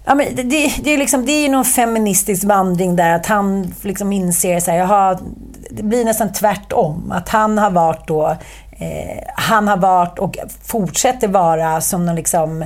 Ja, 0.05 0.15
men 0.15 0.35
det, 0.35 0.43
det, 0.43 0.73
det, 0.83 0.89
är 0.93 0.97
liksom, 0.97 1.25
det 1.25 1.31
är 1.31 1.41
ju 1.41 1.49
någon 1.49 1.65
feministisk 1.65 2.43
vandring 2.43 2.95
där, 2.95 3.09
att 3.15 3.25
han 3.25 3.73
liksom 3.81 4.13
inser 4.13 4.59
så 4.59 4.71
här, 4.71 4.77
jaha, 4.77 5.19
det 5.71 5.83
blir 5.83 6.05
nästan 6.05 6.31
tvärtom. 6.33 7.11
Att 7.11 7.29
han 7.29 7.57
har 7.57 7.71
varit 7.71 8.07
då, 8.07 8.37
eh, 8.79 9.23
han 9.35 9.67
har 9.67 9.77
varit 9.77 10.19
och 10.19 10.37
fortsätter 10.63 11.27
vara 11.27 11.81
som 11.81 12.05
någon 12.05 12.15
liksom 12.15 12.65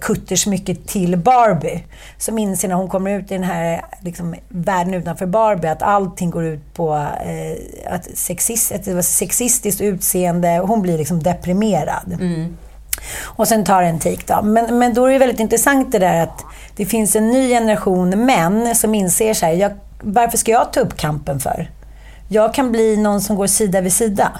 kuttersmycke 0.00 0.74
till 0.74 1.16
Barbie. 1.16 1.84
Som 2.18 2.38
inser 2.38 2.68
när 2.68 2.74
hon 2.74 2.88
kommer 2.88 3.10
ut 3.10 3.30
i 3.30 3.34
den 3.34 3.44
här 3.44 3.84
liksom, 4.00 4.34
världen 4.48 4.94
utanför 4.94 5.26
Barbie 5.26 5.68
att 5.68 5.82
allting 5.82 6.30
går 6.30 6.44
ut 6.44 6.74
på 6.74 6.94
eh, 7.24 7.94
att 7.94 8.08
sexist, 8.18 8.72
ett 8.72 9.04
sexistiskt 9.04 9.80
utseende. 9.80 10.48
Hon 10.58 10.82
blir 10.82 10.98
liksom 10.98 11.22
deprimerad. 11.22 12.16
Och 13.22 13.48
sen 13.48 13.64
tar 13.64 13.82
det 13.82 13.88
en 13.88 13.98
tik 13.98 14.26
då. 14.26 14.42
Men, 14.42 14.78
men 14.78 14.94
då 14.94 15.06
är 15.06 15.12
det 15.12 15.18
väldigt 15.18 15.40
intressant 15.40 15.92
det 15.92 15.98
där 15.98 16.22
att 16.22 16.44
det 16.76 16.86
finns 16.86 17.16
en 17.16 17.30
ny 17.30 17.48
generation 17.48 18.24
män 18.24 18.74
som 18.74 18.94
inser 18.94 19.34
så 19.34 19.46
här, 19.46 19.52
jag, 19.52 19.72
varför 20.00 20.38
ska 20.38 20.50
jag 20.50 20.72
ta 20.72 20.80
upp 20.80 20.96
kampen 20.96 21.40
för? 21.40 21.70
Jag 22.28 22.54
kan 22.54 22.72
bli 22.72 22.96
någon 22.96 23.20
som 23.20 23.36
går 23.36 23.46
sida 23.46 23.80
vid 23.80 23.92
sida. 23.92 24.32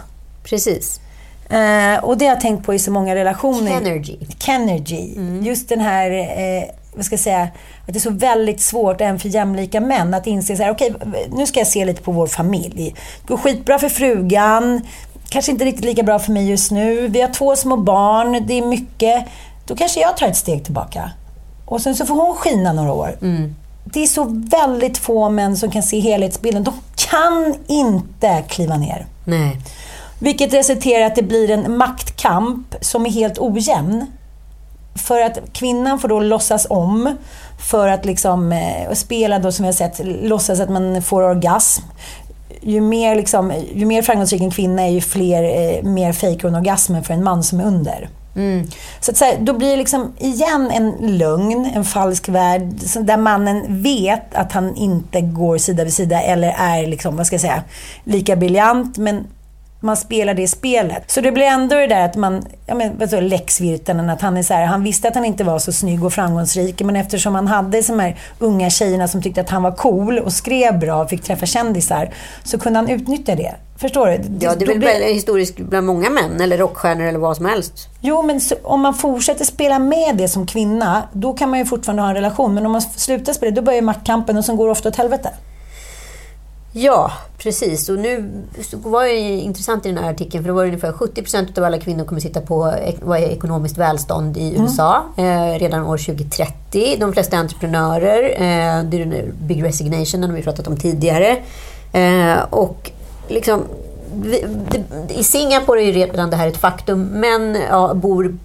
Precis. 0.45 1.01
Eh, 1.49 2.05
och 2.05 2.19
det 2.19 2.25
har 2.25 2.33
jag 2.35 2.41
tänkt 2.41 2.67
på 2.67 2.75
i 2.75 2.79
så 2.79 2.91
många 2.91 3.15
relationer. 3.15 3.71
Kenergy. 3.71 4.17
Kenergy. 4.39 5.15
Just 5.43 5.69
den 5.69 5.81
här, 5.81 6.11
eh, 6.11 6.65
vad 6.95 7.05
ska 7.05 7.13
jag 7.13 7.21
säga, 7.21 7.43
att 7.43 7.53
det 7.87 7.99
är 7.99 8.01
så 8.01 8.11
väldigt 8.11 8.61
svårt 8.61 9.01
även 9.01 9.19
för 9.19 9.29
jämlika 9.29 9.81
män 9.81 10.15
att 10.15 10.27
inse 10.27 10.57
så 10.57 10.63
här, 10.63 10.71
okej, 10.71 10.95
nu 11.33 11.47
ska 11.47 11.61
jag 11.61 11.67
se 11.67 11.85
lite 11.85 12.03
på 12.03 12.13
vår 12.13 12.27
familj. 12.27 12.95
Det 13.23 13.29
går 13.29 13.37
skitbra 13.37 13.79
för 13.79 13.89
frugan, 13.89 14.81
kanske 15.29 15.53
inte 15.53 15.65
riktigt 15.65 15.85
lika 15.85 16.03
bra 16.03 16.19
för 16.19 16.33
mig 16.33 16.51
just 16.51 16.71
nu. 16.71 17.09
Vi 17.09 17.21
har 17.21 17.29
två 17.29 17.57
små 17.57 17.77
barn, 17.77 18.47
det 18.47 18.59
är 18.59 18.67
mycket. 18.67 19.25
Då 19.67 19.77
kanske 19.77 20.01
jag 20.01 20.17
tar 20.17 20.27
ett 20.27 20.37
steg 20.37 20.65
tillbaka. 20.65 21.11
Och 21.67 21.81
sen 21.81 21.95
så 21.97 22.07
får 22.07 22.15
hon 22.15 22.35
skina 22.35 22.73
några 22.73 22.93
år. 22.93 23.17
Det 23.85 24.03
är 24.03 24.07
så 24.07 24.25
väldigt 24.51 24.99
få 24.99 25.31
män 25.31 25.57
som 25.57 25.71
kan 25.71 25.83
se 25.83 26.01
helhetsbilden. 26.01 26.65
De 26.65 26.75
kan 26.97 27.55
inte 27.67 28.43
kliva 28.49 28.77
ner. 28.77 29.07
Nej. 29.25 29.57
Vilket 30.23 30.55
resulterar 30.55 31.01
i 31.01 31.05
att 31.05 31.15
det 31.15 31.23
blir 31.23 31.51
en 31.51 31.77
maktkamp 31.77 32.75
som 32.81 33.07
är 33.07 33.11
helt 33.11 33.39
ojämn. 33.39 34.07
För 34.95 35.21
att 35.21 35.39
kvinnan 35.53 35.99
får 35.99 36.09
då 36.09 36.21
låtsas 36.21 36.67
om 36.71 37.17
för 37.71 37.89
att 37.89 38.05
liksom 38.05 38.53
eh, 38.53 38.93
spela 38.93 39.39
då 39.39 39.53
som 39.53 39.63
vi 39.63 39.67
har 39.67 39.73
sett, 39.73 40.01
låtsas 40.05 40.61
att 40.61 40.71
man 40.71 41.03
får 41.03 41.23
orgasm. 41.23 41.83
Ju 42.61 42.81
mer, 42.81 43.17
liksom, 43.17 43.53
ju 43.75 43.87
mer 43.87 44.03
framgångsrik 44.03 44.43
en 44.43 44.51
kvinna 44.51 44.83
är, 44.83 44.91
ju 44.91 45.01
fler, 45.01 45.43
eh, 45.43 45.83
mer 45.83 46.13
fejkar 46.13 46.49
hon 46.49 46.55
orgasmen 46.55 47.05
för 47.05 47.15
en 47.15 47.25
man 47.25 47.43
som 47.43 47.61
är 47.61 47.65
under. 47.65 48.09
Så, 49.01 49.11
att, 49.11 49.17
så 49.17 49.25
här, 49.25 49.37
då 49.41 49.53
blir 49.53 49.71
det 49.71 49.77
liksom 49.77 50.13
igen 50.19 50.71
en 50.71 51.19
lögn, 51.19 51.71
en 51.75 51.85
falsk 51.85 52.29
värld, 52.29 52.63
där 53.01 53.17
mannen 53.17 53.83
vet 53.83 54.35
att 54.35 54.53
han 54.53 54.77
inte 54.77 55.21
går 55.21 55.59
sida 55.59 55.85
vid 55.85 55.95
sida 55.95 56.23
eller 56.23 56.55
är 56.59 56.87
liksom, 56.87 57.17
vad 57.17 57.27
ska 57.27 57.35
jag 57.35 57.41
säga, 57.41 57.63
lika 58.05 58.37
briljant. 58.37 58.99
Men 58.99 59.27
man 59.83 59.97
spelar 59.97 60.35
det 60.35 60.49
spelet. 60.49 61.11
Så 61.11 61.21
det 61.21 61.33
blir 61.33 61.45
ändå 61.45 61.77
det 61.77 61.87
där 61.87 62.05
att 62.05 62.17
man, 62.17 62.45
ja 62.67 62.75
men 62.75 62.99
vad 62.99 63.11
så, 63.11 63.21
Lex 63.21 63.61
Virtanen, 63.61 64.11
att 64.11 64.21
han 64.21 64.37
är 64.37 64.43
så 64.43 64.55
här, 64.55 64.67
han 64.67 64.83
visste 64.85 65.09
att 65.09 65.15
han 65.15 65.25
inte 65.25 65.45
var 65.45 65.59
så 65.59 65.73
snygg 65.73 66.05
och 66.05 66.13
framgångsrik, 66.13 66.81
men 66.83 66.97
eftersom 66.97 67.35
han 67.35 67.47
hade 67.47 67.81
de 67.83 68.01
här 68.01 68.17
unga 68.39 68.71
tjejerna 68.71 69.09
som 69.09 69.23
tyckte 69.23 69.41
att 69.41 69.51
han 69.51 69.63
var 69.63 69.73
cool 69.73 70.19
och 70.19 70.33
skrev 70.33 70.79
bra 70.79 71.03
och 71.03 71.11
fick 71.11 71.23
träffa 71.23 71.47
kändisar, 71.47 72.11
så 72.45 72.59
kunde 72.59 72.79
han 72.79 72.89
utnyttja 72.89 73.35
det. 73.35 73.55
Förstår 73.77 74.07
du? 74.07 74.13
Ja, 74.41 74.55
det 74.55 74.65
är 74.65 74.67
väl 74.67 74.79
blir- 74.79 75.15
historiskt 75.15 75.57
bland 75.57 75.87
många 75.87 76.11
män, 76.11 76.41
eller 76.41 76.59
rockstjärnor 76.59 77.05
eller 77.05 77.19
vad 77.19 77.37
som 77.37 77.47
helst. 77.47 77.89
Jo, 78.01 78.23
men 78.23 78.41
så, 78.41 78.55
om 78.63 78.81
man 78.81 78.95
fortsätter 78.95 79.45
spela 79.45 79.79
med 79.79 80.17
det 80.17 80.29
som 80.29 80.47
kvinna, 80.47 81.03
då 81.13 81.33
kan 81.33 81.51
man 81.51 81.59
ju 81.59 81.65
fortfarande 81.65 82.03
ha 82.03 82.09
en 82.09 82.15
relation. 82.15 82.55
Men 82.55 82.67
om 82.67 82.73
man 82.73 82.83
slutar 82.83 83.33
spela, 83.33 83.53
då 83.53 83.63
börjar 83.63 83.83
maktkampen 83.83 84.37
och 84.39 84.45
sen 84.45 84.57
går 84.57 84.67
det 84.67 84.73
ofta 84.73 84.89
åt 84.89 84.97
helvete. 84.97 85.31
Ja, 86.75 87.13
precis. 87.39 87.89
Och 87.89 87.99
nu 87.99 88.45
var 88.73 89.05
det 89.05 89.19
intressant 89.21 89.87
i 89.87 89.89
den 89.89 90.05
här 90.05 90.11
artikeln, 90.11 90.45
för 90.45 90.49
det 90.49 90.55
var 90.55 90.65
ungefär 90.65 90.93
70 90.93 91.23
procent 91.23 91.59
av 91.59 91.65
alla 91.65 91.79
kvinnor 91.79 92.05
kommer 92.05 92.21
sitta 92.21 92.41
på 92.41 92.75
vad 93.03 93.19
är 93.19 93.29
ekonomiskt 93.29 93.79
välstånd 93.79 94.37
i 94.37 94.55
USA 94.59 95.05
eh, 95.17 95.59
redan 95.59 95.87
år 95.87 95.97
2030. 95.97 96.97
De 97.01 97.13
flesta 97.13 97.37
entreprenörer, 97.37 98.23
eh, 98.23 98.85
det 98.85 99.03
är 99.03 99.07
den 99.07 99.33
Big 99.47 99.65
Resignation, 99.65 100.21
den 100.21 100.31
har 100.31 100.37
vi 100.37 100.43
pratat 100.43 100.67
om 100.67 100.77
tidigare. 100.77 101.37
Eh, 101.93 102.43
och 102.51 102.91
liksom, 103.29 103.63
vi, 104.15 104.45
det, 104.71 105.15
I 105.15 105.25
Singapore 105.25 105.83
är 105.83 105.93
redan 105.93 106.31
det 106.31 106.37
här 106.37 106.49
ett 106.49 106.57
faktum. 106.57 107.03
Män 107.03 107.59
ja, 107.71 107.95
bor 107.95 108.37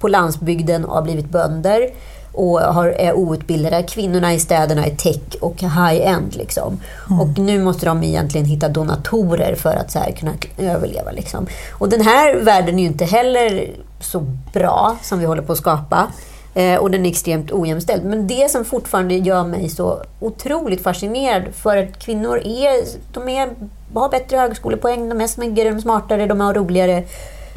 på 0.00 0.08
landsbygden 0.08 0.84
och 0.84 0.94
har 0.94 1.02
blivit 1.02 1.30
bönder 1.30 1.90
och 2.36 2.60
har, 2.60 2.86
är 2.86 3.14
outbildade. 3.14 3.82
Kvinnorna 3.82 4.34
i 4.34 4.38
städerna 4.38 4.86
är 4.86 4.96
tech 4.96 5.36
och 5.40 5.60
high-end. 5.60 6.36
Liksom. 6.36 6.80
Och 7.20 7.38
nu 7.38 7.64
måste 7.64 7.86
de 7.86 8.02
egentligen 8.02 8.46
hitta 8.46 8.68
donatorer 8.68 9.54
för 9.54 9.76
att 9.76 9.90
så 9.90 9.98
här 9.98 10.12
kunna 10.12 10.32
överleva. 10.58 11.10
Liksom. 11.10 11.46
Och 11.72 11.88
den 11.88 12.00
här 12.00 12.36
världen 12.36 12.74
är 12.74 12.82
ju 12.82 12.86
inte 12.86 13.04
heller 13.04 13.70
så 14.00 14.20
bra 14.52 14.96
som 15.02 15.18
vi 15.18 15.24
håller 15.24 15.42
på 15.42 15.52
att 15.52 15.58
skapa. 15.58 16.06
Eh, 16.54 16.76
och 16.78 16.90
den 16.90 17.06
är 17.06 17.10
extremt 17.10 17.52
ojämställd. 17.52 18.04
Men 18.04 18.26
det 18.26 18.50
som 18.50 18.64
fortfarande 18.64 19.14
gör 19.14 19.44
mig 19.44 19.68
så 19.68 20.02
otroligt 20.20 20.82
fascinerad 20.82 21.42
för 21.54 21.76
att 21.76 21.98
kvinnor 21.98 22.38
är, 22.38 22.84
de 23.12 23.28
är, 23.28 23.48
har 23.94 24.08
bättre 24.08 24.36
högskolepoäng, 24.36 25.08
de 25.08 25.20
är 25.20 25.26
snyggare, 25.26 25.68
de 25.68 25.76
är 25.76 25.80
smartare, 25.80 26.26
de 26.26 26.40
är 26.40 26.54
roligare, 26.54 27.04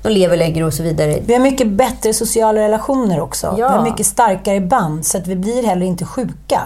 de 0.01 0.09
lever 0.09 0.37
längre 0.37 0.65
och 0.65 0.73
så 0.73 0.83
vidare. 0.83 1.19
Vi 1.25 1.33
har 1.33 1.39
mycket 1.41 1.67
bättre 1.67 2.13
sociala 2.13 2.61
relationer 2.61 3.19
också. 3.19 3.47
Ja. 3.47 3.53
Vi 3.55 3.61
har 3.75 3.83
mycket 3.83 4.05
starkare 4.05 4.61
band, 4.61 5.05
så 5.05 5.17
att 5.17 5.27
vi 5.27 5.35
blir 5.35 5.63
heller 5.63 5.85
inte 5.85 6.05
sjuka 6.05 6.61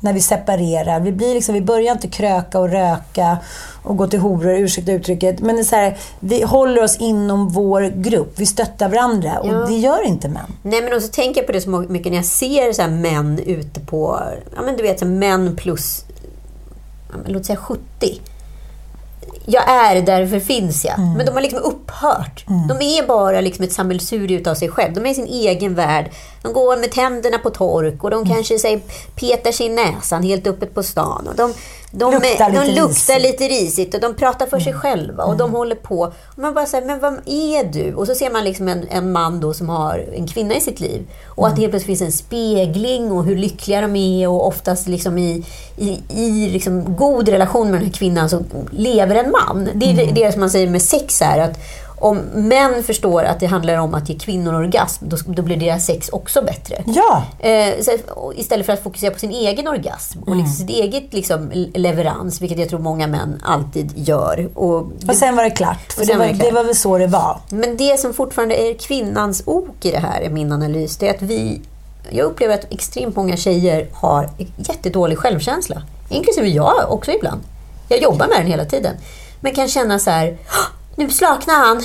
när 0.00 0.12
vi 0.12 0.20
separerar. 0.20 1.00
Vi, 1.00 1.12
blir 1.12 1.34
liksom, 1.34 1.54
vi 1.54 1.60
börjar 1.60 1.92
inte 1.92 2.08
kröka 2.08 2.58
och 2.58 2.68
röka 2.70 3.38
och 3.82 3.96
gå 3.96 4.06
till 4.06 4.18
horor, 4.20 4.54
ursäkta 4.58 4.92
uttrycket. 4.92 5.40
Men 5.40 5.56
det 5.56 5.62
är 5.62 5.64
så 5.64 5.76
här, 5.76 5.96
vi 6.20 6.42
håller 6.42 6.82
oss 6.82 6.96
inom 6.96 7.48
vår 7.48 7.80
grupp. 8.02 8.32
Vi 8.36 8.46
stöttar 8.46 8.88
varandra 8.88 9.30
Ja. 9.44 9.60
och 9.62 9.68
det 9.68 9.74
gör 9.76 10.06
inte 10.06 10.28
män. 10.28 10.52
Nej 10.62 10.82
men 10.82 10.92
också 10.96 11.08
tänker 11.08 11.40
jag 11.40 11.46
på 11.46 11.52
det 11.52 11.60
så 11.60 11.70
mycket 11.70 12.12
när 12.12 12.18
jag 12.18 12.24
ser 12.24 12.72
så 12.72 12.88
män 12.88 13.38
ute 13.46 13.80
på, 13.80 14.20
ja 14.56 14.62
men 14.62 14.76
du 14.76 14.82
vet 14.82 14.98
så 14.98 15.06
män 15.06 15.56
plus, 15.56 16.04
ja, 17.10 17.16
men 17.22 17.32
låt 17.32 17.46
säga 17.46 17.56
70. 17.58 18.20
Jag 19.46 19.70
är, 19.70 20.02
därför 20.02 20.40
finns 20.40 20.84
jag. 20.84 20.98
Men 20.98 21.26
de 21.26 21.32
har 21.32 21.40
liksom 21.40 21.58
upphört. 21.58 22.44
De 22.68 22.98
är 22.98 23.06
bara 23.06 23.40
liksom 23.40 23.64
ett 23.64 23.72
sammelsur 23.72 24.32
utav 24.32 24.54
sig 24.54 24.68
själv. 24.68 24.94
De 24.94 25.06
är 25.06 25.10
i 25.10 25.14
sin 25.14 25.26
egen 25.26 25.74
värld. 25.74 26.10
De 26.42 26.52
går 26.52 26.76
med 26.76 26.90
tänderna 26.90 27.38
på 27.38 27.50
tork 27.50 28.04
och 28.04 28.10
de 28.10 28.26
kanske 28.26 28.58
säg, 28.58 28.82
petar 29.14 29.52
sig 29.52 29.66
i 29.66 29.68
näsan 29.68 30.22
helt 30.22 30.46
öppet 30.46 30.74
på 30.74 30.82
stan. 30.82 31.28
Och 31.28 31.36
de, 31.36 31.52
de, 31.98 32.12
Luktar 32.12 32.50
de 32.50 32.58
lite 32.58 32.80
luktar 32.80 33.14
risigt. 33.14 33.22
lite 33.22 33.44
risigt 33.54 33.94
och 33.94 34.00
de 34.00 34.14
pratar 34.14 34.46
för 34.46 34.60
sig 34.60 34.72
själva 34.72 35.24
och 35.24 35.36
de 35.36 35.52
håller 35.52 35.76
på. 35.76 36.00
Och 36.00 36.38
man 36.38 36.54
bara 36.54 36.66
säger, 36.66 36.86
men 36.86 37.00
vem 37.00 37.14
är 37.26 37.64
du? 37.64 37.94
Och 37.94 38.06
så 38.06 38.14
ser 38.14 38.30
man 38.30 38.44
liksom 38.44 38.68
en, 38.68 38.88
en 38.90 39.12
man 39.12 39.40
då 39.40 39.54
som 39.54 39.68
har 39.68 40.04
en 40.14 40.26
kvinna 40.26 40.54
i 40.54 40.60
sitt 40.60 40.80
liv. 40.80 41.06
Och 41.26 41.46
att 41.46 41.56
det 41.56 41.60
helt 41.60 41.72
plötsligt 41.72 41.98
finns 41.98 42.14
en 42.14 42.18
spegling 42.18 43.12
och 43.12 43.24
hur 43.24 43.36
lyckliga 43.36 43.80
de 43.80 43.96
är 43.96 44.28
och 44.28 44.46
oftast 44.46 44.88
liksom 44.88 45.18
i, 45.18 45.44
i, 45.76 45.98
i 46.08 46.48
liksom 46.48 46.96
god 46.96 47.28
relation 47.28 47.70
med 47.70 47.80
den 47.80 47.84
här 47.84 47.92
kvinnan 47.92 48.28
så 48.30 48.42
lever 48.70 49.14
en 49.14 49.30
man. 49.30 49.68
Det 49.74 49.86
är 49.86 50.12
det 50.12 50.32
som 50.32 50.40
man 50.40 50.50
säger 50.50 50.70
med 50.70 50.82
sex 50.82 51.20
här. 51.20 51.38
Att 51.38 51.58
om 51.98 52.16
män 52.34 52.82
förstår 52.82 53.22
att 53.24 53.40
det 53.40 53.46
handlar 53.46 53.76
om 53.76 53.94
att 53.94 54.08
ge 54.08 54.18
kvinnor 54.18 54.54
orgasm, 54.54 55.04
då, 55.08 55.16
då 55.26 55.42
blir 55.42 55.56
deras 55.56 55.86
sex 55.86 56.08
också 56.08 56.42
bättre. 56.42 56.84
Ja, 56.86 57.24
Eh, 57.38 57.74
så, 57.82 57.90
istället 58.36 58.66
för 58.66 58.72
att 58.72 58.82
fokusera 58.82 59.10
på 59.10 59.18
sin 59.18 59.30
egen 59.30 59.68
orgasm 59.68 60.18
och 60.22 60.36
liksom 60.36 60.54
sitt 60.54 60.70
eget 60.70 61.12
liksom, 61.12 61.50
leverans, 61.74 62.40
vilket 62.40 62.58
jag 62.58 62.68
tror 62.68 62.78
många 62.78 63.06
män 63.06 63.42
alltid 63.44 63.92
gör. 63.94 64.48
Och 64.54 64.76
och 65.08 65.16
sen 65.16 65.36
var 65.36 65.44
det 65.44 65.50
klart. 65.50 65.92
För 65.92 66.04
det 66.06 66.12
var 66.12 66.18
var, 66.18 66.26
det 66.26 66.34
klart. 66.34 66.48
det 66.48 66.54
var 66.54 66.64
väl 66.64 66.74
så 66.76 66.98
det 66.98 67.06
var. 67.06 67.40
men 67.48 67.76
det 67.76 68.00
som 68.00 68.14
fortfarande 68.14 68.54
är 68.54 68.74
kvinnans 68.78 69.42
ok 69.46 69.84
i 69.84 69.90
det 69.90 69.98
här, 69.98 70.20
är 70.20 70.30
min 70.30 70.52
analys, 70.52 70.96
det 70.96 71.08
är 71.08 71.14
att 71.14 71.22
vi... 71.22 71.60
Jag 72.10 72.24
upplever 72.24 72.54
att 72.54 72.72
extremt 72.72 73.16
många 73.16 73.36
tjejer 73.36 73.88
har 73.92 74.30
jättedålig 74.56 75.18
självkänsla. 75.18 75.82
Inklusive 76.08 76.48
jag 76.48 76.92
också 76.92 77.10
ibland. 77.12 77.40
Jag 77.88 78.02
jobbar 78.02 78.28
med 78.28 78.36
den 78.38 78.46
hela 78.46 78.64
tiden. 78.64 78.96
Men 79.40 79.54
kan 79.54 79.68
känna 79.68 79.98
så 79.98 80.10
här, 80.10 80.36
"Åh, 80.48 80.66
nu 80.96 81.10
slaknar 81.10 81.54
han. 81.54 81.82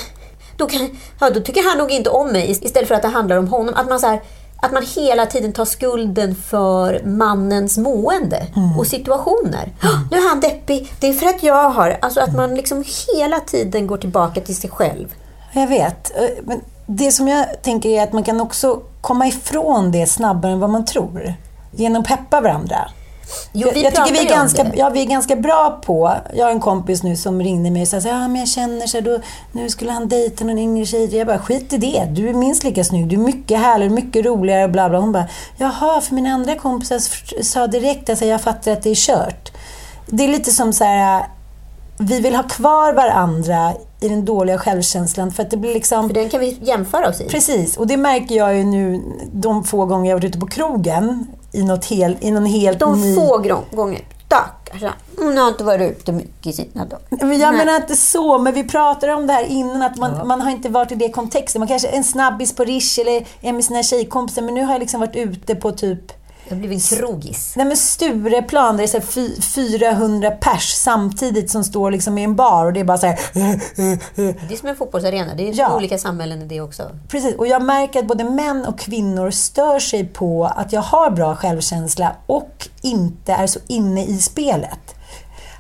Då, 0.58 0.68
kan, 0.68 0.90
ja, 1.20 1.30
då 1.30 1.40
tycker 1.40 1.70
han 1.70 1.78
nog 1.78 1.92
inte 1.92 2.10
om 2.10 2.28
mig. 2.32 2.52
Istället 2.52 2.88
för 2.88 2.96
att 2.96 3.02
det 3.02 3.08
handlar 3.08 3.38
om 3.38 3.48
honom. 3.48 3.74
Att 3.76 3.90
man, 3.90 4.00
så 4.00 4.08
här, 4.08 4.22
att 4.62 4.72
man 4.72 4.84
hela 4.96 5.26
tiden 5.26 5.54
tar 5.54 5.66
skulden 5.66 6.36
för 6.36 7.02
mannens 7.06 7.78
mående 7.78 8.46
och 8.78 8.88
situationer. 8.88 9.74
"Åh, 9.84 10.00
Nu 10.12 10.18
är 10.18 10.30
han 10.30 10.40
deppig. 10.40 10.94
Det 11.00 11.08
är 11.08 11.14
för 11.14 11.26
att 11.28 11.44
jag 11.44 11.70
har... 11.70 11.98
Alltså 12.02 12.20
att 12.20 12.36
man 12.36 12.56
liksom 12.56 12.84
hela 13.16 13.40
tiden 13.40 13.88
går 13.88 13.98
tillbaka 13.98 14.42
till 14.42 14.56
sig 14.56 14.70
själv. 14.70 15.14
Jag 15.54 15.68
vet. 15.68 16.18
Eh, 16.18 16.30
Men 16.44 16.62
det 16.86 17.12
som 17.12 17.28
jag 17.28 17.62
tänker 17.62 17.90
är 17.90 18.04
att 18.04 18.14
man 18.14 18.24
kan 18.24 18.42
också 18.42 18.80
komma 19.02 19.28
ifrån 19.28 19.92
det 19.92 20.08
snabbare 20.08 20.52
än 20.52 20.60
vad 20.60 20.70
man 20.70 20.86
tror. 20.86 21.34
Genom 21.72 22.02
att 22.02 22.08
peppa 22.08 22.42
varandra. 22.42 22.78
Jo, 23.54 23.68
jag, 23.68 23.84
jag 23.84 23.96
tycker 23.96 24.12
vi 24.12 24.26
är, 24.26 24.30
ganska, 24.30 24.72
ja, 24.76 24.90
vi 24.90 25.02
är 25.02 25.06
ganska 25.06 25.36
bra 25.36 25.80
på... 25.86 26.14
Jag 26.34 26.46
har 26.46 26.52
en 26.52 26.60
kompis 26.60 27.04
nu 27.04 27.16
som 27.16 27.42
ringde 27.42 27.72
mig 27.72 27.82
och 27.82 27.88
sa 27.88 27.98
ja, 27.98 28.28
men 28.28 28.36
jag 28.36 28.48
känner 28.48 28.88
så 28.88 28.98
här, 28.98 29.02
då, 29.02 29.20
nu 29.52 29.70
skulle 29.70 29.92
han 29.92 30.08
dejta 30.08 30.46
någon 30.46 30.58
yngre 30.58 30.86
tjej. 30.86 31.16
Jag 31.18 31.28
bara, 31.28 31.40
skit 31.40 31.74
i 31.74 31.78
det. 31.78 32.08
Du 32.10 32.30
är 32.30 32.34
minst 32.34 32.64
lika 32.64 32.84
snygg. 32.84 33.08
Du 33.08 33.16
är 33.16 33.20
mycket 33.20 33.60
härligare, 33.60 33.94
mycket 33.94 34.26
roligare 34.26 34.68
bla 34.68 34.90
bla. 34.90 35.00
Hon 35.00 35.12
bara, 35.12 35.26
jaha, 35.58 36.02
för 36.02 36.16
mina 36.16 36.30
andra 36.30 36.56
kompisar 36.56 37.00
sa 37.44 37.68
direkt 37.68 38.04
att 38.04 38.10
alltså, 38.10 38.26
jag 38.26 38.42
fattar 38.42 38.72
att 38.72 38.84
det 38.84 38.90
är 38.90 38.96
kört. 38.96 39.52
Det 40.06 40.24
är 40.24 40.28
lite 40.28 40.52
som 40.52 40.74
så 40.74 40.84
här, 40.84 41.26
vi 42.00 42.20
vill 42.20 42.36
ha 42.36 42.44
kvar 42.44 42.94
varandra 42.94 43.74
i 44.00 44.10
den 44.10 44.26
dåliga 44.26 44.58
självkänslan 44.58 45.32
för 45.32 45.44
att 45.44 45.52
det 45.52 45.58
blir 45.58 45.74
liksom... 45.74 46.08
För 46.08 46.16
den 46.16 46.30
kan 46.30 46.40
vi 46.40 46.58
jämföra 46.62 47.10
oss 47.10 47.22
i. 47.22 47.28
Precis, 47.28 47.78
och 47.78 47.88
det 47.88 47.98
märker 47.98 48.36
jag 48.36 48.58
ju 48.58 48.64
nu 48.64 49.02
de 49.34 49.64
få 49.64 49.86
gånger 49.86 50.10
jag 50.10 50.18
varit 50.18 50.26
ute 50.26 50.40
på 50.40 50.48
krogen 50.48 51.28
i, 51.52 51.64
något 51.64 51.86
hel, 51.86 52.18
i 52.20 52.32
någon 52.32 52.46
helt 52.46 52.80
De 52.80 53.02
ny... 53.02 53.16
få 53.16 53.38
gånger. 53.72 54.02
Stackars 54.26 54.94
Hon 55.18 55.38
har 55.38 55.48
inte 55.48 55.64
varit 55.64 55.92
ute 55.92 56.12
mycket 56.12 56.48
i 56.48 56.54
sina 56.54 56.86
dagar. 56.86 57.02
Men 57.10 57.40
jag 57.40 57.54
Nej. 57.54 57.66
menar 57.66 57.76
inte 57.76 57.96
så, 57.96 58.38
men 58.38 58.54
vi 58.54 58.64
pratade 58.64 59.14
om 59.14 59.28
det 59.28 59.34
här 59.34 59.44
innan 59.44 59.82
att 59.82 59.98
man, 59.98 60.28
man 60.28 60.42
har 60.42 60.52
inte 60.52 60.70
varit 60.70 60.92
i 60.92 60.96
det 60.96 61.10
kontexten. 61.10 61.60
Man 61.60 61.68
kanske 61.68 61.88
är 61.88 61.98
en 61.98 62.04
snabbis 62.04 62.56
på 62.56 62.64
Rish 62.64 63.00
eller 63.00 63.28
är 63.42 63.54
med 63.54 63.66
sina 63.66 63.84
tjejkompisar, 63.84 64.42
men 64.42 64.54
nu 64.54 64.64
har 64.64 64.72
jag 64.72 64.80
liksom 64.80 65.00
varit 65.00 65.16
ute 65.16 65.56
på 65.56 65.72
typ 65.72 66.21
Har 66.52 66.60
blivit 66.60 66.92
en 66.92 66.98
krogis. 66.98 67.54
Nej 67.56 67.66
men 67.66 67.78
Stureplan, 67.78 68.78
där 68.78 68.84
det 68.84 68.84
är 68.84 68.88
så 68.88 68.98
här 68.98 69.06
fy- 69.06 69.42
400 69.42 70.32
pers 70.32 70.70
samtidigt 70.74 71.50
som 71.52 71.64
står 71.64 71.92
liksom 71.92 72.18
i 72.18 72.24
en 72.24 72.36
bar 72.36 72.66
och 72.66 72.74
det 72.74 72.80
är 72.80 72.84
bara 72.84 72.98
så 72.98 73.06
här. 73.08 73.20
Det 74.48 74.54
är 74.54 74.58
som 74.58 74.70
en 74.70 74.76
fotbollsarena. 74.76 75.34
Det 75.36 75.50
är 75.50 75.54
Ja. 75.60 75.76
olika 75.76 75.98
samhällen 75.98 76.42
i 76.42 76.46
det 76.46 76.62
också. 76.62 76.84
Precis, 77.10 77.36
och 77.36 77.48
jag 77.48 77.62
märker 77.62 78.00
att 78.00 78.08
både 78.08 78.24
män 78.24 78.66
och 78.66 78.80
kvinnor 78.80 79.32
stör 79.32 79.80
sig 79.80 80.06
på 80.06 80.46
att 80.56 80.74
jag 80.74 80.82
har 80.82 81.12
bra 81.12 81.36
självkänsla 81.36 82.16
och 82.26 82.68
inte 82.82 83.34
är 83.34 83.48
så 83.48 83.60
inne 83.68 84.06
i 84.06 84.18
spelet. 84.18 84.96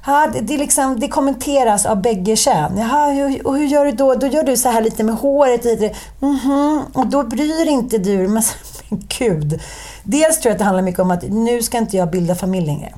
Ja, 0.05 0.29
det, 0.33 0.39
det, 0.39 0.57
liksom, 0.57 0.99
det 0.99 1.07
kommenteras 1.07 1.85
av 1.85 2.01
bägge 2.01 2.35
kön. 2.35 2.77
Jaha, 2.77 3.11
hur, 3.11 3.47
och 3.47 3.57
hur 3.57 3.65
gör 3.65 3.85
du 3.85 3.91
då? 3.91 4.15
Då 4.15 4.27
gör 4.27 4.43
du 4.43 4.57
så 4.57 4.69
här 4.69 4.81
lite 4.81 5.03
med 5.03 5.15
håret. 5.15 5.63
Lite, 5.65 5.95
mhm, 6.19 6.81
och 6.93 7.07
då 7.07 7.23
bryr 7.23 7.67
inte 7.67 7.97
du 7.97 8.27
men 8.27 8.43
gud. 9.19 9.61
Dels 10.03 10.39
tror 10.39 10.49
jag 10.49 10.53
att 10.53 10.59
det 10.59 10.65
handlar 10.65 10.83
mycket 10.83 10.99
om 10.99 11.11
att 11.11 11.23
nu 11.23 11.61
ska 11.61 11.77
inte 11.77 11.97
jag 11.97 12.11
bilda 12.11 12.35
familj 12.35 12.65
längre. 12.65 12.93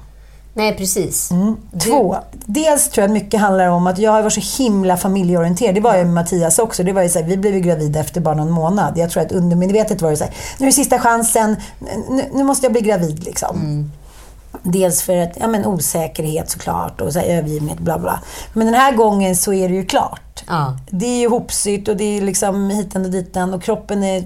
Nej, 0.55 0.77
precis. 0.77 1.31
Mm. 1.31 1.55
Två, 1.83 2.17
dels 2.45 2.89
tror 2.89 3.01
jag 3.01 3.07
att 3.07 3.13
mycket 3.13 3.39
handlar 3.39 3.67
om 3.67 3.87
att 3.87 3.97
jag 3.97 4.11
har 4.11 4.23
varit 4.23 4.33
så 4.33 4.63
himla 4.63 4.97
familjeorienterad. 4.97 5.75
Det 5.75 5.81
var 5.81 5.95
jag 5.95 6.05
med 6.05 6.13
Mattias 6.13 6.59
också. 6.59 6.83
Det 6.83 6.93
var 6.93 7.01
ju 7.01 7.09
så 7.09 7.19
här, 7.19 7.25
vi 7.25 7.37
blev 7.37 7.53
ju 7.53 7.59
gravida 7.59 7.99
efter 7.99 8.21
bara 8.21 8.35
någon 8.35 8.51
månad. 8.51 8.97
Jag 8.97 9.09
tror 9.09 9.23
att 9.23 9.31
undermedvetet 9.31 10.01
var 10.01 10.09
det 10.09 10.17
så 10.17 10.23
här, 10.23 10.33
nu 10.57 10.65
är 10.65 10.69
det 10.69 10.75
sista 10.75 10.99
chansen, 10.99 11.55
nu, 12.09 12.29
nu 12.33 12.43
måste 12.43 12.65
jag 12.65 12.73
bli 12.73 12.81
gravid 12.81 13.23
liksom. 13.23 13.91
Dels 14.63 15.01
för 15.01 15.17
att, 15.17 15.37
ja 15.39 15.47
men 15.47 15.65
osäkerhet 15.65 16.49
såklart 16.49 17.01
och 17.01 17.13
så 17.13 17.19
här, 17.19 17.25
övergivenhet, 17.25 17.79
bla 17.79 17.99
bla. 17.99 18.19
Men 18.53 18.65
den 18.65 18.75
här 18.75 18.95
gången 18.95 19.35
så 19.35 19.53
är 19.53 19.69
det 19.69 19.75
ju 19.75 19.85
klart. 19.85 20.43
Ja. 20.47 20.77
Det 20.89 21.05
är 21.05 21.19
ju 21.19 21.29
hopsytt 21.29 21.87
och 21.87 21.97
det 21.97 22.17
är 22.17 22.21
liksom 22.21 22.69
hitan 22.69 23.05
och 23.05 23.11
ditan 23.11 23.53
och 23.53 23.63
kroppen 23.63 24.03
är 24.03 24.23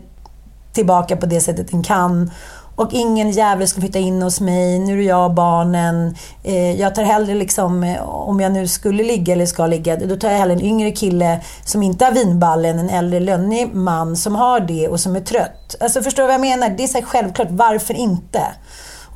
tillbaka 0.77 1.17
på 1.17 1.25
det 1.25 1.41
sättet 1.41 1.71
den 1.71 1.83
kan. 1.83 2.31
Och 2.75 2.93
ingen 2.93 3.31
jävel 3.31 3.67
ska 3.67 3.81
flytta 3.81 3.99
in 3.99 4.21
hos 4.21 4.41
mig. 4.41 4.79
Nu 4.79 4.93
är 4.93 4.97
det 4.97 5.03
jag 5.03 5.25
och 5.25 5.33
barnen. 5.33 6.15
Eh, 6.43 6.81
jag 6.81 6.95
tar 6.95 7.03
hellre 7.03 7.35
liksom, 7.35 7.83
eh, 7.83 8.09
om 8.09 8.39
jag 8.39 8.51
nu 8.51 8.67
skulle 8.67 9.03
ligga 9.03 9.33
eller 9.33 9.45
ska 9.45 9.67
ligga, 9.67 9.95
då 9.95 10.15
tar 10.15 10.29
jag 10.29 10.37
hellre 10.37 10.53
en 10.53 10.61
yngre 10.61 10.91
kille 10.91 11.41
som 11.65 11.83
inte 11.83 12.05
har 12.05 12.11
vinballen, 12.11 12.79
en 12.79 12.89
äldre 12.89 13.19
lönnig 13.19 13.73
man 13.73 14.15
som 14.15 14.35
har 14.35 14.59
det 14.59 14.87
och 14.87 14.99
som 14.99 15.15
är 15.15 15.19
trött. 15.19 15.75
Alltså 15.79 16.01
förstår 16.01 16.23
du 16.23 16.27
vad 16.27 16.33
jag 16.33 16.41
menar? 16.41 16.69
Det 16.69 16.83
är 16.83 16.87
så 16.87 17.01
självklart, 17.01 17.47
varför 17.51 17.93
inte? 17.93 18.41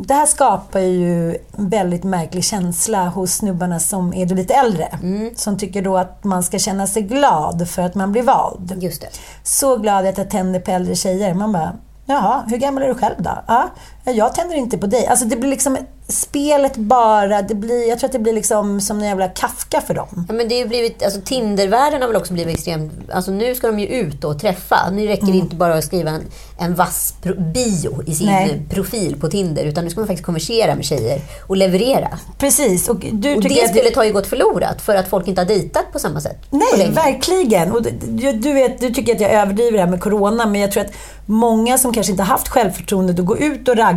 Det 0.08 0.14
här 0.14 0.26
skapar 0.26 0.80
ju 0.80 1.30
en 1.32 1.70
väldigt 1.70 2.04
märklig 2.04 2.44
känsla 2.44 3.08
hos 3.10 3.34
snubbarna 3.34 3.80
som 3.80 4.14
är 4.14 4.26
lite 4.26 4.54
äldre. 4.54 5.00
Som 5.36 5.58
tycker 5.58 5.82
då 5.82 5.98
att 5.98 6.24
man 6.24 6.44
ska 6.44 6.60
känna 6.60 6.88
sig 6.88 7.02
glad 7.02 7.70
för 7.70 7.82
att 7.82 7.96
man 7.96 8.12
blir 8.12 8.24
vald. 8.24 8.84
Just 8.84 9.02
det. 9.02 9.08
Så 9.44 9.78
glad 9.78 10.06
att 10.06 10.18
jag 10.18 10.30
tänder 10.30 10.60
på 10.60 10.72
äldre 10.72 10.96
tjejer. 10.96 11.34
Man 11.34 11.52
bara, 11.52 11.74
jaha, 12.06 12.44
hur 12.48 12.58
gammal 12.58 12.84
är 12.84 12.88
du 12.88 12.96
själv 12.96 13.16
då? 13.18 13.44
Ja, 13.48 13.70
jag 14.04 14.36
tänder 14.36 14.56
inte 14.56 14.78
på 14.78 14.88
dig. 14.88 15.08
Alltså 15.08 15.26
det 15.26 15.36
blir 15.36 15.50
liksom 15.50 15.78
spelet 16.12 16.76
bara, 16.76 17.42
det 17.42 17.56
blir, 17.56 17.90
jag 17.90 18.00
tror 18.00 18.08
att 18.08 18.14
det 18.14 18.20
blir 18.20 18.34
liksom 18.34 18.82
som 18.82 18.98
en 18.98 19.04
jävla 19.04 19.28
Kafka 19.28 19.82
för 19.82 19.94
dem. 19.94 20.26
Ja, 20.28 20.34
men 20.34 20.48
det 20.48 20.62
har 20.62 20.68
blivit, 20.68 21.04
alltså 21.04 21.22
Tindervärlden 21.22 22.02
har 22.02 22.08
väl 22.08 22.18
också 22.18 22.34
blivit 22.34 22.56
extremt... 22.56 22.94
Alltså 23.14 23.32
nu 23.32 23.56
ska 23.56 23.68
de 23.68 23.80
ju 23.80 23.88
ut 23.88 24.24
och 24.24 24.40
träffa. 24.40 24.90
Nu 24.92 25.08
räcker 25.08 25.26
det 25.26 25.38
inte 25.38 25.56
bara 25.56 25.74
att 25.74 25.84
skriva 25.84 26.10
en, 26.10 26.24
en 26.60 26.76
vass 26.76 27.14
bio 27.54 28.04
i 28.06 28.16
sin 28.16 28.28
Nej. 28.28 28.62
profil 28.70 29.16
på 29.20 29.30
Tinder. 29.30 29.64
Utan 29.64 29.84
nu 29.84 29.90
ska 29.90 30.00
man 30.00 30.08
faktiskt 30.08 30.26
konversera 30.26 30.76
med 30.76 30.86
tjejer 30.86 31.22
och 31.48 31.58
leverera. 31.58 32.20
Precis, 32.38 32.90
och 32.90 33.06
du 33.12 33.36
Och 33.36 33.42
det 33.44 33.70
spelet 33.70 33.96
har 33.96 34.04
ju 34.04 34.14
gått 34.14 34.28
förlorat 34.28 34.82
för 34.82 34.96
att 34.96 35.08
folk 35.08 35.28
inte 35.28 35.42
har 35.42 35.46
dejtat 35.46 35.92
på 35.94 36.00
samma 36.00 36.22
sätt. 36.22 36.38
Nej, 36.50 36.92
verkligen. 36.92 37.72
Och 37.72 37.84
du, 37.84 38.32
du, 38.32 38.54
vet, 38.54 38.80
du 38.80 38.94
tycker 38.94 39.16
att 39.16 39.22
jag 39.22 39.32
överdriver 39.32 39.72
det 39.72 39.84
här 39.84 39.92
med 39.92 40.02
Corona, 40.02 40.46
men 40.46 40.62
jag 40.62 40.72
tror 40.72 40.84
att 40.84 40.92
många 41.26 41.78
som 41.78 41.94
kanske 41.94 42.12
inte 42.12 42.24
haft 42.24 42.48
självförtroendet 42.48 43.20
att 43.20 43.26
gå 43.26 43.38
ut 43.38 43.68
och 43.68 43.78
ragga 43.78 43.91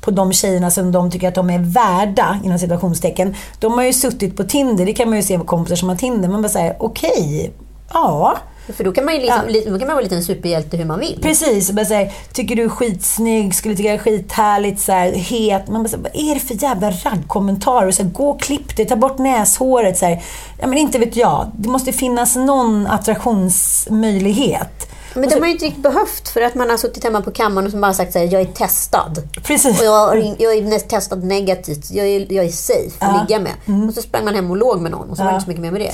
på 0.00 0.10
de 0.10 0.32
tjejerna 0.32 0.70
som 0.70 0.92
de 0.92 1.10
tycker 1.10 1.28
att 1.28 1.34
de 1.34 1.50
är 1.50 1.58
värda, 1.58 2.38
inom 2.44 2.58
situationstecken. 2.58 3.34
De 3.58 3.72
har 3.72 3.82
ju 3.84 3.92
suttit 3.92 4.36
på 4.36 4.44
Tinder, 4.44 4.86
det 4.86 4.92
kan 4.92 5.08
man 5.08 5.18
ju 5.18 5.22
se 5.24 5.38
på 5.38 5.44
kompisar 5.44 5.76
som 5.76 5.88
har 5.88 5.96
Tinder. 5.96 6.28
Man 6.28 6.42
bara 6.42 6.48
säger 6.48 6.76
okej, 6.78 7.52
ja. 7.92 8.36
För 8.76 8.84
då 8.84 8.92
kan 8.92 9.04
man 9.04 9.14
ju 9.14 9.20
liksom, 9.20 9.40
Ja. 9.48 9.60
då 9.70 9.78
kan 9.78 9.86
man 9.86 9.96
vara 9.96 10.00
lite 10.00 10.16
en 10.16 10.24
superhjälte 10.24 10.76
hur 10.76 10.84
man 10.84 11.00
vill. 11.00 11.18
Precis, 11.22 11.72
bara 11.72 11.84
säger, 11.84 12.12
tycker 12.32 12.56
du 12.56 12.62
är 12.64 12.68
skitsnygg, 12.68 13.54
skulle 13.54 13.76
tycka 13.76 13.88
det 13.88 13.94
är 13.94 13.98
skithärligt, 13.98 14.80
så 14.80 14.92
här, 14.92 15.12
het. 15.12 15.68
Man 15.68 15.82
bara, 15.82 15.88
så 15.88 15.96
här, 15.96 16.02
vad 16.02 16.12
är 16.14 16.34
det 16.34 16.40
för 16.40 16.62
jävla 16.62 16.90
raggkommentarer? 16.90 17.90
Så 17.90 18.02
här, 18.02 18.10
gå 18.10 18.30
och 18.30 18.40
klipp 18.40 18.76
dig, 18.76 18.86
ta 18.86 18.96
bort 18.96 19.18
näshåret. 19.18 19.98
Så 19.98 20.06
här. 20.06 20.22
Ja, 20.60 20.66
men 20.66 20.78
inte 20.78 20.98
vet 20.98 21.16
jag. 21.16 21.50
Det 21.56 21.68
måste 21.68 21.92
finnas 21.92 22.36
någon 22.36 22.86
attraktionsmöjlighet. 22.86 24.90
Men 25.14 25.28
de 25.28 25.34
har 25.40 25.46
ju 25.46 25.52
inte 25.52 25.64
riktigt 25.64 25.82
behövt 25.82 26.28
för 26.28 26.40
att 26.40 26.54
man 26.54 26.70
har 26.70 26.76
suttit 26.76 27.04
hemma 27.04 27.20
på 27.22 27.30
kammaren 27.30 27.66
och 27.66 27.70
som 27.70 27.80
bara 27.80 27.92
sagt 27.92 28.12
så 28.12 28.18
här, 28.18 28.26
jag 28.32 28.40
är 28.42 28.46
testad. 28.46 29.22
Precis. 29.42 29.80
Och 29.80 29.86
jag, 29.86 30.34
jag 30.38 30.54
är 30.56 30.78
testad 30.78 31.24
negativt. 31.24 31.90
Jag 31.90 32.06
är, 32.06 32.32
jag 32.32 32.44
är 32.44 32.48
safe 32.50 32.90
att 32.98 33.14
Ja. 33.14 33.20
ligga 33.28 33.40
med. 33.40 33.86
Och 33.88 33.94
så 33.94 34.02
sprang 34.02 34.24
man 34.24 34.34
hem 34.34 34.50
och 34.50 34.56
låg 34.56 34.80
med 34.80 34.90
någon 34.90 35.10
och 35.10 35.16
så 35.16 35.22
var 35.22 35.30
det 35.30 35.32
Ja. 35.32 35.36
inte 35.36 35.44
så 35.44 35.48
mycket 35.50 35.62
mer 35.62 35.70
med 35.70 35.80
det. 35.80 35.92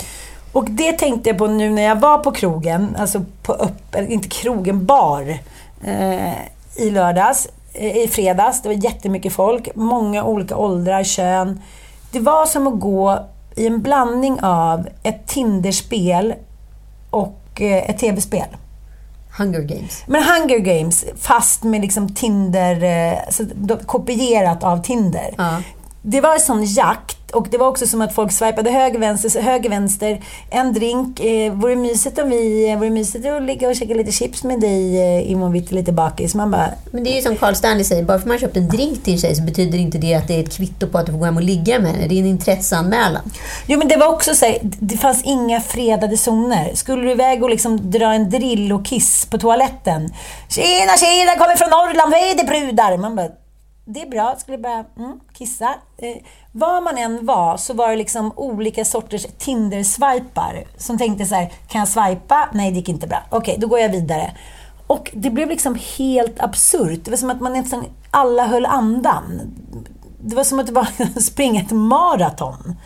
Och 0.53 0.65
det 0.71 0.93
tänkte 0.93 1.29
jag 1.31 1.39
på 1.39 1.47
nu 1.47 1.71
när 1.71 1.83
jag 1.83 2.01
var 2.01 2.19
på 2.19 2.33
krogen, 2.33 2.97
alltså 2.99 3.25
på 3.43 3.53
upp, 3.53 3.95
eller 3.95 4.09
inte 4.09 4.29
krogen, 4.29 4.87
bar. 4.87 5.39
Eh, 5.85 6.33
I 6.77 6.91
lördags, 6.91 7.49
eh, 7.73 7.97
i 7.97 8.09
fredags. 8.09 8.63
Det 8.63 8.69
var 8.69 8.85
jättemycket 8.85 9.33
folk, 9.33 9.69
många 9.75 10.25
olika 10.25 10.57
åldrar, 10.57 11.05
kön. 11.05 11.61
Det 12.13 12.19
var 12.21 12.47
som 12.47 12.67
att 12.67 12.81
gå 12.81 13.19
i 13.55 13.67
en 13.67 13.83
blandning 13.83 14.41
av 14.43 14.89
ett 15.03 15.27
Tinderspel 15.27 16.35
och 17.11 17.61
eh, 17.61 17.91
ett 17.91 17.99
tv-spel. 17.99 18.47
Hunger 19.39 19.61
Games. 19.61 20.05
Men 20.07 20.23
Hunger 20.25 20.59
Games, 20.59 21.05
fast 21.21 21.63
med 21.63 21.81
liksom 21.81 22.15
Tinder, 22.15 22.85
alltså, 23.27 23.45
kopierat 23.87 24.65
av 24.65 24.83
Tinder. 24.83 25.35
Ja. 25.39 25.63
Det 26.03 26.21
var 26.21 26.35
en 26.35 26.41
sån 26.41 26.65
jakt 26.65 27.16
och 27.33 27.49
det 27.51 27.59
var 27.59 27.69
också 27.69 27.87
som 27.87 28.01
att 28.01 28.15
folk 28.15 28.33
swipade 28.33 28.71
höger, 28.71 28.99
vänster, 28.99 29.43
höger, 29.43 29.71
vänster. 29.71 30.21
En 30.51 30.73
drink. 30.73 31.21
Eh, 31.21 31.53
vore 31.53 31.75
det 31.75 31.81
mysigt 31.81 32.19
om 32.19 32.31
vi, 32.31 32.71
eh, 32.71 32.79
vore 32.79 32.91
mysigt 32.91 33.27
att 33.27 33.43
ligga 33.43 33.69
och 33.69 33.77
käka 33.77 33.95
lite 33.95 34.13
chips 34.13 34.45
med 34.45 34.61
dig 34.61 35.01
eh, 35.01 35.31
imorgon 35.31 35.53
bitti, 35.53 35.75
lite 35.75 35.93
bakis? 35.93 36.35
Man 36.35 36.51
bara, 36.51 36.69
Men 36.91 37.05
det 37.05 37.11
är 37.11 37.17
ju 37.17 37.23
som 37.23 37.37
Carl 37.37 37.55
Stanley 37.55 37.85
säger, 37.85 38.03
bara 38.03 38.19
för 38.19 38.29
man 38.29 38.39
köpt 38.39 38.57
en 38.57 38.69
drink 38.69 39.03
till 39.05 39.13
en 39.13 39.19
tjej 39.19 39.35
så 39.35 39.43
betyder 39.43 39.79
inte 39.79 39.99
det 39.99 40.15
att 40.15 40.29
det 40.29 40.35
är 40.35 40.41
ett 40.43 40.57
kvitto 40.57 40.87
på 40.87 40.99
att 40.99 41.07
du 41.07 41.13
får 41.13 41.19
gå 41.19 41.25
hem 41.25 41.37
och 41.37 41.43
ligga 41.43 41.79
med 41.79 41.93
henne. 41.93 42.07
Det 42.09 42.15
är 42.15 42.21
en 42.21 42.27
intresseanmälan. 42.27 43.23
Jo 43.67 43.79
men 43.79 43.89
det 43.89 43.97
var 43.97 44.09
också 44.09 44.35
så 44.35 44.47
här, 44.47 44.59
det 44.63 44.97
fanns 44.97 45.23
inga 45.25 45.61
fredade 45.61 46.17
zoner. 46.17 46.71
Skulle 46.75 47.03
du 47.03 47.11
iväg 47.11 47.43
och 47.43 47.51
liksom 47.51 47.91
dra 47.91 48.13
en 48.13 48.31
drill 48.31 48.73
och 48.73 48.87
kiss 48.87 49.27
på 49.31 49.39
toaletten. 49.39 50.15
Tjena 50.49 50.97
tjena, 50.97 51.35
kommer 51.39 51.57
från 51.57 51.71
Norrland, 51.71 52.13
vad 52.13 52.21
är 52.21 52.37
det 52.37 52.45
brudar? 52.45 52.97
Man 52.97 53.17
bara, 53.17 53.29
det 53.89 54.03
är 54.03 54.07
bra. 54.07 54.35
Skulle 54.39 54.59
bara 54.59 54.85
mm, 54.99 55.21
kissa. 55.33 55.75
Eh, 55.99 56.17
var 56.53 56.81
man 56.81 56.99
än 56.99 57.27
var 57.27 57.57
så 57.57 57.75
var 57.75 57.91
det 57.91 57.97
liksom 57.97 58.33
olika 58.37 58.85
sorters 58.85 59.27
Tinder-swipar. 59.39 60.67
Som 60.77 60.99
tänkte 60.99 61.27
så 61.27 61.35
här, 61.35 61.53
kan 61.69 61.79
jag 61.79 61.89
swipa? 61.89 62.49
Nej, 62.53 62.71
det 62.71 62.77
gick 62.77 62.89
inte 62.89 63.07
bra. 63.07 63.23
Okej, 63.31 63.57
då 63.59 63.67
går 63.67 63.79
jag 63.79 63.89
vidare. 63.89 64.33
Och 64.87 65.11
det 65.15 65.31
blev 65.31 65.49
liksom 65.49 65.79
helt 65.99 66.41
absurt. 66.41 67.05
Det 67.05 67.11
var 67.11 67.19
som 67.19 67.31
att 67.31 67.41
man 67.41 67.53
nästan 67.53 67.85
alla 68.11 68.47
höll 68.47 68.67
andan. 68.67 69.41
Det 70.21 70.37
var 70.37 70.45
som 70.45 70.59
att 70.59 70.67
det 70.67 70.73
var 70.73 71.21
springa 71.21 71.61
ett 71.61 71.71
maraton. 71.71 72.77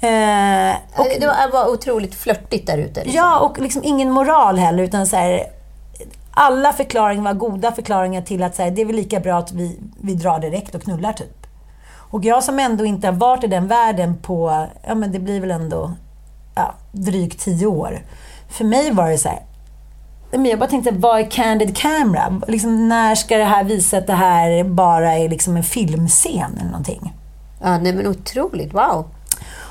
Eh, 0.00 0.76
och, 0.96 1.06
det 1.20 1.26
var, 1.26 1.52
var 1.52 1.72
otroligt 1.72 2.14
flörtigt 2.14 2.66
där 2.66 2.78
ute. 2.78 3.04
Liksom. 3.04 3.16
ja, 3.16 3.38
och 3.38 3.58
liksom 3.58 3.84
ingen 3.84 4.10
moral 4.10 4.58
heller. 4.58 4.82
Utan 4.82 5.06
så 5.06 5.16
här, 5.16 5.57
alla 6.38 6.72
förklaringar 6.72 7.22
var 7.22 7.34
goda 7.34 7.72
förklaringar 7.72 8.22
till 8.22 8.42
att 8.42 8.54
säga 8.54 8.70
det 8.70 8.82
är 8.82 8.86
väl 8.86 8.96
lika 8.96 9.20
bra 9.20 9.38
att 9.38 9.52
vi, 9.52 9.78
vi 10.00 10.14
drar 10.14 10.38
direkt 10.38 10.74
och 10.74 10.82
knullar 10.82 11.12
typ. 11.12 11.46
Och 12.10 12.24
jag 12.24 12.44
som 12.44 12.58
ändå 12.58 12.84
inte 12.84 13.06
har 13.06 13.14
varit 13.14 13.44
i 13.44 13.46
den 13.46 13.66
världen 13.66 14.16
på, 14.16 14.66
ja 14.86 14.94
men 14.94 15.12
det 15.12 15.18
blir 15.18 15.40
väl 15.40 15.50
ändå 15.50 15.92
ja, 16.54 16.74
drygt 16.92 17.40
tio 17.40 17.66
år. 17.66 17.98
För 18.48 18.64
mig 18.64 18.92
var 18.92 19.10
det 19.10 19.18
så 19.18 19.28
här, 19.28 19.42
men 20.30 20.44
jag 20.44 20.58
bara 20.58 20.70
tänkte, 20.70 20.90
vad 20.90 21.20
är 21.20 21.30
candid 21.30 21.76
camera? 21.76 22.40
Liksom, 22.46 22.88
när 22.88 23.14
ska 23.14 23.36
det 23.36 23.44
här 23.44 23.64
visa 23.64 23.98
att 23.98 24.06
det 24.06 24.12
här 24.12 24.64
bara 24.64 25.14
är 25.14 25.28
liksom 25.28 25.56
en 25.56 25.62
filmscen 25.62 26.58
eller 26.60 26.70
någonting? 26.70 27.14
Ja, 27.62 27.78
nej 27.78 27.92
men 27.92 28.06
otroligt. 28.06 28.74
Wow. 28.74 29.06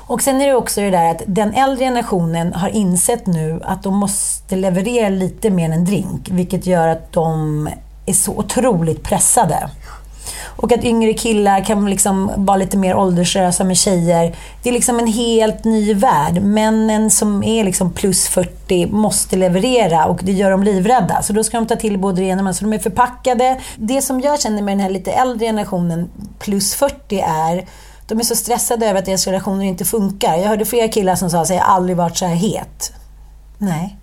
Och 0.08 0.22
sen 0.22 0.40
är 0.40 0.46
det 0.46 0.54
också 0.54 0.80
det 0.80 0.90
där 0.90 1.10
att 1.10 1.22
den 1.26 1.54
äldre 1.54 1.84
generationen 1.84 2.52
har 2.54 2.68
insett 2.68 3.26
nu 3.26 3.60
att 3.64 3.82
de 3.82 3.96
måste 3.96 4.56
leverera 4.56 5.08
lite 5.08 5.50
mer 5.50 5.64
än 5.64 5.72
en 5.72 5.84
drink, 5.84 6.28
vilket 6.30 6.66
gör 6.66 6.88
att 6.88 7.12
de 7.12 7.68
är 8.06 8.12
så 8.12 8.32
otroligt 8.32 9.02
pressade. 9.02 9.70
Och 10.44 10.72
att 10.72 10.84
yngre 10.84 11.12
killar 11.12 11.64
kan 11.64 11.90
liksom 11.90 12.30
vara 12.36 12.56
lite 12.56 12.76
mer 12.76 12.94
ålderslösa 12.94 13.64
med 13.64 13.76
tjejer. 13.76 14.36
Det 14.62 14.68
är 14.68 14.72
liksom 14.72 14.98
en 14.98 15.06
helt 15.06 15.64
ny 15.64 15.94
värld. 15.94 16.42
Männen 16.42 17.10
som 17.10 17.44
är 17.44 17.64
liksom 17.64 17.92
plus 17.92 18.28
40 18.28 18.86
måste 18.86 19.36
leverera 19.36 20.06
och 20.06 20.20
det 20.22 20.32
gör 20.32 20.50
dem 20.50 20.62
livrädda. 20.62 21.22
Så 21.22 21.32
då 21.32 21.44
ska 21.44 21.56
de 21.56 21.66
ta 21.66 21.76
till 21.76 21.98
både 21.98 22.20
det 22.20 22.26
ena 22.26 22.32
och 22.32 22.36
det 22.36 22.40
andra. 22.40 22.52
Så 22.52 22.64
de 22.64 22.72
är 22.72 22.78
förpackade. 22.78 23.60
Det 23.76 24.02
som 24.02 24.20
jag 24.20 24.40
känner 24.40 24.62
med 24.62 24.72
den 24.72 24.80
här 24.80 24.90
lite 24.90 25.12
äldre 25.12 25.46
generationen, 25.46 26.10
plus 26.38 26.74
40, 26.74 27.20
är 27.20 27.64
de 28.08 28.20
är 28.20 28.24
så 28.24 28.36
stressade 28.36 28.86
över 28.86 28.98
att 28.98 29.06
deras 29.06 29.26
relationer 29.26 29.64
inte 29.64 29.84
funkar. 29.84 30.36
Jag 30.36 30.48
hörde 30.48 30.64
flera 30.64 30.88
killar 30.88 31.16
som 31.16 31.30
sa 31.30 31.40
att 31.42 31.50
jag 31.50 31.58
aldrig 31.58 31.96
varit 31.96 32.16
så 32.16 32.26
här 32.26 32.34
het. 32.34 32.92
Nej. 33.58 33.96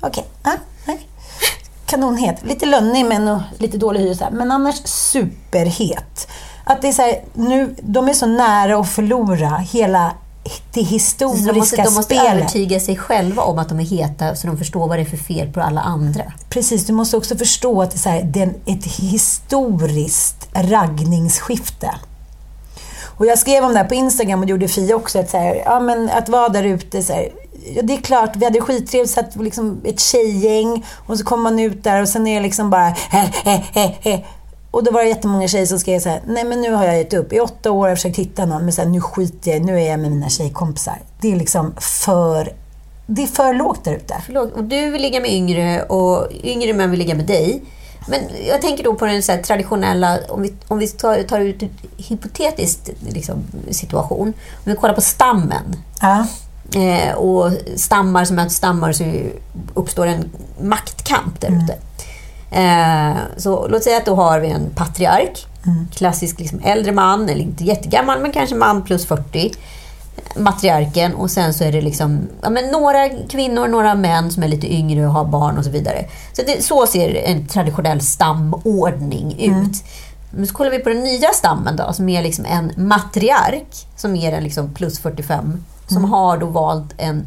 Okej. 0.00 0.24
Okay. 0.42 0.54
Ah, 0.54 0.58
nej. 0.86 1.08
Kanonhet. 1.86 2.36
Lite 2.42 2.66
lönnig 2.66 3.06
men 3.06 3.28
och 3.28 3.40
lite 3.58 3.78
dålig 3.78 4.00
hyra. 4.00 4.30
Men 4.30 4.52
annars 4.52 4.82
superhet. 4.84 6.28
Att 6.64 6.82
det 6.82 6.88
är 6.88 6.92
så 6.92 7.02
här, 7.02 7.22
nu, 7.34 7.74
de 7.82 8.08
är 8.08 8.12
så 8.12 8.26
nära 8.26 8.78
att 8.78 8.90
förlora 8.90 9.56
hela 9.56 10.12
det 10.72 10.82
historiska 10.82 11.52
de 11.52 11.58
måste, 11.58 11.76
de 11.76 11.94
måste 11.94 12.14
spelet. 12.14 12.32
övertyga 12.32 12.80
sig 12.80 12.96
själva 12.96 13.42
om 13.42 13.58
att 13.58 13.68
de 13.68 13.80
är 13.80 13.84
heta 13.84 14.34
så 14.34 14.46
de 14.46 14.58
förstår 14.58 14.88
vad 14.88 14.98
det 14.98 15.02
är 15.02 15.06
för 15.06 15.16
fel 15.16 15.52
på 15.52 15.60
alla 15.60 15.80
andra. 15.80 16.32
Precis, 16.48 16.86
du 16.86 16.92
måste 16.92 17.16
också 17.16 17.36
förstå 17.36 17.82
att 17.82 17.90
det 17.90 17.96
är, 17.96 17.98
så 17.98 18.08
här, 18.08 18.22
det 18.22 18.42
är 18.42 18.54
ett 18.66 18.84
historiskt 18.84 20.48
raggningsskifte. 20.52 21.94
Och 23.20 23.26
jag 23.26 23.38
skrev 23.38 23.64
om 23.64 23.72
det 23.72 23.78
här 23.78 23.88
på 23.88 23.94
Instagram 23.94 24.40
och 24.40 24.46
det 24.46 24.50
gjorde 24.50 24.68
Fia 24.68 24.96
också. 24.96 25.18
Att, 25.18 25.30
så 25.30 25.38
här, 25.38 25.62
ja, 25.64 25.80
men 25.80 26.10
att 26.10 26.28
vara 26.28 26.48
där 26.48 26.64
ute. 26.64 27.02
Så 27.02 27.12
här, 27.12 27.32
ja, 27.74 27.82
det 27.82 27.92
är 27.92 28.00
klart, 28.00 28.36
vi 28.36 28.44
hade 28.44 28.60
skittrevligt. 28.60 29.10
Satt 29.12 29.36
liksom 29.36 29.80
ett 29.84 30.00
tjejgäng 30.00 30.86
och 31.06 31.18
så 31.18 31.24
kommer 31.24 31.42
man 31.42 31.58
ut 31.58 31.84
där 31.84 32.02
och 32.02 32.08
sen 32.08 32.26
är 32.26 32.34
det 32.34 32.42
liksom 32.42 32.70
bara 32.70 32.88
he, 32.88 33.32
he, 33.44 33.64
he, 33.72 33.94
he. 34.00 34.24
Och 34.70 34.84
då 34.84 34.90
var 34.90 35.02
det 35.02 35.08
jättemånga 35.08 35.48
tjejer 35.48 35.66
som 35.66 35.78
skrev 35.78 36.00
så 36.00 36.08
här, 36.08 36.20
nej 36.26 36.44
men 36.44 36.60
nu 36.60 36.72
har 36.72 36.84
jag 36.84 36.98
gett 36.98 37.14
upp. 37.14 37.32
I 37.32 37.40
åtta 37.40 37.70
år 37.70 37.80
har 37.80 37.88
jag 37.88 37.98
försökt 37.98 38.18
hitta 38.18 38.46
någon, 38.46 38.62
men 38.62 38.72
så 38.72 38.82
här, 38.82 38.88
nu 38.88 39.00
skiter 39.00 39.50
jag 39.50 39.64
Nu 39.64 39.80
är 39.80 39.90
jag 39.90 40.00
med 40.00 40.10
mina 40.10 40.28
tjejkompisar. 40.28 40.98
Det 41.20 41.32
är 41.32 41.36
liksom 41.36 41.74
för... 41.80 42.52
Det 43.06 43.22
är 43.22 43.26
för 43.26 43.54
lågt 43.54 43.84
där 43.84 43.92
ute. 43.92 44.14
Och 44.54 44.64
du 44.64 44.90
vill 44.90 45.02
ligga 45.02 45.20
med 45.20 45.32
yngre 45.32 45.82
och 45.82 46.28
yngre 46.44 46.72
män 46.72 46.90
vill 46.90 46.98
ligga 46.98 47.14
med 47.14 47.26
dig. 47.26 47.62
Men 48.10 48.20
jag 48.46 48.62
tänker 48.62 48.84
då 48.84 48.94
på 48.94 49.06
den 49.06 49.22
så 49.22 49.38
traditionella, 49.44 50.18
om 50.28 50.42
vi, 50.42 50.52
om 50.68 50.78
vi 50.78 50.88
tar, 50.88 51.22
tar 51.22 51.40
ut 51.40 51.62
en 51.62 51.70
hypotetisk 51.96 52.78
liksom, 53.08 53.44
situation. 53.70 54.28
Om 54.28 54.62
vi 54.64 54.74
kollar 54.74 54.94
på 54.94 55.00
stammen. 55.00 55.76
Ja. 56.00 56.26
Eh, 56.74 57.14
och 57.14 57.52
stammar 57.76 58.24
som 58.24 58.36
möter 58.36 58.50
stammar 58.50 58.92
så 58.92 59.04
uppstår 59.74 60.06
en 60.06 60.30
maktkamp 60.60 61.40
där 61.40 61.48
ute. 61.48 61.78
Mm. 62.50 63.10
Eh, 63.10 63.16
så 63.36 63.68
låt 63.68 63.84
säga 63.84 63.96
att 63.96 64.06
då 64.06 64.14
har 64.14 64.40
vi 64.40 64.48
en 64.48 64.70
patriark. 64.74 65.46
Mm. 65.66 65.88
Klassisk 65.94 66.40
liksom, 66.40 66.60
äldre 66.64 66.92
man, 66.92 67.28
eller 67.28 67.40
inte 67.40 67.64
jättegammal, 67.64 68.20
men 68.20 68.32
kanske 68.32 68.54
man 68.54 68.82
plus 68.82 69.06
40 69.06 69.52
matriarken 70.36 71.14
och 71.14 71.30
sen 71.30 71.54
så 71.54 71.64
är 71.64 71.72
det 71.72 71.80
liksom, 71.80 72.28
ja, 72.42 72.50
men 72.50 72.66
några 72.66 73.08
kvinnor, 73.08 73.68
några 73.68 73.94
män 73.94 74.30
som 74.30 74.42
är 74.42 74.48
lite 74.48 74.74
yngre 74.74 75.06
och 75.06 75.12
har 75.12 75.24
barn 75.24 75.58
och 75.58 75.64
så 75.64 75.70
vidare. 75.70 76.04
Så, 76.32 76.42
det, 76.42 76.64
så 76.64 76.86
ser 76.86 77.14
en 77.14 77.46
traditionell 77.46 78.00
stamordning 78.00 79.36
mm. 79.38 79.62
ut. 79.62 79.84
Men 80.30 80.46
så 80.46 80.54
kollar 80.54 80.70
vi 80.70 80.78
på 80.78 80.88
den 80.88 81.00
nya 81.00 81.28
stammen 81.28 81.76
då, 81.76 81.92
som 81.92 82.08
är 82.08 82.22
liksom 82.22 82.44
en 82.44 82.72
matriark, 82.76 83.86
som 83.96 84.16
är 84.16 84.32
en 84.32 84.44
liksom 84.44 84.74
plus 84.74 84.98
45, 84.98 85.64
som 85.86 85.96
mm. 85.96 86.10
har 86.10 86.38
då 86.38 86.46
valt 86.46 86.94
en 86.96 87.26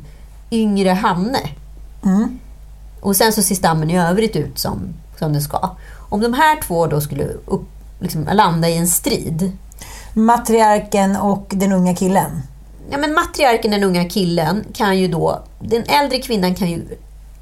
yngre 0.52 0.89
hanne. 0.89 1.39
Mm. 2.06 2.39
Och 3.02 3.16
sen 3.16 3.34
så 3.34 3.41
ser 3.44 3.56
stammen 3.56 3.89
i 3.89 4.00
övrigt 4.00 4.36
ut 4.36 4.60
som, 4.60 4.94
som 5.20 5.34
den 5.34 5.41
ska. 5.41 5.70
Om 6.10 6.22
de 6.22 6.34
här 6.34 6.62
två 6.62 6.88
då 6.88 7.02
skulle 7.02 7.24
upp, 7.46 7.68
liksom, 8.00 8.30
landa 8.34 8.70
i 8.70 8.78
en 8.78 8.88
strid. 8.88 9.52
Matriarken 10.14 11.16
och 11.16 11.52
den 11.56 11.72
unga 11.72 11.96
killen? 11.96 12.41
Ja, 12.90 12.98
men 12.98 13.14
matriarken, 13.14 13.72
den 13.72 13.84
unga 13.84 14.10
killen, 14.10 14.66
kan 14.74 15.00
ju 15.00 15.08
då... 15.08 15.44
Den 15.60 15.84
äldre 15.84 16.20
kvinnan 16.20 16.56
kan 16.56 16.72
ju 16.72 16.82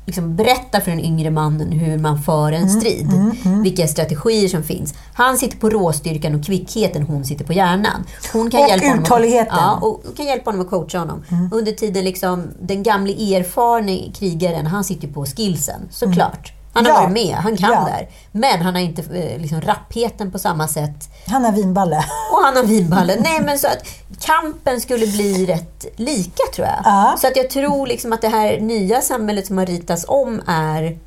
liksom 0.06 0.36
berätta 0.36 0.82
för 0.82 0.92
den 0.92 1.00
yngre 1.00 1.30
mannen 1.30 1.72
hur 1.72 1.98
man 1.98 2.22
för 2.22 2.52
en 2.52 2.64
mm, 2.64 2.70
strid. 2.70 3.06
Mm, 3.06 3.22
mm, 3.22 3.38
mm. 3.46 3.64
Vilka 3.64 3.88
strategier 3.88 4.48
som 4.48 4.64
finns. 4.64 4.94
Han 5.14 5.38
sitter 5.38 5.58
på 5.58 5.70
råstyrkan 5.70 6.36
och 6.36 6.46
kvickheten, 6.46 7.04
hon 7.04 7.26
sitter 7.26 7.46
på 7.46 7.54
hjärnan. 7.54 8.04
Hon 8.34 8.52
kan 8.52 8.62
och 8.62 8.70
hjälpa 8.70 8.98
uthålligheten. 8.98 9.54
Honom, 9.54 9.80
ja, 9.82 9.88
och 9.88 10.18
kan 10.18 10.26
hjälpa 10.26 10.52
honom 10.52 10.66
att 10.66 10.70
coacha 10.70 11.00
honom. 11.00 11.24
Mm. 11.30 11.50
Under 11.54 11.72
tiden, 11.72 12.06
liksom, 12.06 12.48
den 12.62 12.84
gamle 12.84 13.36
erfarne 13.36 14.12
krigaren, 14.16 14.68
han 14.68 14.84
sitter 14.84 15.08
på 15.08 15.26
skillsen, 15.26 15.82
såklart. 15.92 16.54
Han 16.74 16.86
har 16.86 16.91
ja. 16.91 17.01
varit 17.01 17.13
med, 17.13 17.36
han 17.36 17.57
kan 17.57 17.72
ja. 17.72 17.86
där. 17.86 18.09
Men 18.32 18.61
han 18.61 18.76
har 18.76 18.82
inte 18.82 19.01
eh, 19.01 19.41
liksom, 19.41 19.61
rappheten 19.61 20.32
på 20.32 20.39
samma 20.39 20.67
sätt. 20.67 21.09
Han 21.28 21.45
har 21.45 21.51
vinballe. 21.51 22.05
Och 22.32 22.43
han 22.43 22.55
har 22.55 22.63
vinballe. 22.63 23.15
Nej, 23.19 23.41
men 23.41 23.59
så 23.59 23.67
att 23.67 23.88
kampen 24.19 24.82
skulle 24.82 25.07
bli 25.07 25.45
rätt 25.45 25.86
lika, 25.95 26.43
tror 26.55 26.67
jag. 26.67 26.82
Ja. 26.84 27.15
Så 27.17 27.28
att 27.28 27.36
jag 27.36 27.49
tror 27.49 27.88
liksom 27.88 28.13
att 28.13 28.22
det 28.22 28.28
här 28.28 28.59
nya 28.59 29.01
samhället 29.01 29.47
som 29.47 29.57
har 29.57 29.65
ritats 29.65 30.05
om 30.07 30.41
är... 30.47 30.97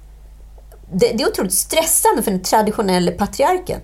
Det, 0.93 1.13
det 1.13 1.23
är 1.23 1.29
otroligt 1.29 1.55
stressande 1.55 2.23
för 2.23 2.31
den 2.31 2.43
traditionella 2.43 3.13
patriarken 3.13 3.81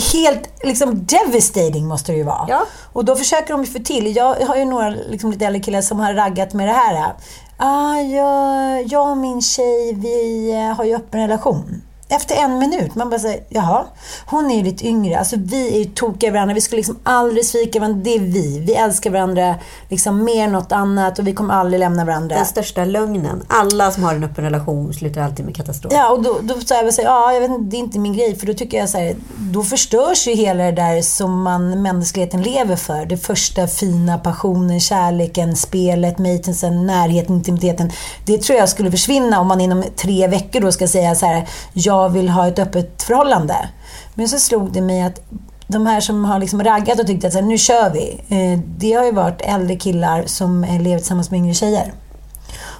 helt 0.00 0.64
liksom 0.64 1.06
devastating 1.06 1.86
måste 1.86 2.12
det 2.12 2.18
ju 2.18 2.24
vara. 2.24 2.46
Ja. 2.48 2.66
Och 2.92 3.04
då 3.04 3.16
försöker 3.16 3.52
de 3.52 3.64
ju 3.64 3.70
få 3.70 3.78
till. 3.78 4.16
Jag 4.16 4.34
har 4.34 4.56
ju 4.56 4.64
några 4.64 4.90
liksom, 4.90 5.30
lite 5.30 5.46
äldre 5.46 5.62
killar 5.62 5.80
som 5.80 6.00
har 6.00 6.14
raggat 6.14 6.52
med 6.52 6.68
det 6.68 6.72
här. 6.72 7.14
Ah, 7.56 8.00
jag, 8.00 8.84
jag 8.86 9.10
och 9.10 9.16
min 9.16 9.42
tjej, 9.42 9.94
vi 9.94 10.52
eh, 10.52 10.76
har 10.76 10.84
ju 10.84 10.96
öppen 10.96 11.20
relation. 11.20 11.82
Efter 12.08 12.34
en 12.34 12.58
minut, 12.58 12.94
man 12.94 13.10
bara 13.10 13.20
säger, 13.20 13.44
jaha, 13.48 13.84
hon 14.26 14.50
är 14.50 14.56
ju 14.56 14.62
lite 14.62 14.86
yngre. 14.86 15.18
Alltså 15.18 15.36
vi 15.38 15.74
är 15.74 15.78
ju 15.78 15.84
tokiga 15.84 16.32
varandra. 16.32 16.54
Vi 16.54 16.60
skulle 16.60 16.78
liksom 16.78 16.98
aldrig 17.02 17.44
svika 17.44 17.80
varandra. 17.80 18.00
Det 18.04 18.14
är 18.14 18.20
vi. 18.20 18.58
Vi 18.58 18.74
älskar 18.74 19.10
varandra 19.10 19.54
liksom 19.88 20.24
mer 20.24 20.44
än 20.44 20.52
något 20.52 20.72
annat 20.72 21.18
och 21.18 21.26
vi 21.26 21.32
kommer 21.32 21.54
aldrig 21.54 21.80
lämna 21.80 22.04
varandra. 22.04 22.36
Den 22.36 22.46
största 22.46 22.84
lögnen. 22.84 23.42
Alla 23.48 23.90
som 23.90 24.02
har 24.02 24.14
en 24.14 24.24
öppen 24.24 24.44
relation 24.44 24.94
slutar 24.94 25.20
alltid 25.20 25.44
med 25.44 25.56
katastrof. 25.56 25.92
Ja, 25.92 26.10
och 26.10 26.22
då, 26.22 26.38
då 26.42 26.54
så 26.60 26.74
jag, 26.74 26.92
ja, 27.04 27.32
jag 27.32 27.40
vet 27.40 27.50
inte, 27.50 27.70
det 27.70 27.76
är 27.76 27.78
inte 27.78 27.98
min 27.98 28.12
grej. 28.12 28.36
För 28.36 28.46
då 28.46 28.54
tycker 28.54 28.78
jag 28.78 28.88
så 28.88 28.98
här, 28.98 29.16
då 29.36 29.62
förstörs 29.62 30.28
ju 30.28 30.34
hela 30.34 30.64
det 30.64 30.72
där 30.72 31.02
som 31.02 31.42
man, 31.42 31.82
mänskligheten 31.82 32.42
lever 32.42 32.76
för. 32.76 33.06
Det 33.06 33.16
första 33.16 33.66
fina, 33.66 34.18
passionen, 34.18 34.80
kärleken, 34.80 35.56
spelet, 35.56 36.18
matensen, 36.18 36.86
närheten, 36.86 37.34
intimiteten. 37.34 37.92
Det 38.26 38.38
tror 38.38 38.58
jag 38.58 38.68
skulle 38.68 38.90
försvinna 38.90 39.40
om 39.40 39.46
man 39.46 39.60
inom 39.60 39.84
tre 39.96 40.28
veckor 40.28 40.60
då 40.60 40.72
ska 40.72 40.88
säga 40.88 41.14
så 41.14 41.26
här, 41.26 41.48
jag 41.72 42.03
jag 42.04 42.10
vill 42.10 42.28
ha 42.28 42.48
ett 42.48 42.58
öppet 42.58 43.02
förhållande. 43.02 43.68
Men 44.14 44.28
så 44.28 44.38
slog 44.38 44.72
det 44.72 44.80
mig 44.80 45.02
att 45.02 45.20
de 45.66 45.86
här 45.86 46.00
som 46.00 46.24
har 46.24 46.38
liksom 46.38 46.64
raggat 46.64 47.00
och 47.00 47.06
tyckt 47.06 47.24
att 47.24 47.32
så 47.32 47.38
här, 47.38 47.46
nu 47.46 47.58
kör 47.58 47.90
vi. 47.90 48.20
Eh, 48.28 48.60
det 48.78 48.92
har 48.92 49.04
ju 49.04 49.12
varit 49.12 49.40
äldre 49.40 49.76
killar 49.76 50.24
som 50.26 50.64
lever 50.64 50.98
tillsammans 50.98 51.30
med 51.30 51.38
yngre 51.38 51.54
tjejer. 51.54 51.92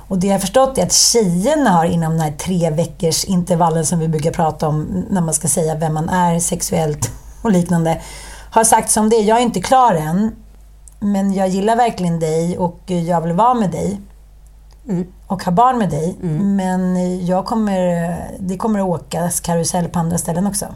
Och 0.09 0.18
det 0.18 0.27
jag 0.27 0.35
har 0.35 0.41
förstått 0.41 0.79
är 0.79 0.83
att 0.83 0.93
tjejerna 0.93 1.70
har 1.70 1.85
inom 1.85 2.12
den 2.12 2.20
här 2.20 2.33
tre 2.33 2.70
veckors 2.70 3.25
intervallen 3.25 3.87
som 3.87 3.99
vi 3.99 4.09
brukar 4.09 4.31
prata 4.31 4.68
om 4.68 5.05
när 5.11 5.20
man 5.20 5.35
ska 5.35 5.49
säga 5.49 5.75
vem 5.75 5.95
man 5.95 6.09
är 6.09 6.39
sexuellt 6.39 7.11
och 7.43 7.51
liknande. 7.51 8.01
Har 8.51 8.64
sagt 8.64 8.91
som 8.91 9.09
det, 9.09 9.16
jag 9.16 9.39
är 9.39 9.43
inte 9.43 9.61
klar 9.61 9.95
än. 9.95 10.33
Men 11.01 11.33
jag 11.33 11.49
gillar 11.49 11.77
verkligen 11.77 12.20
dig 12.20 12.59
och 12.59 12.81
jag 12.87 13.20
vill 13.20 13.33
vara 13.33 13.55
med 13.55 13.70
dig. 13.70 14.01
Mm 14.89 15.07
och 15.27 15.45
ha 15.45 15.53
barn 15.53 15.79
med 15.79 15.91
dig. 15.91 16.16
Mm. 16.22 16.57
Men 16.57 17.27
jag 17.27 17.45
kommer, 17.45 18.16
det 18.39 18.57
kommer 18.57 18.81
att 18.81 18.87
åkas 18.87 19.41
karusell 19.41 19.89
på 19.89 19.99
andra 19.99 20.18
ställen 20.18 20.47
också. 20.47 20.66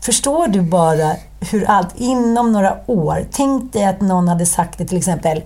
Förstår 0.00 0.46
du 0.46 0.62
bara 0.62 1.12
hur 1.50 1.64
allt, 1.70 1.88
inom 1.96 2.52
några 2.52 2.76
år, 2.86 3.26
tänk 3.32 3.72
dig 3.72 3.84
att 3.84 4.00
någon 4.00 4.28
hade 4.28 4.46
sagt 4.46 4.78
det 4.78 4.84
till 4.84 4.98
exempel 4.98 5.42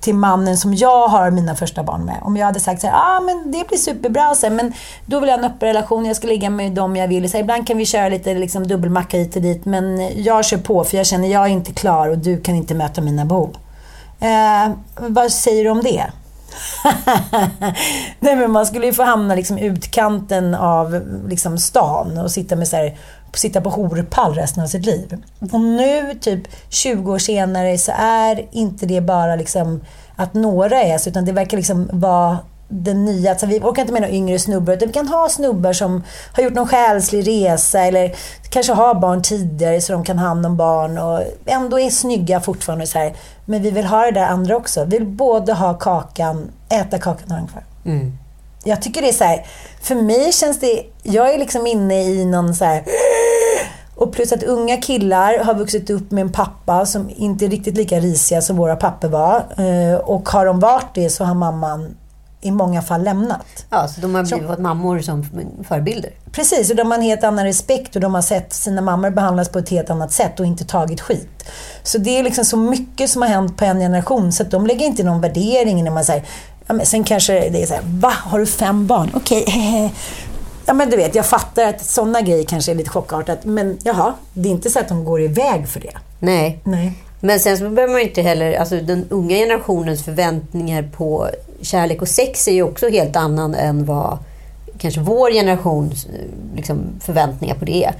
till 0.00 0.14
mannen 0.14 0.56
som 0.56 0.74
jag 0.74 1.08
har 1.08 1.30
mina 1.30 1.54
första 1.54 1.82
barn 1.82 2.04
med. 2.04 2.16
Om 2.22 2.36
jag 2.36 2.46
hade 2.46 2.60
sagt 2.60 2.80
så 2.80 2.86
här, 2.86 2.94
ah, 2.94 3.20
men 3.20 3.52
det 3.52 3.68
blir 3.68 3.78
superbra, 3.78 4.22
här, 4.22 4.50
men 4.50 4.72
då 5.06 5.20
vill 5.20 5.28
jag 5.28 5.38
ha 5.38 5.44
en 5.44 5.50
öppen 5.50 5.68
relation, 5.68 6.06
jag 6.06 6.16
ska 6.16 6.26
ligga 6.26 6.50
med 6.50 6.72
dem 6.72 6.96
jag 6.96 7.08
vill. 7.08 7.30
Så 7.30 7.36
här, 7.36 7.42
ibland 7.42 7.66
kan 7.66 7.78
vi 7.78 7.84
köra 7.84 8.08
lite 8.08 8.34
liksom, 8.34 8.66
dubbelmacka 8.66 9.16
hit 9.16 9.36
och 9.36 9.42
dit, 9.42 9.64
men 9.64 10.12
jag 10.22 10.44
kör 10.44 10.58
på 10.58 10.84
för 10.84 10.96
jag 10.96 11.06
känner 11.06 11.28
jag 11.28 11.44
är 11.44 11.48
inte 11.48 11.72
klar 11.72 12.08
och 12.08 12.18
du 12.18 12.40
kan 12.40 12.54
inte 12.54 12.74
möta 12.74 13.00
mina 13.00 13.24
behov. 13.24 13.56
Eh, 14.20 14.72
vad 14.96 15.32
säger 15.32 15.64
du 15.64 15.70
om 15.70 15.82
det? 15.82 16.04
Nej 18.20 18.36
men 18.36 18.50
man 18.50 18.66
skulle 18.66 18.86
ju 18.86 18.92
få 18.92 19.02
hamna 19.02 19.34
liksom 19.34 19.58
utkanten 19.58 20.54
av 20.54 21.02
liksom 21.28 21.58
stan 21.58 22.18
och 22.18 22.30
sitta 22.30 22.56
med 22.56 22.68
så 22.68 22.76
här, 22.76 22.96
sitta 23.34 23.60
på 23.60 23.70
horpall 23.70 24.34
resten 24.34 24.62
av 24.62 24.66
sitt 24.66 24.86
liv. 24.86 25.22
Och 25.52 25.60
nu, 25.60 26.14
typ 26.20 26.42
20 26.68 27.12
år 27.12 27.18
senare, 27.18 27.78
så 27.78 27.92
är 27.96 28.46
inte 28.50 28.86
det 28.86 29.00
bara 29.00 29.36
liksom 29.36 29.80
att 30.16 30.34
några 30.34 30.82
är 30.82 30.98
så, 30.98 31.10
utan 31.10 31.24
det 31.24 31.32
verkar 31.32 31.56
liksom 31.56 31.90
vara 31.92 32.38
den 32.68 33.04
nya. 33.04 33.30
Alltså, 33.30 33.46
vi 33.46 33.58
orkar 33.60 33.82
inte 33.82 33.92
med 33.92 34.02
några 34.02 34.14
yngre 34.14 34.38
snubbar. 34.38 34.72
Utan 34.72 34.88
vi 34.88 34.94
kan 34.94 35.08
ha 35.08 35.28
snubbar 35.28 35.72
som 35.72 36.02
har 36.32 36.42
gjort 36.42 36.54
någon 36.54 36.68
själslig 36.68 37.28
resa 37.28 37.80
eller 37.80 38.14
kanske 38.50 38.72
har 38.72 38.94
barn 38.94 39.22
tidigare 39.22 39.80
så 39.80 39.92
de 39.92 40.04
kan 40.04 40.18
ha 40.18 40.26
hand 40.28 40.46
om 40.46 40.56
barn 40.56 40.98
och 40.98 41.22
ändå 41.46 41.80
är 41.80 41.90
snygga 41.90 42.40
fortfarande. 42.40 42.86
Så 42.86 42.98
här. 42.98 43.12
Men 43.44 43.62
vi 43.62 43.70
vill 43.70 43.84
ha 43.84 44.04
det 44.04 44.10
där 44.10 44.26
andra 44.26 44.56
också. 44.56 44.84
Vi 44.84 44.98
vill 44.98 45.06
både 45.08 45.52
ha 45.52 45.74
kakan, 45.74 46.50
äta 46.68 46.98
kakan 46.98 47.24
och 47.24 47.30
ha 47.30 47.36
den 47.36 47.46
kvar. 47.46 47.62
Jag 48.64 48.82
tycker 48.82 49.02
det 49.02 49.08
är 49.08 49.12
så 49.12 49.24
här, 49.24 49.46
för 49.82 49.94
mig 49.94 50.32
känns 50.32 50.60
det, 50.60 50.82
jag 51.02 51.34
är 51.34 51.38
liksom 51.38 51.66
inne 51.66 52.02
i 52.04 52.24
någon 52.24 52.54
så 52.54 52.64
här 52.64 52.82
och 53.94 54.12
plus 54.12 54.32
att 54.32 54.42
unga 54.42 54.76
killar 54.76 55.44
har 55.44 55.54
vuxit 55.54 55.90
upp 55.90 56.10
med 56.10 56.22
en 56.22 56.32
pappa 56.32 56.86
som 56.86 57.10
inte 57.16 57.44
är 57.44 57.48
riktigt 57.48 57.76
lika 57.76 58.00
risiga 58.00 58.42
som 58.42 58.56
våra 58.56 58.76
pappor 58.76 59.08
var. 59.08 59.36
Eh, 59.36 59.98
Och 59.98 60.28
har 60.28 60.46
de 60.46 60.60
varit 60.60 60.94
det 60.94 61.10
så 61.10 61.24
har 61.24 61.34
mamman 61.34 61.96
i 62.48 62.50
många 62.50 62.82
fall 62.82 63.02
lämnat. 63.02 63.66
Ja, 63.70 63.88
så 63.88 64.00
de 64.00 64.14
har 64.14 64.22
blivit 64.22 64.46
fått 64.46 64.58
mammor 64.58 65.00
som 65.00 65.26
förebilder. 65.68 66.10
Precis, 66.32 66.70
och 66.70 66.76
de 66.76 66.86
har 66.86 66.94
en 66.94 67.02
helt 67.02 67.24
annan 67.24 67.44
respekt 67.44 67.94
och 67.96 68.02
de 68.02 68.14
har 68.14 68.22
sett 68.22 68.52
sina 68.52 68.80
mammor 68.80 69.10
behandlas 69.10 69.48
på 69.48 69.58
ett 69.58 69.68
helt 69.68 69.90
annat 69.90 70.12
sätt 70.12 70.40
och 70.40 70.46
inte 70.46 70.64
tagit 70.64 71.00
skit. 71.00 71.44
Så 71.82 71.98
det 71.98 72.18
är 72.18 72.22
liksom 72.22 72.44
så 72.44 72.56
mycket 72.56 73.10
som 73.10 73.22
har 73.22 73.28
hänt 73.28 73.56
på 73.56 73.64
en 73.64 73.78
generation 73.78 74.32
så 74.32 74.42
att 74.42 74.50
de 74.50 74.66
lägger 74.66 74.86
inte 74.86 75.02
någon 75.02 75.20
värdering 75.20 75.84
när 75.84 75.90
man 75.90 76.04
säger 76.04 76.24
ja, 76.66 76.74
men 76.74 76.86
sen 76.86 77.04
kanske 77.04 77.32
det 77.48 77.62
är 77.62 77.66
så 77.66 77.74
här, 77.74 77.82
va? 77.84 78.12
Har 78.16 78.38
du 78.38 78.46
fem 78.46 78.86
barn? 78.86 79.10
Okej, 79.14 79.44
hehe. 79.46 79.90
Ja 80.66 80.74
men 80.74 80.90
du 80.90 80.96
vet, 80.96 81.14
jag 81.14 81.26
fattar 81.26 81.64
att 81.64 81.84
sådana 81.84 82.20
grejer 82.20 82.44
kanske 82.44 82.72
är 82.72 82.76
lite 82.76 82.90
chockartat 82.90 83.44
men 83.44 83.78
jaha, 83.82 84.14
det 84.32 84.48
är 84.48 84.52
inte 84.52 84.70
så 84.70 84.78
att 84.78 84.88
de 84.88 85.04
går 85.04 85.22
iväg 85.22 85.68
för 85.68 85.80
det. 85.80 85.92
Nej. 86.18 86.60
Nej. 86.64 86.92
Men 87.20 87.40
sen 87.40 87.58
så 87.58 87.68
behöver 87.70 87.92
man 87.92 88.00
ju 88.00 88.08
inte 88.08 88.22
heller, 88.22 88.58
alltså 88.58 88.80
den 88.80 89.06
unga 89.10 89.36
generationens 89.36 90.04
förväntningar 90.04 90.82
på 90.82 91.28
kärlek 91.62 92.02
och 92.02 92.08
sex 92.08 92.48
är 92.48 92.52
ju 92.52 92.62
också 92.62 92.88
helt 92.88 93.16
annan 93.16 93.54
än 93.54 93.84
vad 93.84 94.18
kanske 94.78 95.00
vår 95.00 95.30
generations 95.30 96.06
liksom, 96.56 96.78
förväntningar 97.00 97.54
på 97.54 97.64
det 97.64 97.84
är. 97.84 97.94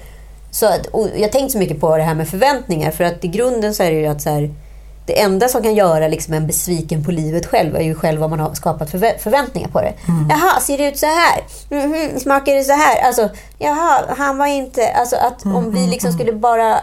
Så 0.50 0.66
att, 0.66 0.86
jag 1.16 1.32
tänkte 1.32 1.48
så 1.52 1.58
mycket 1.58 1.80
på 1.80 1.96
det 1.96 2.02
här 2.02 2.14
med 2.14 2.28
förväntningar 2.28 2.90
för 2.90 3.04
att 3.04 3.24
i 3.24 3.28
grunden 3.28 3.74
så 3.74 3.82
är 3.82 3.90
det 3.90 3.96
ju 3.98 4.06
att 4.06 4.22
så 4.22 4.30
här, 4.30 4.50
det 5.06 5.20
enda 5.20 5.48
som 5.48 5.62
kan 5.62 5.74
göra 5.74 6.08
liksom 6.08 6.34
en 6.34 6.46
besviken 6.46 7.04
på 7.04 7.10
livet 7.10 7.46
själv 7.46 7.76
är 7.76 7.80
ju 7.82 7.94
själv 7.94 8.20
vad 8.20 8.30
man 8.30 8.40
har 8.40 8.54
skapat 8.54 8.90
förvä- 8.92 9.18
förväntningar 9.18 9.68
på 9.68 9.80
det. 9.80 9.92
Jaha, 10.30 10.60
ser 10.60 10.78
det 10.78 10.88
ut 10.88 10.98
så 10.98 11.06
här? 11.06 11.42
Mhm, 11.70 12.20
smakar 12.20 12.54
det 12.54 12.64
så 12.64 12.72
här? 12.72 13.02
Alltså, 13.06 13.28
jaha, 13.58 14.04
han 14.16 14.38
var 14.38 14.46
inte... 14.46 14.88
Alltså 14.92 15.16
att 15.16 15.44
om 15.46 15.70
vi 15.74 15.86
liksom 15.86 16.12
skulle 16.12 16.32
bara 16.32 16.76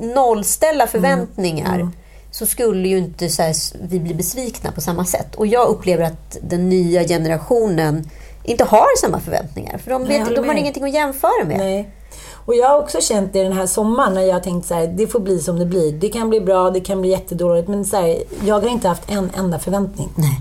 nollställa 0.00 0.86
förväntningar 0.86 1.88
så 2.34 2.46
skulle 2.46 2.88
ju 2.88 2.98
inte 2.98 3.28
så 3.28 3.42
här, 3.42 3.54
vi 3.88 4.00
bli 4.00 4.14
besvikna 4.14 4.72
på 4.72 4.80
samma 4.80 5.04
sätt. 5.04 5.34
Och 5.34 5.46
jag 5.46 5.68
upplever 5.68 6.04
att 6.04 6.36
den 6.42 6.68
nya 6.68 7.04
generationen 7.04 8.10
inte 8.44 8.64
har 8.64 9.00
samma 9.00 9.20
förväntningar. 9.20 9.78
För 9.78 9.90
de, 9.90 10.04
vet, 10.04 10.34
de 10.34 10.48
har 10.48 10.54
ingenting 10.54 10.84
att 10.84 10.94
jämföra 10.94 11.44
med. 11.44 11.58
Nej. 11.58 11.90
Och 12.30 12.54
jag 12.54 12.68
har 12.68 12.78
också 12.78 13.00
känt 13.00 13.32
det 13.32 13.42
den 13.42 13.52
här 13.52 13.66
sommaren 13.66 14.14
när 14.14 14.22
jag 14.22 14.32
har 14.32 14.40
tänkt 14.40 14.66
så 14.66 14.74
här, 14.74 14.86
det 14.86 15.06
får 15.06 15.20
bli 15.20 15.38
som 15.38 15.58
det 15.58 15.66
blir. 15.66 15.92
Det 15.92 16.08
kan 16.08 16.30
bli 16.30 16.40
bra, 16.40 16.70
det 16.70 16.80
kan 16.80 17.00
bli 17.00 17.10
jättedåligt. 17.10 17.68
Men 17.68 17.84
så 17.84 17.96
här, 17.96 18.22
jag 18.44 18.60
har 18.60 18.68
inte 18.68 18.88
haft 18.88 19.10
en 19.10 19.30
enda 19.36 19.58
förväntning. 19.58 20.08
Nej. 20.14 20.40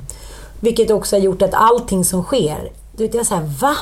Vilket 0.59 0.91
också 0.91 1.15
har 1.15 1.21
gjort 1.21 1.41
att 1.41 1.53
allting 1.53 2.05
som 2.05 2.23
sker, 2.23 2.71
du 2.95 3.03
vet 3.03 3.13
jag 3.13 3.25
säger 3.25 3.41
va? 3.41 3.75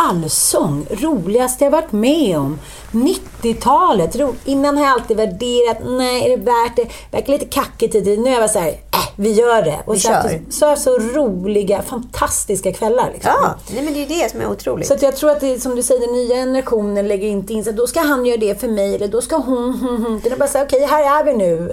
Allsång, 0.00 0.86
roligaste 0.90 1.64
jag 1.64 1.70
varit 1.70 1.92
med 1.92 2.38
om. 2.38 2.58
90-talet, 2.92 4.16
ro- 4.16 4.34
innan 4.44 4.76
har 4.76 4.84
jag 4.84 4.92
alltid 4.92 5.16
värderat, 5.16 5.76
nej 5.86 6.24
är 6.32 6.36
det 6.36 6.44
värt 6.44 6.76
det? 6.76 6.86
Verkar 7.10 7.32
lite 7.32 7.44
kackigt 7.44 7.94
hit 7.94 8.18
Nu 8.18 8.30
är 8.34 8.40
jag 8.40 8.50
såhär, 8.50 8.68
äh, 8.68 8.74
vi 9.16 9.32
gör 9.32 9.62
det. 9.62 9.78
Och 9.86 9.94
Vi 9.94 9.98
så, 10.00 10.08
kör. 10.08 10.40
så 10.50 10.64
har 10.66 10.70
jag 10.70 10.78
så 10.78 10.98
roliga, 10.98 11.82
fantastiska 11.82 12.72
kvällar. 12.72 13.10
Liksom. 13.12 13.32
Ja, 13.42 13.54
nej, 13.74 13.82
men 13.84 13.94
det 13.94 14.02
är 14.02 14.06
det 14.22 14.30
som 14.30 14.40
är 14.40 14.50
otroligt. 14.50 14.86
Så 14.86 14.96
jag 15.00 15.16
tror 15.16 15.30
att 15.30 15.40
det 15.40 15.60
som 15.62 15.76
du 15.76 15.82
säger, 15.82 16.00
den 16.00 16.12
nya 16.12 16.34
generationen 16.36 17.08
lägger 17.08 17.28
inte 17.28 17.52
in 17.52 17.64
så 17.64 17.70
att 17.70 17.76
då 17.76 17.86
ska 17.86 18.00
han 18.00 18.26
göra 18.26 18.36
det 18.40 18.60
för 18.60 18.68
mig 18.68 18.94
eller 18.94 19.08
då 19.08 19.20
ska 19.22 19.36
hon, 19.36 19.74
hon, 19.80 20.02
hon. 20.06 20.20
Det 20.24 20.30
är 20.32 20.36
bara 20.36 20.48
så 20.48 20.58
här, 20.58 20.64
okej 20.66 20.86
här 20.86 21.20
är 21.20 21.24
vi 21.24 21.32
nu. 21.32 21.72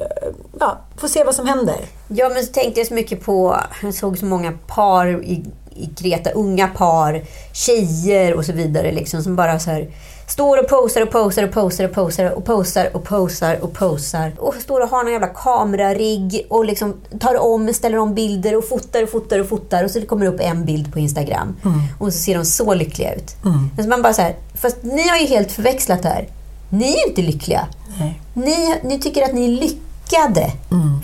Ja, 0.59 0.78
får 0.97 1.07
se 1.07 1.23
vad 1.23 1.36
som 1.36 1.45
händer. 1.47 1.78
Ja, 2.07 2.30
men 2.30 2.45
så 2.45 2.51
tänkte 2.53 2.80
jag 2.80 2.88
så 2.88 2.93
mycket 2.93 3.26
på... 3.26 3.57
Jag 3.84 3.93
såg 3.93 4.17
så 4.17 4.26
många 4.26 4.51
par 4.67 5.23
i, 5.23 5.43
i 5.76 5.89
Kreta, 5.97 6.30
unga 6.30 6.67
par, 6.67 7.23
tjejer 7.53 8.34
och 8.34 8.45
så 8.45 8.51
vidare, 8.51 8.91
liksom, 8.91 9.23
som 9.23 9.36
bara 9.36 9.59
så 9.59 9.71
här 9.71 9.88
står 10.28 10.63
och 10.63 10.69
posar 10.69 11.01
och 11.01 11.11
posar 11.11 11.43
och 11.43 11.51
posar 11.51 11.86
och 11.86 11.93
posar 11.93 12.32
och 12.32 12.45
posar 12.45 12.95
och 12.95 13.03
posar 13.03 13.59
och 13.61 13.73
posar 13.73 14.34
och 14.38 14.55
står 14.55 14.82
och 14.82 14.89
har 14.89 15.03
någon 15.03 15.13
jävla 15.13 15.28
kamerarigg 15.28 16.45
och 16.49 16.65
liksom 16.65 16.93
tar 17.19 17.39
om, 17.39 17.73
ställer 17.73 17.97
om 17.97 18.13
bilder 18.13 18.55
och 18.55 18.67
fotar 18.69 19.03
och 19.03 19.09
fotar 19.09 19.39
och 19.39 19.49
fotar 19.49 19.84
och 19.84 19.91
så 19.91 19.99
det 19.99 20.05
kommer 20.05 20.26
upp 20.26 20.39
en 20.39 20.65
bild 20.65 20.93
på 20.93 20.99
Instagram 20.99 21.55
och 21.99 22.13
så 22.13 22.19
ser 22.19 22.36
de 22.36 22.45
så 22.45 22.73
lyckliga 22.73 23.13
ut. 23.13 23.36
Men 23.76 23.84
så 23.84 23.89
man 23.89 24.01
bara 24.01 24.13
så 24.13 24.21
här, 24.21 24.36
fast 24.61 24.84
ni 24.84 25.07
har 25.09 25.17
ju 25.17 25.26
helt 25.26 25.51
förväxlat 25.51 26.03
det 26.03 26.09
här. 26.09 26.28
Ni 26.69 26.93
är 26.93 27.09
inte 27.09 27.21
lyckliga. 27.21 27.67
Nej. 27.99 28.21
Ni, 28.34 28.76
ni 28.84 28.99
tycker 28.99 29.23
att 29.23 29.34
ni 29.34 29.45
är 29.45 29.61
lyckade 29.61 30.51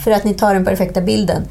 för 0.04 0.12
att 0.12 0.24
ni 0.24 0.34
tar 0.34 0.54
den 0.54 0.66
perfekta 0.66 1.02
bilden. 1.02 1.44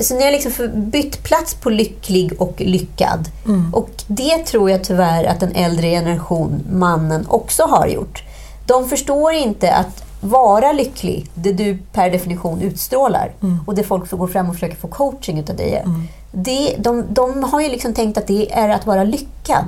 Så 0.00 0.14
ni 0.14 0.24
har 0.24 0.30
liksom 0.32 0.52
bytt 0.74 1.22
plats 1.22 1.54
på 1.54 1.70
lycklig 1.70 2.32
och 2.38 2.54
lyckad. 2.58 3.28
Och 3.72 3.90
det 4.06 4.38
tror 4.46 4.70
jag 4.70 4.84
tyvärr 4.84 5.24
att 5.24 5.42
en 5.42 5.52
äldre 5.54 5.90
generation, 5.90 6.62
mannen, 6.72 7.26
också 7.28 7.62
har 7.62 7.86
gjort. 7.86 8.22
De 8.66 8.88
förstår 8.88 9.32
inte 9.32 9.72
att 9.74 10.02
vara 10.20 10.72
lycklig, 10.72 11.30
det 11.34 11.52
du 11.52 11.78
per 11.92 12.10
definition 12.10 12.60
utstrålar 12.62 13.32
och 13.66 13.74
det 13.74 13.82
folk 13.82 14.08
som 14.08 14.18
går 14.18 14.26
fram 14.28 14.48
och 14.48 14.54
försöker 14.54 14.76
få 14.76 14.88
coaching 14.88 15.38
utav 15.38 15.56
dig 15.56 15.74
är. 15.74 15.84
Det, 16.32 16.76
de, 16.78 17.04
de 17.10 17.44
har 17.44 17.60
ju 17.60 17.68
liksom 17.68 17.94
tänkt 17.94 18.18
att 18.18 18.26
det 18.26 18.52
är 18.52 18.68
att 18.68 18.86
vara 18.86 19.04
lyckad. 19.04 19.64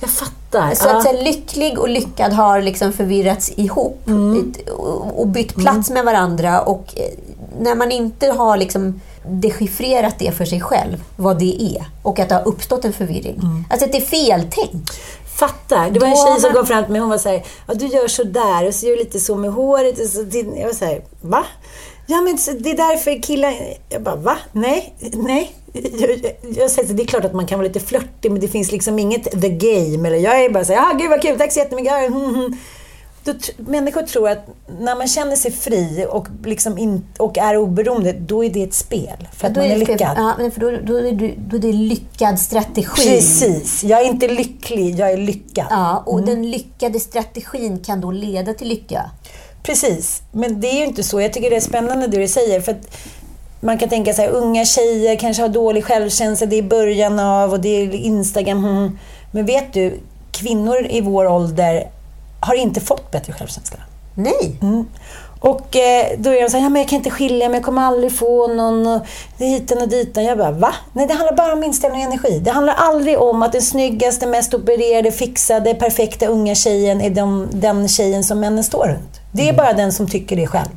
Jag 0.00 0.10
fattar. 0.10 0.74
Så 0.74 0.88
att 0.88 1.02
så 1.02 1.08
här, 1.08 1.24
lycklig 1.24 1.78
och 1.78 1.88
lyckad 1.88 2.32
har 2.32 2.62
liksom 2.62 2.92
förvirrats 2.92 3.52
ihop 3.56 4.00
Ett- 4.08 4.68
och 5.16 5.28
bytt 5.28 5.54
plats 5.54 5.90
med 5.90 6.04
varandra. 6.04 6.60
Och 6.60 6.94
eh, 6.96 7.18
när 7.60 7.74
man 7.74 7.90
inte 7.92 8.26
har 8.28 8.56
liksom 8.56 9.00
dechiffrerat 9.28 10.18
det 10.18 10.32
för 10.32 10.44
sig 10.44 10.60
själv, 10.60 11.04
vad 11.16 11.38
det 11.38 11.62
är, 11.62 11.84
och 12.02 12.18
att 12.18 12.28
det 12.28 12.34
har 12.34 12.48
uppstått 12.48 12.84
en 12.84 12.92
förvirring. 12.92 13.40
Alltså 13.70 13.86
att 13.86 13.92
det 13.92 13.98
är 13.98 14.06
feltänkt. 14.06 15.00
Fattar. 15.38 15.90
Det 15.90 16.00
var 16.00 16.06
en 16.06 16.16
tjej 16.16 16.40
som 16.40 16.52
kom 16.52 16.66
fram 16.66 16.84
till 16.84 16.92
mig 16.92 17.00
hon 17.00 17.10
var 17.10 17.18
såhär, 17.18 17.44
ja 17.66 17.74
du 17.74 17.86
gör 17.86 18.08
så 18.08 18.24
där 18.24 18.66
och 18.68 18.74
så 18.74 18.86
gör 18.86 18.92
du 18.92 18.98
lite 18.98 19.20
så 19.20 19.36
med 19.36 19.52
håret. 19.52 20.00
Och 20.00 20.06
så, 20.06 20.24
jag 20.32 20.66
var 20.66 20.72
såhär, 20.72 21.02
va? 21.20 21.44
Ja 22.06 22.20
men 22.20 22.38
så 22.38 22.52
det 22.52 22.70
är 22.70 22.76
därför 22.76 23.22
killar... 23.22 23.54
Jag 23.88 24.02
bara, 24.02 24.16
va? 24.16 24.36
Nej, 24.52 24.94
nej. 25.12 25.52
Jag, 25.72 26.10
jag, 26.10 26.20
jag 26.56 26.70
säger 26.70 26.88
så, 26.88 26.94
det 26.94 27.02
är 27.02 27.06
klart 27.06 27.24
att 27.24 27.34
man 27.34 27.46
kan 27.46 27.58
vara 27.58 27.68
lite 27.68 27.80
flörtig 27.80 28.30
men 28.30 28.40
det 28.40 28.48
finns 28.48 28.72
liksom 28.72 28.98
inget 28.98 29.24
the 29.40 29.48
game. 29.48 30.08
Eller 30.08 30.18
jag 30.18 30.44
är 30.44 30.50
bara 30.50 30.64
såhär, 30.64 30.80
ja 30.80 30.98
gud 30.98 31.10
vad 31.10 31.22
kul, 31.22 31.38
tack 31.38 31.52
så 31.52 31.58
jättemycket. 31.58 31.92
Mm, 31.92 32.34
mm. 32.34 32.56
Då, 33.24 33.34
människor 33.56 34.02
tror 34.02 34.28
att 34.28 34.46
när 34.80 34.96
man 34.96 35.08
känner 35.08 35.36
sig 35.36 35.52
fri 35.52 36.06
och, 36.10 36.26
liksom 36.44 36.78
in, 36.78 37.06
och 37.18 37.38
är 37.38 37.56
oberoende, 37.56 38.12
då 38.12 38.44
är 38.44 38.50
det 38.50 38.62
ett 38.62 38.74
spel. 38.74 39.28
För 39.32 39.46
att 39.46 39.56
man 39.56 39.64
är 39.64 39.76
lyckad. 39.76 40.14
Ja, 40.16 40.34
men 40.38 40.50
för 40.50 40.60
då, 40.60 40.70
då, 40.84 40.96
är 40.96 41.12
du, 41.12 41.34
då 41.48 41.56
är 41.56 41.60
det 41.60 41.72
lyckad 41.72 42.38
strategi. 42.38 43.10
Precis. 43.10 43.84
Jag 43.84 44.00
är 44.00 44.04
inte 44.04 44.28
lycklig, 44.28 44.98
jag 44.98 45.10
är 45.10 45.16
lyckad. 45.16 45.66
Ja, 45.70 46.02
och 46.06 46.22
den 46.22 46.50
lyckade 46.50 47.00
strategin 47.00 47.84
kan 47.84 48.00
då 48.00 48.10
leda 48.10 48.54
till 48.54 48.68
lycka. 48.68 49.10
Precis, 49.62 50.22
men 50.32 50.60
det 50.60 50.68
är 50.68 50.78
ju 50.78 50.84
inte 50.84 51.02
så. 51.02 51.20
Jag 51.20 51.32
tycker 51.32 51.50
det 51.50 51.56
är 51.56 51.60
spännande 51.60 52.06
det 52.06 52.18
du 52.18 52.28
säger. 52.28 52.60
För 52.60 52.72
att 52.72 52.96
man 53.60 53.78
kan 53.78 53.88
tänka 53.88 54.14
sig 54.14 54.28
unga 54.28 54.64
tjejer 54.64 55.16
kanske 55.16 55.42
har 55.42 55.48
dålig 55.48 55.84
självkänsla, 55.84 56.46
det 56.46 56.56
är 56.56 56.62
början 56.62 57.18
av 57.18 57.52
och 57.52 57.60
det 57.60 57.68
är 57.68 57.94
Instagram. 57.94 58.64
hmm. 58.64 58.98
Men 59.32 59.46
vet 59.46 59.72
du, 59.72 60.00
kvinnor 60.30 60.86
i 60.90 61.00
vår 61.00 61.26
ålder 61.26 61.88
har 62.44 62.54
inte 62.54 62.80
fått 62.80 63.10
bättre 63.10 63.32
självkänsla. 63.32 63.78
Nej. 64.14 64.58
Mm. 64.62 64.86
Och 65.40 65.76
eh, 65.76 66.06
då 66.18 66.30
är 66.30 66.42
de 66.42 66.50
så 66.50 66.56
här, 66.56 66.64
ja, 66.64 66.68
men 66.68 66.82
jag 66.82 66.88
kan 66.88 66.96
inte 66.96 67.10
skilja 67.10 67.48
mig, 67.48 67.56
jag 67.56 67.64
kommer 67.64 67.82
aldrig 67.82 68.12
få 68.12 68.46
någon 68.46 68.86
och 68.86 69.06
hiten 69.38 69.82
och 69.82 69.88
ditan. 69.88 70.24
Jag 70.24 70.38
bara, 70.38 70.50
va? 70.50 70.74
Nej, 70.92 71.06
det 71.06 71.14
handlar 71.14 71.36
bara 71.36 71.52
om 71.52 71.64
inställning 71.64 72.00
och 72.00 72.12
energi. 72.12 72.38
Det 72.38 72.50
handlar 72.50 72.74
aldrig 72.74 73.18
om 73.18 73.42
att 73.42 73.52
den 73.52 73.62
snyggaste, 73.62 74.26
mest 74.26 74.54
opererade, 74.54 75.12
fixade, 75.12 75.74
perfekta 75.74 76.26
unga 76.26 76.54
tjejen 76.54 77.00
är 77.00 77.10
de, 77.10 77.48
den 77.52 77.88
tjejen 77.88 78.24
som 78.24 78.40
männen 78.40 78.64
står 78.64 78.86
runt. 78.86 79.20
Det 79.32 79.48
är 79.48 79.52
bara 79.52 79.72
den 79.72 79.92
som 79.92 80.08
tycker 80.08 80.36
det 80.36 80.46
själv. 80.46 80.70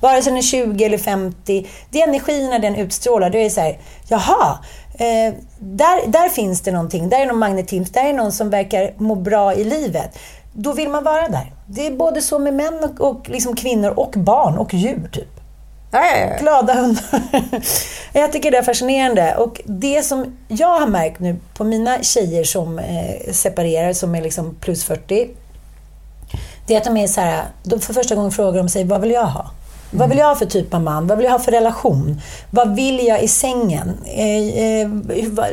Vare 0.00 0.22
sig 0.22 0.30
den 0.30 0.38
är 0.38 0.42
20 0.42 0.84
eller 0.84 0.98
50. 0.98 1.66
Det 1.90 2.02
är 2.02 2.08
energierna 2.08 2.58
den 2.58 2.76
utstrålar. 2.76 3.30
Det 3.30 3.38
är 3.38 3.50
så 3.50 3.60
här, 3.60 3.78
jaha, 4.08 4.58
eh, 4.94 5.34
där, 5.58 6.06
där 6.10 6.28
finns 6.28 6.60
det 6.60 6.72
någonting. 6.72 7.08
Där 7.08 7.20
är 7.20 7.26
någon 7.26 7.38
magnetism. 7.38 7.92
Där 7.92 8.04
är 8.04 8.12
någon 8.12 8.32
som 8.32 8.50
verkar 8.50 8.94
må 8.96 9.14
bra 9.14 9.54
i 9.54 9.64
livet. 9.64 10.18
Då 10.52 10.72
vill 10.72 10.88
man 10.88 11.04
vara 11.04 11.28
där. 11.28 11.52
Det 11.66 11.86
är 11.86 11.90
både 11.90 12.22
så 12.22 12.38
med 12.38 12.54
män 12.54 12.84
och, 12.84 13.10
och 13.10 13.28
liksom 13.28 13.56
kvinnor 13.56 13.90
och 13.90 14.14
barn 14.16 14.58
och 14.58 14.74
djur. 14.74 15.08
Typ. 15.12 15.40
Ja. 15.90 16.36
Glada 16.40 16.74
hundar. 16.74 17.04
Jag 18.12 18.32
tycker 18.32 18.50
det 18.50 18.58
är 18.58 18.62
fascinerande. 18.62 19.36
Och 19.36 19.60
det 19.64 20.02
som 20.02 20.36
jag 20.48 20.80
har 20.80 20.86
märkt 20.86 21.20
nu 21.20 21.36
på 21.54 21.64
mina 21.64 22.02
tjejer 22.02 22.44
som 22.44 22.78
eh, 22.78 23.32
separerar, 23.32 23.92
som 23.92 24.14
är 24.14 24.22
liksom 24.22 24.54
plus 24.60 24.84
40. 24.84 25.30
Det 26.66 26.74
är 26.74 26.78
att 26.78 26.84
de 26.84 26.96
är 26.96 27.06
så 27.06 27.20
här, 27.20 27.44
de 27.62 27.80
för 27.80 27.94
första 27.94 28.14
gången 28.14 28.30
frågar 28.30 28.58
de 28.58 28.68
sig, 28.68 28.84
vad 28.84 29.00
vill 29.00 29.10
jag 29.10 29.26
ha? 29.26 29.50
Vad 29.92 30.08
vill 30.08 30.18
jag 30.18 30.26
ha 30.26 30.34
för 30.34 30.46
typ 30.46 30.74
av 30.74 30.80
man? 30.80 31.06
Vad 31.06 31.18
vill 31.18 31.24
jag 31.24 31.32
ha 31.32 31.38
för 31.38 31.52
relation? 31.52 32.20
Vad 32.50 32.74
vill 32.74 33.06
jag 33.06 33.22
i 33.22 33.28
sängen? 33.28 33.98
Eh, 34.04 34.58
eh, 34.64 34.88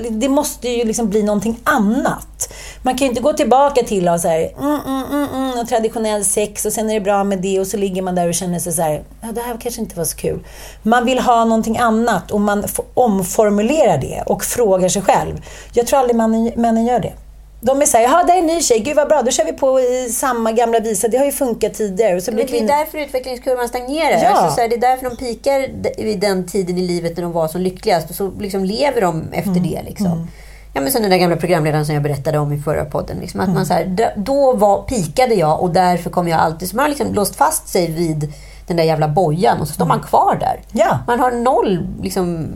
det 0.10 0.30
måste 0.30 0.70
ju 0.70 0.86
liksom 0.86 1.10
bli 1.10 1.24
någonting 1.24 1.60
annat. 1.64 2.54
Man 2.82 2.98
kan 2.98 3.06
ju 3.06 3.10
inte 3.10 3.22
gå 3.22 3.34
tillbaka 3.34 3.84
till 3.84 4.10
och 4.10 4.20
så 4.20 4.28
här, 4.28 4.52
mm, 4.60 4.80
mm, 4.88 5.04
mm, 5.12 5.30
mm, 5.34 5.60
och 5.60 5.68
traditionell 5.68 6.26
sex 6.26 6.66
och 6.66 6.74
sen 6.74 6.90
är 6.90 6.94
det 6.94 7.00
bra 7.00 7.24
med 7.24 7.42
det 7.42 7.60
och 7.60 7.68
så 7.68 7.78
ligger 7.78 8.02
man 8.02 8.16
där 8.16 8.28
och 8.28 8.34
känner 8.34 8.60
sig 8.60 8.74
så 8.74 8.82
här, 8.82 9.04
ja, 9.22 9.28
det 9.32 9.42
här 9.42 9.58
kanske 9.62 9.82
inte 9.82 9.98
var 9.98 10.06
så 10.06 10.18
kul. 10.18 10.40
Man 10.84 11.06
vill 11.06 11.20
ha 11.20 11.46
någonting 11.46 11.78
annat 11.78 12.32
och 12.32 12.42
man 12.42 12.64
omformulerar 12.94 13.98
det 13.98 14.24
och 14.26 14.44
frågar 14.44 14.90
sig 14.90 15.02
själv. 15.02 15.42
Jag 15.74 15.88
tror 15.88 16.00
aldrig 16.00 16.16
männen 16.58 16.86
gör 16.86 17.00
det. 17.00 17.14
De 17.60 17.82
är 17.82 17.86
såhär, 17.86 18.03
jaha, 18.03 18.24
där 18.24 18.34
är 18.34 18.39
en 18.39 18.45
ny 18.45 18.62
tjej, 18.62 18.80
gud 18.80 18.95
vad 18.95 19.08
bra, 19.08 19.22
då 19.22 19.32
kör 19.32 19.45
vi 19.45 19.53
på 19.53 19.80
i 19.80 20.10
samma 20.10 20.51
gamla 20.51 20.80
visa, 20.80 21.08
det 21.08 21.18
har 21.18 21.26
ju 21.26 21.32
funkat 21.32 21.74
tidigare. 21.74 22.16
Och 22.16 22.24
så 22.24 22.32
blir 22.32 22.47
det 22.47 22.60
är 22.60 22.68
därför 22.68 22.97
utvecklingskurvan 22.97 23.68
stagnerar. 23.68 24.24
Ja. 24.24 24.30
Alltså, 24.30 24.55
så 24.55 24.62
här, 24.62 24.70
det 24.70 24.76
är 24.76 24.82
därför 24.82 25.10
de 25.10 25.16
pikar 25.18 25.68
vid 26.03 26.20
den 26.20 26.45
tiden 26.45 26.78
i 26.78 26.82
livet 26.82 27.18
när 27.18 27.24
de 27.24 27.32
var 27.32 27.47
som 27.47 27.62
lyckligast. 27.62 28.10
Och 28.10 28.16
så 28.16 28.32
liksom 28.39 28.66
lever 28.66 29.01
de 29.01 29.32
efter 29.32 29.51
mm. 29.51 29.64
det. 29.64 29.82
Liksom. 29.84 30.05
Mm. 30.05 30.28
Ja, 30.74 30.82
men 30.82 30.91
som 30.91 31.01
den 31.01 31.12
där 31.12 31.18
gamla 31.18 31.36
programledaren 31.36 31.86
som 31.86 31.95
jag 31.95 32.03
berättade 32.03 32.38
om 32.38 32.53
i 32.53 32.60
förra 32.60 32.86
podden. 32.86 33.18
Liksom, 33.18 33.39
att 33.39 33.47
mm. 33.47 33.55
man 33.55 33.66
så 33.66 33.74
här, 33.74 34.14
då 34.16 34.53
var, 34.53 34.82
pikade 34.82 35.36
jag 35.36 35.62
och 35.62 35.70
därför 35.70 36.10
kommer 36.10 36.32
jag 36.32 36.39
alltid... 36.39 36.70
Så 36.70 36.76
man 36.76 36.84
har 36.84 36.89
liksom 36.89 37.14
låst 37.14 37.36
fast 37.36 37.68
sig 37.68 37.91
vid 37.91 38.34
den 38.68 38.78
där 38.78 38.84
jävla 38.84 39.08
bojan 39.08 39.62
och 39.62 39.68
så 39.68 39.74
står 39.74 39.86
man 39.86 39.97
mm. 39.97 40.08
kvar 40.08 40.38
där. 40.39 40.62
Ja. 40.72 40.99
Man 41.08 41.20
har 41.20 41.32
noll 41.32 41.88
liksom, 42.01 42.47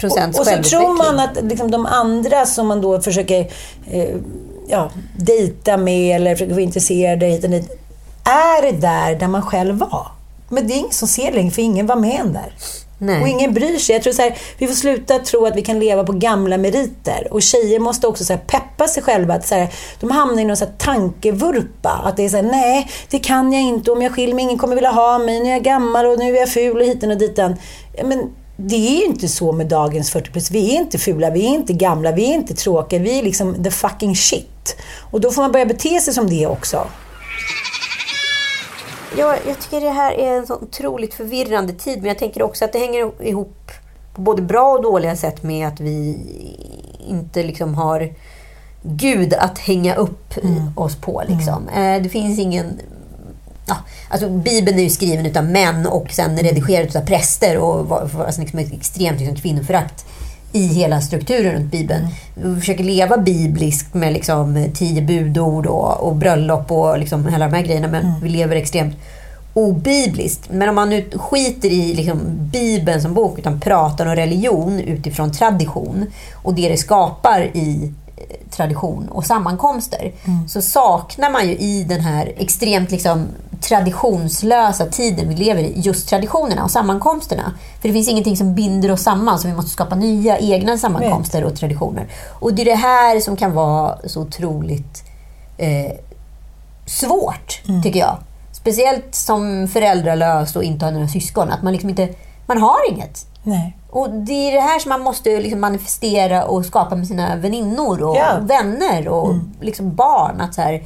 procents 0.00 0.38
Och, 0.38 0.40
och 0.40 0.46
så 0.46 0.62
tror 0.62 0.96
man 0.96 1.20
att 1.20 1.44
liksom, 1.44 1.70
de 1.70 1.86
andra 1.86 2.46
som 2.46 2.66
man 2.66 2.80
då 2.80 3.00
försöker 3.00 3.40
eh, 3.90 4.16
ja, 4.68 4.90
dejta 5.16 5.76
med 5.76 6.16
eller 6.16 6.34
försöker 6.34 6.54
få 6.54 6.60
intresserade 6.60 7.26
hit 7.26 7.44
och 7.44 7.50
dit, 7.50 7.70
är 8.24 8.72
där 8.72 9.14
där 9.14 9.28
man 9.28 9.42
själv 9.42 9.78
var. 9.78 10.06
Men 10.48 10.66
det 10.66 10.74
är 10.74 10.78
ingen 10.78 10.92
som 10.92 11.08
ser 11.08 11.32
längre, 11.32 11.50
för 11.50 11.62
ingen 11.62 11.86
var 11.86 11.96
med 11.96 12.20
en 12.20 12.32
där. 12.32 12.54
Nej. 13.02 13.22
Och 13.22 13.28
ingen 13.28 13.54
bryr 13.54 13.78
sig. 13.78 13.94
Jag 13.94 14.02
tror 14.02 14.12
så 14.12 14.22
här, 14.22 14.38
vi 14.58 14.66
får 14.66 14.74
sluta 14.74 15.18
tro 15.18 15.46
att 15.46 15.56
vi 15.56 15.62
kan 15.62 15.80
leva 15.80 16.04
på 16.04 16.12
gamla 16.12 16.58
meriter. 16.58 17.28
Och 17.30 17.42
tjejer 17.42 17.78
måste 17.78 18.06
också 18.06 18.24
så 18.24 18.38
peppa 18.46 18.88
sig 18.88 19.02
själva. 19.02 19.34
Att 19.34 19.46
så 19.46 19.54
här, 19.54 19.68
de 20.00 20.10
hamnar 20.10 20.42
i 20.42 20.44
någon 20.44 20.56
så 20.56 20.66
tankevurpa. 20.78 22.00
Att 22.04 22.16
det 22.16 22.24
är 22.24 22.28
så 22.28 22.36
här, 22.36 22.42
nej, 22.42 22.90
det 23.10 23.18
kan 23.18 23.52
jag 23.52 23.62
inte. 23.62 23.90
Om 23.90 24.02
jag 24.02 24.12
skiljer 24.12 24.34
mig, 24.34 24.44
ingen 24.44 24.58
kommer 24.58 24.74
vilja 24.74 24.90
ha 24.90 25.18
mig. 25.18 25.40
Nu 25.40 25.48
är 25.48 25.52
jag 25.52 25.62
gammal 25.62 26.06
och 26.06 26.18
nu 26.18 26.36
är 26.36 26.40
jag 26.40 26.48
ful 26.48 26.76
och 26.76 26.86
hiten 26.86 27.10
och 27.10 27.18
ditan. 27.18 27.56
Men 28.04 28.30
det 28.68 28.76
är 28.76 29.00
ju 29.00 29.04
inte 29.04 29.28
så 29.28 29.52
med 29.52 29.66
dagens 29.66 30.10
40 30.10 30.30
plus. 30.30 30.50
Vi 30.50 30.74
är 30.74 30.78
inte 30.80 30.98
fula, 30.98 31.30
vi 31.30 31.44
är 31.44 31.48
inte 31.48 31.72
gamla, 31.72 32.12
vi 32.12 32.30
är 32.30 32.34
inte 32.34 32.54
tråkiga. 32.54 33.00
Vi 33.00 33.18
är 33.18 33.22
liksom 33.22 33.64
the 33.64 33.70
fucking 33.70 34.16
shit. 34.16 34.76
Och 35.10 35.20
då 35.20 35.30
får 35.30 35.42
man 35.42 35.52
börja 35.52 35.66
bete 35.66 36.00
sig 36.00 36.14
som 36.14 36.30
det 36.30 36.46
också. 36.46 36.86
Ja, 39.18 39.36
jag 39.46 39.60
tycker 39.60 39.80
det 39.80 39.90
här 39.90 40.12
är 40.12 40.36
en 40.36 40.46
så 40.46 40.54
otroligt 40.54 41.14
förvirrande 41.14 41.72
tid. 41.72 41.98
Men 41.98 42.08
jag 42.08 42.18
tänker 42.18 42.42
också 42.42 42.64
att 42.64 42.72
det 42.72 42.78
hänger 42.78 43.22
ihop 43.22 43.70
på 44.14 44.20
både 44.20 44.42
bra 44.42 44.72
och 44.72 44.82
dåliga 44.82 45.16
sätt 45.16 45.42
med 45.42 45.68
att 45.68 45.80
vi 45.80 46.18
inte 47.08 47.42
liksom 47.42 47.74
har 47.74 48.14
Gud 48.82 49.34
att 49.34 49.58
hänga 49.58 49.94
upp 49.94 50.36
mm. 50.42 50.72
oss 50.76 50.96
på. 50.96 51.22
Liksom. 51.28 51.68
Mm. 51.68 52.02
Det 52.02 52.08
finns 52.08 52.38
ingen 52.38 52.80
ja, 53.70 53.76
alltså 54.08 54.28
Bibeln 54.28 54.78
är 54.78 54.82
ju 54.82 54.90
skriven 54.90 55.36
av 55.36 55.44
män 55.44 55.86
och 55.86 56.10
sen 56.10 56.36
redigerad 56.36 56.96
av 56.96 57.00
präster 57.00 57.58
och 57.58 57.88
var, 57.88 58.24
alltså 58.26 58.40
liksom 58.40 58.58
ett 58.58 58.72
extremt 58.72 59.20
liksom, 59.20 59.36
kvinnoförakt 59.36 60.04
i 60.52 60.66
hela 60.66 61.00
strukturen 61.00 61.52
runt 61.52 61.70
Bibeln. 61.70 62.08
Vi 62.34 62.60
försöker 62.60 62.84
leva 62.84 63.18
bibliskt 63.18 63.94
med 63.94 64.12
liksom, 64.12 64.66
tio 64.74 65.02
budord 65.02 65.66
och, 65.66 66.00
och 66.00 66.16
bröllop 66.16 66.70
och 66.70 66.98
liksom, 66.98 67.26
hela 67.26 67.48
de 67.48 67.54
här 67.54 67.62
grejerna 67.62 67.88
men 67.88 68.06
mm. 68.06 68.20
vi 68.20 68.28
lever 68.28 68.56
extremt 68.56 68.96
obibliskt. 69.54 70.50
Men 70.50 70.68
om 70.68 70.74
man 70.74 70.90
nu 70.90 71.10
skiter 71.14 71.68
i 71.68 71.94
liksom, 71.94 72.20
Bibeln 72.26 73.02
som 73.02 73.14
bok 73.14 73.38
utan 73.38 73.60
pratar 73.60 74.06
om 74.06 74.16
religion 74.16 74.80
utifrån 74.80 75.32
tradition 75.32 76.06
och 76.34 76.54
det 76.54 76.68
det 76.68 76.76
skapar 76.76 77.40
i 77.40 77.92
tradition 78.50 79.08
och 79.08 79.24
sammankomster 79.24 80.12
mm. 80.24 80.48
så 80.48 80.62
saknar 80.62 81.30
man 81.30 81.48
ju 81.48 81.56
i 81.56 81.84
den 81.84 82.00
här 82.00 82.32
extremt 82.36 82.90
liksom, 82.90 83.28
traditionslösa 83.60 84.86
tiden 84.86 85.28
vi 85.28 85.34
lever 85.34 85.62
i, 85.62 85.72
just 85.76 86.08
traditionerna 86.08 86.64
och 86.64 86.70
sammankomsterna. 86.70 87.52
För 87.80 87.88
det 87.88 87.94
finns 87.94 88.08
ingenting 88.08 88.36
som 88.36 88.54
binder 88.54 88.90
oss 88.90 89.02
samman, 89.02 89.38
så 89.38 89.48
vi 89.48 89.54
måste 89.54 89.70
skapa 89.70 89.94
nya 89.94 90.38
egna 90.38 90.78
sammankomster 90.78 91.44
och 91.44 91.56
traditioner. 91.56 92.06
Och 92.28 92.54
det 92.54 92.62
är 92.62 92.66
det 92.66 92.74
här 92.74 93.20
som 93.20 93.36
kan 93.36 93.54
vara 93.54 93.98
så 94.04 94.20
otroligt 94.20 95.04
eh, 95.58 95.92
svårt, 96.86 97.62
mm. 97.68 97.82
tycker 97.82 98.00
jag. 98.00 98.18
Speciellt 98.52 99.14
som 99.14 99.68
föräldralös 99.68 100.56
och 100.56 100.64
inte 100.64 100.84
har 100.84 100.92
några 100.92 101.08
syskon. 101.08 101.50
Att 101.50 101.62
man 101.62 101.72
liksom 101.72 101.90
inte, 101.90 102.08
man 102.46 102.58
har 102.58 102.92
inget. 102.92 103.26
Nej. 103.42 103.76
Och 103.90 104.10
Det 104.10 104.50
är 104.50 104.52
det 104.52 104.60
här 104.60 104.78
som 104.78 104.88
man 104.88 105.00
måste 105.00 105.40
liksom 105.40 105.60
manifestera 105.60 106.44
och 106.44 106.64
skapa 106.64 106.94
med 106.94 107.06
sina 107.06 107.36
väninnor 107.36 108.02
och 108.02 108.16
ja. 108.16 108.38
vänner 108.40 109.08
och 109.08 109.30
mm. 109.30 109.52
liksom 109.60 109.94
barn. 109.94 110.40
Att 110.40 110.54
så 110.54 110.62
här, 110.62 110.82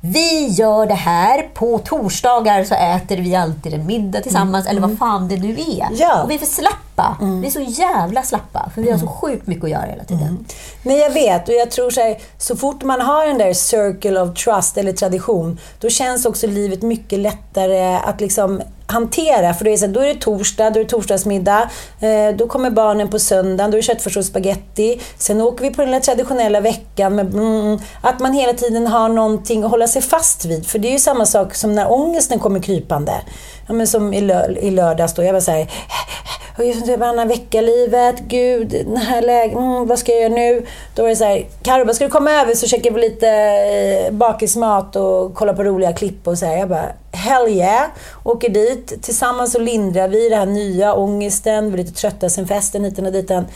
vi 0.00 0.46
gör 0.46 0.86
det 0.86 0.94
här. 0.94 1.48
På 1.54 1.78
torsdagar 1.78 2.64
så 2.64 2.74
äter 2.74 3.16
vi 3.16 3.36
alltid 3.36 3.74
en 3.74 3.86
middag 3.86 4.20
tillsammans, 4.20 4.66
mm. 4.66 4.70
eller 4.70 4.80
vad 4.80 4.90
mm. 4.90 4.98
fan 4.98 5.28
det 5.28 5.36
nu 5.36 5.52
är. 5.52 5.88
Ja. 5.92 6.22
Och 6.22 6.30
vi 6.30 6.34
är 6.34 6.38
för 6.38 6.46
slappa. 6.46 7.16
Mm. 7.20 7.40
Vi 7.40 7.46
är 7.46 7.50
så 7.50 7.60
jävla 7.60 8.22
slappa, 8.22 8.70
för 8.74 8.82
vi 8.82 8.90
har 8.90 8.98
så 8.98 9.06
mm. 9.06 9.14
sjukt 9.14 9.46
mycket 9.46 9.64
att 9.64 9.70
göra 9.70 9.86
hela 9.86 10.04
tiden. 10.04 10.28
Mm. 10.28 10.44
Nej, 10.82 10.98
jag 10.98 11.10
vet. 11.10 11.48
Och 11.48 11.54
jag 11.54 11.70
tror 11.70 11.90
så 11.90 12.00
här, 12.00 12.16
så 12.38 12.56
fort 12.56 12.82
man 12.82 13.00
har 13.00 13.26
den 13.26 13.38
där 13.38 13.52
circle 13.52 14.20
of 14.20 14.34
trust, 14.34 14.78
eller 14.78 14.92
tradition, 14.92 15.58
då 15.80 15.88
känns 15.88 16.26
också 16.26 16.46
livet 16.46 16.82
mycket 16.82 17.18
lättare 17.18 17.96
att 17.96 18.20
liksom 18.20 18.62
hantera. 18.86 19.54
För 19.54 19.64
då 19.64 19.70
är, 19.70 19.76
så, 19.76 19.86
då 19.86 20.00
är 20.00 20.06
det 20.06 20.20
torsdag, 20.20 20.70
då 20.70 20.80
är 20.80 20.84
det 20.84 20.90
torsdagsmiddag. 20.90 21.70
Eh, 22.00 22.36
då 22.36 22.46
kommer 22.46 22.70
barnen 22.70 23.08
på 23.08 23.18
söndagen, 23.18 23.70
då 23.70 23.76
är 23.76 23.82
det 23.82 23.86
köttfärssås 23.86 24.16
och 24.16 24.24
spagetti. 24.24 25.00
Sen 25.18 25.40
åker 25.40 25.64
vi 25.64 25.70
på 25.70 25.84
den 25.84 26.00
traditionella 26.00 26.60
veckan. 26.60 27.14
Med, 27.16 27.26
mm, 27.26 27.60
mm, 27.60 27.78
att 28.00 28.20
man 28.20 28.32
hela 28.32 28.52
tiden 28.52 28.86
har 28.86 29.08
någonting 29.08 29.64
att 29.64 29.70
hålla 29.70 29.88
sig 29.88 30.02
fast 30.02 30.44
vid. 30.44 30.66
För 30.66 30.78
det 30.78 30.88
är 30.88 30.92
ju 30.92 30.98
samma 30.98 31.26
sak 31.26 31.54
som 31.54 31.74
när 31.74 31.92
ångesten 31.92 32.38
kommer 32.38 32.60
krypande. 32.60 33.12
Ja, 33.66 33.74
men 33.74 33.86
som 33.86 34.14
i, 34.14 34.20
lör, 34.20 34.58
i 34.58 34.70
lördags 34.70 35.14
då. 35.14 35.22
Jag 35.22 35.32
var 35.32 35.40
såhär, 35.40 35.66
varannan 36.96 37.28
vecka-livet, 37.28 38.20
gud, 38.20 38.68
den 38.68 38.96
här 38.96 39.22
läget, 39.22 39.56
mm, 39.56 39.86
vad 39.86 39.98
ska 39.98 40.12
jag 40.12 40.20
göra 40.20 40.34
nu? 40.34 40.66
Då 40.94 41.02
var 41.02 41.08
det 41.08 41.16
såhär, 41.16 41.46
Carro, 41.62 41.94
ska 41.94 42.04
du 42.04 42.10
komma 42.10 42.30
över 42.30 42.54
så 42.54 42.66
käkar 42.66 42.90
vi 42.90 43.00
lite 43.00 43.28
eh, 43.28 44.12
bakismat 44.12 44.96
och 44.96 45.34
kolla 45.34 45.54
på 45.54 45.64
roliga 45.64 45.92
klipp 45.92 46.26
och 46.26 46.38
så 46.38 46.46
här. 46.46 46.56
Jag 46.56 46.68
bara, 46.68 46.92
hell 47.12 47.48
yeah! 47.48 47.86
Åker 48.24 48.48
dit. 48.48 49.02
Tillsammans 49.02 49.52
så 49.52 49.58
lindrar 49.58 50.08
vi 50.08 50.28
den 50.28 50.38
här 50.38 50.46
nya 50.46 50.94
ångesten, 50.94 51.66
vi 51.66 51.72
är 51.72 51.84
lite 51.84 52.00
trötta 52.00 52.28
sen 52.28 52.48
festen 52.48 52.84
hiten 52.84 53.06
och 53.06 53.12
ditan. 53.12 53.46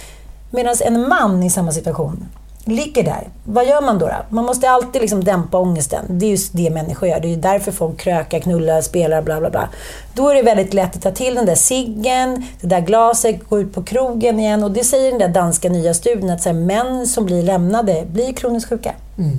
Medan 0.51 0.75
en 0.81 1.09
man 1.09 1.43
i 1.43 1.51
samma 1.51 1.73
situation 1.73 2.27
ligger 2.65 3.03
där. 3.03 3.29
Vad 3.45 3.67
gör 3.67 3.83
man 3.83 3.99
då? 3.99 4.07
då? 4.07 4.15
Man 4.29 4.45
måste 4.45 4.71
alltid 4.71 5.01
liksom 5.01 5.25
dämpa 5.25 5.59
ångesten. 5.59 6.05
Det 6.09 6.27
är 6.27 6.31
just 6.31 6.53
det 6.53 6.71
människor 6.71 7.09
gör. 7.09 7.21
Det 7.21 7.33
är 7.33 7.37
därför 7.37 7.73
folk 7.73 7.99
krökar, 7.99 8.39
knullar, 8.39 8.81
spelar, 8.81 9.23
bla 9.23 9.41
bla 9.41 9.51
bla. 9.51 9.69
Då 10.15 10.29
är 10.29 10.35
det 10.35 10.43
väldigt 10.43 10.75
lätt 10.75 10.97
att 10.97 11.03
ta 11.03 11.11
till 11.11 11.35
den 11.35 11.47
där 11.47 11.55
ciggen, 11.55 12.45
det 12.61 12.67
där 12.67 12.81
glaset, 12.81 13.49
gå 13.49 13.61
ut 13.61 13.75
på 13.75 13.83
krogen 13.83 14.41
igen. 14.41 14.65
Och 14.65 14.71
det 14.71 14.85
säger 14.85 15.11
den 15.11 15.21
där 15.21 15.29
danska 15.29 15.69
nya 15.69 15.95
studien 15.95 16.31
att 16.31 16.43
så 16.43 16.49
här, 16.49 16.57
män 16.57 17.07
som 17.07 17.27
blir 17.27 17.43
lämnade 17.43 18.05
blir 18.07 18.33
kroniskt 18.33 18.69
sjuka. 18.69 18.95
Mm. 19.19 19.39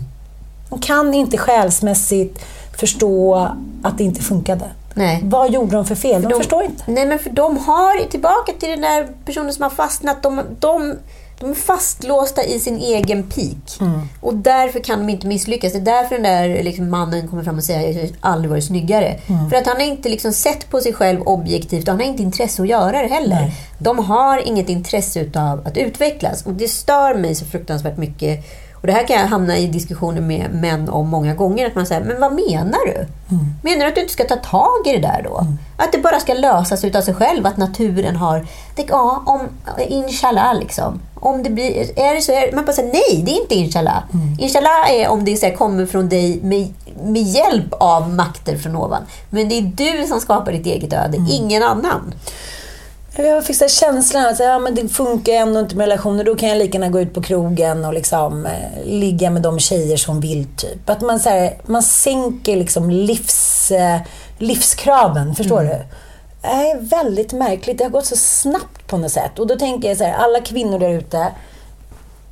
De 0.69 0.79
kan 0.79 1.13
inte 1.13 1.37
själsmässigt 1.37 2.45
förstå 2.77 3.35
att 3.83 3.97
det 3.97 4.03
inte 4.03 4.21
funkade. 4.21 4.65
Nej. 4.93 5.21
Vad 5.23 5.51
gjorde 5.51 5.75
de 5.75 5.85
för 5.85 5.95
fel? 5.95 6.21
För 6.21 6.29
de, 6.29 6.33
de, 6.33 6.39
förstår 6.39 6.63
inte. 6.63 6.83
Nej, 6.87 7.05
men 7.05 7.19
för 7.19 7.29
de 7.29 7.57
har, 7.57 8.09
tillbaka 8.09 8.51
till 8.59 8.69
den 8.69 8.81
där 8.81 9.07
personen 9.25 9.53
som 9.53 9.63
har 9.63 9.69
fastnat, 9.69 10.23
de, 10.23 10.41
de 10.59 10.95
de 11.41 11.49
är 11.49 11.55
fastlåsta 11.55 12.43
i 12.43 12.59
sin 12.59 12.77
egen 12.77 13.23
peak. 13.23 13.81
Mm. 13.81 14.01
Och 14.21 14.35
därför 14.35 14.79
kan 14.79 14.99
de 14.99 15.09
inte 15.09 15.27
misslyckas. 15.27 15.73
Det 15.73 15.79
är 15.79 15.81
därför 15.81 16.15
den 16.15 16.23
där 16.23 16.63
liksom, 16.63 16.89
mannen 16.89 17.27
kommer 17.27 17.43
fram 17.43 17.57
och 17.57 17.63
säger 17.63 17.89
att 17.89 18.09
jag 18.09 18.17
aldrig 18.19 18.49
varit 18.49 18.63
snyggare. 18.63 19.19
Mm. 19.27 19.49
För 19.49 19.57
att 19.57 19.67
han 19.67 19.75
har 19.75 19.83
inte 19.83 20.09
liksom, 20.09 20.33
sett 20.33 20.69
på 20.69 20.79
sig 20.79 20.93
själv 20.93 21.21
objektivt 21.21 21.83
och 21.83 21.89
han 21.89 21.99
har 21.99 22.07
inte 22.07 22.23
intresse 22.23 22.61
att 22.61 22.67
göra 22.67 23.01
det 23.01 23.07
heller. 23.07 23.35
Nej. 23.35 23.55
De 23.79 23.99
har 23.99 24.47
inget 24.47 24.69
intresse 24.69 25.29
av 25.35 25.67
att 25.67 25.77
utvecklas. 25.77 26.45
Och 26.45 26.53
det 26.53 26.67
stör 26.67 27.15
mig 27.15 27.35
så 27.35 27.45
fruktansvärt 27.45 27.97
mycket 27.97 28.45
och 28.81 28.87
Det 28.87 28.93
här 28.93 29.07
kan 29.07 29.19
jag 29.19 29.27
hamna 29.27 29.57
i 29.57 29.67
diskussioner 29.67 30.21
med 30.21 30.53
män 30.53 30.89
om 30.89 31.09
många 31.09 31.33
gånger. 31.33 31.67
Att 31.67 31.75
man 31.75 31.85
säger, 31.85 32.03
men 32.03 32.21
vad 32.21 32.33
menar 32.33 32.85
du? 32.85 32.97
Mm. 33.35 33.53
Menar 33.63 33.79
du 33.79 33.87
att 33.87 33.95
du 33.95 34.01
inte 34.01 34.13
ska 34.13 34.23
ta 34.23 34.35
tag 34.35 34.87
i 34.87 34.91
det 34.91 34.99
där 34.99 35.21
då? 35.23 35.39
Mm. 35.39 35.57
Att 35.77 35.91
det 35.91 35.97
bara 35.97 36.19
ska 36.19 36.33
lösas 36.33 36.83
utav 36.83 37.01
sig 37.01 37.13
själv? 37.13 37.45
Att 37.45 37.57
naturen 37.57 38.15
har... 38.15 38.47
Det, 38.75 38.85
ja, 38.87 39.23
om, 39.25 39.39
inshallah 39.87 40.59
liksom. 40.59 40.99
Om 41.15 41.43
det 41.43 41.49
blir... 41.49 41.99
Är 41.99 42.15
det 42.15 42.21
så? 42.21 42.31
Är, 42.31 42.55
man 42.55 42.65
bara 42.65 42.73
säger 42.73 42.93
nej, 42.93 43.23
det 43.25 43.31
är 43.31 43.41
inte 43.41 43.55
inshallah. 43.55 44.03
Mm. 44.13 44.37
Inshallah 44.39 44.91
är 44.91 45.09
om 45.09 45.25
det 45.25 45.37
så 45.37 45.45
här, 45.45 45.55
kommer 45.55 45.85
från 45.85 46.09
dig 46.09 46.39
med, 46.43 46.73
med 47.03 47.23
hjälp 47.23 47.73
av 47.73 48.09
makter 48.09 48.57
från 48.57 48.75
ovan. 48.75 49.01
Men 49.29 49.49
det 49.49 49.57
är 49.57 49.61
du 49.61 50.07
som 50.07 50.19
skapar 50.19 50.51
ditt 50.51 50.65
eget 50.65 50.93
öde, 50.93 51.17
mm. 51.17 51.27
ingen 51.31 51.63
annan. 51.63 52.13
Jag 53.15 53.45
fick 53.45 53.55
så 53.55 53.67
känslan 53.67 54.25
att 54.25 54.39
ja, 54.39 54.59
men 54.59 54.75
det 54.75 54.87
funkar 54.87 55.33
ändå 55.33 55.59
inte 55.59 55.75
med 55.75 55.85
relationer. 55.85 56.23
Då 56.23 56.35
kan 56.35 56.49
jag 56.49 56.57
lika 56.57 56.77
gärna 56.77 56.89
gå 56.89 56.99
ut 56.99 57.13
på 57.13 57.21
krogen 57.21 57.85
och 57.85 57.93
liksom, 57.93 58.45
eh, 58.45 58.85
ligga 58.85 59.29
med 59.29 59.41
de 59.41 59.59
tjejer 59.59 59.97
som 59.97 60.19
vill. 60.19 60.47
Typ. 60.57 60.89
Att 60.89 61.01
man, 61.01 61.19
så 61.19 61.29
här, 61.29 61.57
man 61.65 61.83
sänker 61.83 62.55
liksom 62.55 62.89
livs, 62.89 63.71
eh, 63.71 63.99
livskraven, 64.37 65.35
förstår 65.35 65.61
mm. 65.61 65.77
du? 65.77 65.83
är 66.41 66.81
väldigt 66.81 67.33
märkligt. 67.33 67.77
Det 67.77 67.83
har 67.83 67.91
gått 67.91 68.05
så 68.05 68.15
snabbt 68.15 68.87
på 68.87 68.97
något 68.97 69.11
sätt. 69.11 69.39
Och 69.39 69.47
då 69.47 69.55
tänker 69.55 69.87
jag 69.87 69.97
så 69.97 70.03
här, 70.03 70.13
alla 70.13 70.39
kvinnor 70.39 70.79
där 70.79 70.89
ute, 70.89 71.27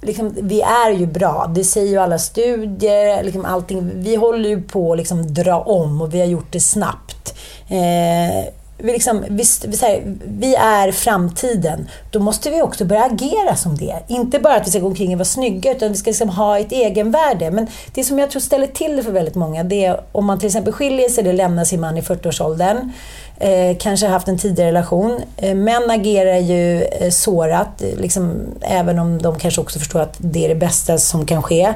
liksom, 0.01 0.35
vi 0.41 0.61
är 0.61 0.91
ju 0.91 1.05
bra. 1.05 1.51
Det 1.55 1.63
säger 1.63 1.91
ju 1.91 1.97
alla 1.97 2.19
studier. 2.19 3.23
Liksom 3.23 3.45
allting. 3.45 3.91
Vi 3.95 4.15
håller 4.15 4.49
ju 4.49 4.61
på 4.61 4.91
att 4.91 4.97
liksom 4.97 5.33
dra 5.33 5.59
om 5.59 6.01
och 6.01 6.13
vi 6.13 6.19
har 6.19 6.27
gjort 6.27 6.51
det 6.51 6.59
snabbt. 6.59 7.33
Eh, 7.67 8.58
vi, 8.79 8.91
liksom, 8.91 9.25
vi, 9.29 9.43
vi, 9.67 9.77
här, 9.77 10.17
vi, 10.25 10.55
är 10.55 10.91
framtiden. 10.91 11.89
Då 12.11 12.19
måste 12.19 12.49
vi 12.49 12.61
också 12.61 12.85
börja 12.85 13.03
agera 13.03 13.55
som 13.55 13.77
det. 13.77 14.03
Inte 14.07 14.39
bara 14.39 14.55
att 14.55 14.67
vi 14.67 14.71
ska 14.71 14.79
gå 14.79 14.87
omkring 14.87 15.11
och 15.11 15.17
vara 15.17 15.25
snygga, 15.25 15.71
utan 15.71 15.91
vi 15.91 15.97
ska 15.97 16.09
liksom 16.09 16.29
ha 16.29 16.59
ett 16.59 16.71
egenvärde. 16.71 17.51
Men 17.51 17.67
det 17.93 18.03
som 18.03 18.19
jag 18.19 18.31
tror 18.31 18.39
ställer 18.39 18.67
till 18.67 18.95
det 18.95 19.03
för 19.03 19.11
väldigt 19.11 19.35
många, 19.35 19.63
det 19.63 19.85
är 19.85 20.01
om 20.11 20.25
man 20.25 20.39
till 20.39 20.47
exempel 20.47 20.73
skiljer 20.73 21.09
sig 21.09 21.23
eller 21.23 21.33
lämnar 21.33 21.65
sin 21.65 21.81
man 21.81 21.97
i 21.97 22.01
40-årsåldern 22.01 22.91
eh, 23.39 23.77
kanske 23.77 24.07
haft 24.07 24.27
en 24.27 24.37
tidigare 24.37 24.69
relation. 24.69 25.21
Eh, 25.37 25.55
män 25.55 25.91
agerar 25.91 26.37
ju 26.37 26.83
eh, 26.83 27.09
sårat, 27.09 27.83
liksom, 27.97 28.39
även 28.61 28.99
om 28.99 29.21
de 29.21 29.39
kanske 29.39 29.61
också 29.61 29.79
förstår 29.79 29.99
att 29.99 30.15
det 30.17 30.45
är 30.45 30.49
det 30.49 30.55
bästa 30.55 30.97
som 30.97 31.25
kan 31.25 31.43
ske. 31.43 31.73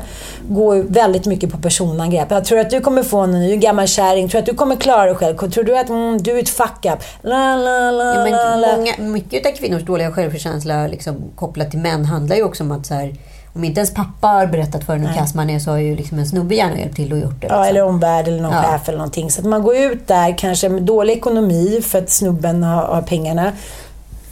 Går 0.48 0.76
väldigt 0.76 1.26
mycket 1.26 1.52
på 1.52 1.58
personangrepp. 1.58 2.32
Jag 2.32 2.46
tror 2.46 2.60
att 2.60 2.70
du 2.70 2.82
kommer 2.82 3.04
få 3.04 3.20
en 3.20 3.32
ny 3.32 3.56
gammal 3.58 3.88
kärring, 3.88 4.30
tror 4.30 4.40
att 4.40 4.46
du 4.46 4.54
kommer 4.54 4.76
klara 4.76 5.06
dig 5.06 5.16
själv, 5.16 5.38
tror 5.38 5.64
du 5.64 5.78
att 5.78 5.90
mm, 5.90 6.18
du 6.18 6.32
är 6.32 6.42
ett 6.42 6.50
fuck 6.50 6.86
up? 6.86 7.00
La, 7.22 7.56
la, 7.56 7.92
la, 7.92 8.04
ja, 8.04 8.24
men 8.24 8.62
många, 8.62 8.98
mycket 8.98 9.46
av 9.46 9.52
kvinnors 9.52 9.84
dåliga 9.84 10.12
självkänsla 10.12 10.88
liksom, 10.88 11.16
kopplat 11.36 11.72
till 11.72 11.80
män 11.80 12.06
handlar 12.06 12.36
ju 12.36 12.44
också 12.44 12.64
om 12.64 12.72
att 12.72 12.86
så 12.86 12.94
här, 12.94 13.16
om 13.56 13.64
inte 13.64 13.80
ens 13.80 13.94
pappa 13.94 14.28
har 14.28 14.48
berättat 14.48 14.84
för 14.84 14.94
en 14.94 15.06
hur 15.06 15.14
kass 15.14 15.34
man 15.34 15.50
är 15.50 15.60
så 15.60 15.72
har 15.72 15.78
ju 15.78 15.96
liksom 15.96 16.20
en 16.20 16.28
snubbe 16.28 16.56
gärna 16.56 16.80
hjälpt 16.80 16.96
till 16.96 17.14
och 17.14 17.20
gjort 17.20 17.42
det. 17.42 17.48
Liksom. 17.48 17.60
Ja, 17.60 17.66
eller 17.66 17.84
omvärld 17.84 18.28
eller 18.28 18.42
någon 18.42 18.54
ja. 18.54 18.64
chef 18.64 18.90
eller 18.90 18.98
någonting. 18.98 19.32
Så 19.32 19.42
att 19.42 19.48
man 19.48 19.64
går 19.64 19.76
ut 19.76 20.08
där 20.08 20.38
kanske 20.38 20.70
med 20.70 20.84
dålig 20.84 21.14
ekonomi 21.14 21.82
för 21.84 22.00
att 22.00 22.10
snubben 22.10 22.64
har, 22.64 22.84
har 22.84 23.02
pengarna. 23.02 23.52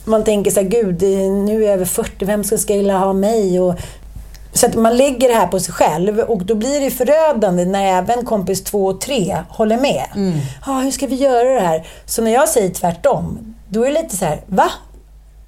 Man 0.05 0.23
tänker 0.23 0.51
så 0.51 0.61
här, 0.61 0.67
gud, 0.67 1.01
nu 1.45 1.63
är 1.63 1.65
jag 1.65 1.73
över 1.73 1.85
40, 1.85 2.25
vem 2.25 2.43
ska, 2.43 2.57
ska 2.57 2.73
vilja 2.73 2.97
ha 2.97 3.13
mig? 3.13 3.59
Och, 3.59 3.75
så 4.53 4.65
att 4.65 4.75
man 4.75 4.97
lägger 4.97 5.27
det 5.27 5.35
här 5.35 5.47
på 5.47 5.59
sig 5.59 5.73
själv 5.73 6.19
och 6.19 6.45
då 6.45 6.55
blir 6.55 6.79
det 6.79 6.91
förödande 6.91 7.65
när 7.65 7.85
även 7.85 8.25
kompis 8.25 8.63
två 8.63 8.85
och 8.85 9.01
tre 9.01 9.37
håller 9.49 9.77
med. 9.77 10.05
Mm. 10.15 10.39
Ah, 10.61 10.79
hur 10.79 10.91
ska 10.91 11.07
vi 11.07 11.15
göra 11.15 11.49
det 11.49 11.67
här? 11.67 11.87
Så 12.05 12.21
när 12.21 12.31
jag 12.31 12.49
säger 12.49 12.69
tvärtom, 12.69 13.55
då 13.69 13.83
är 13.83 13.93
det 13.93 14.01
lite 14.01 14.17
så 14.17 14.25
här, 14.25 14.41
va? 14.47 14.71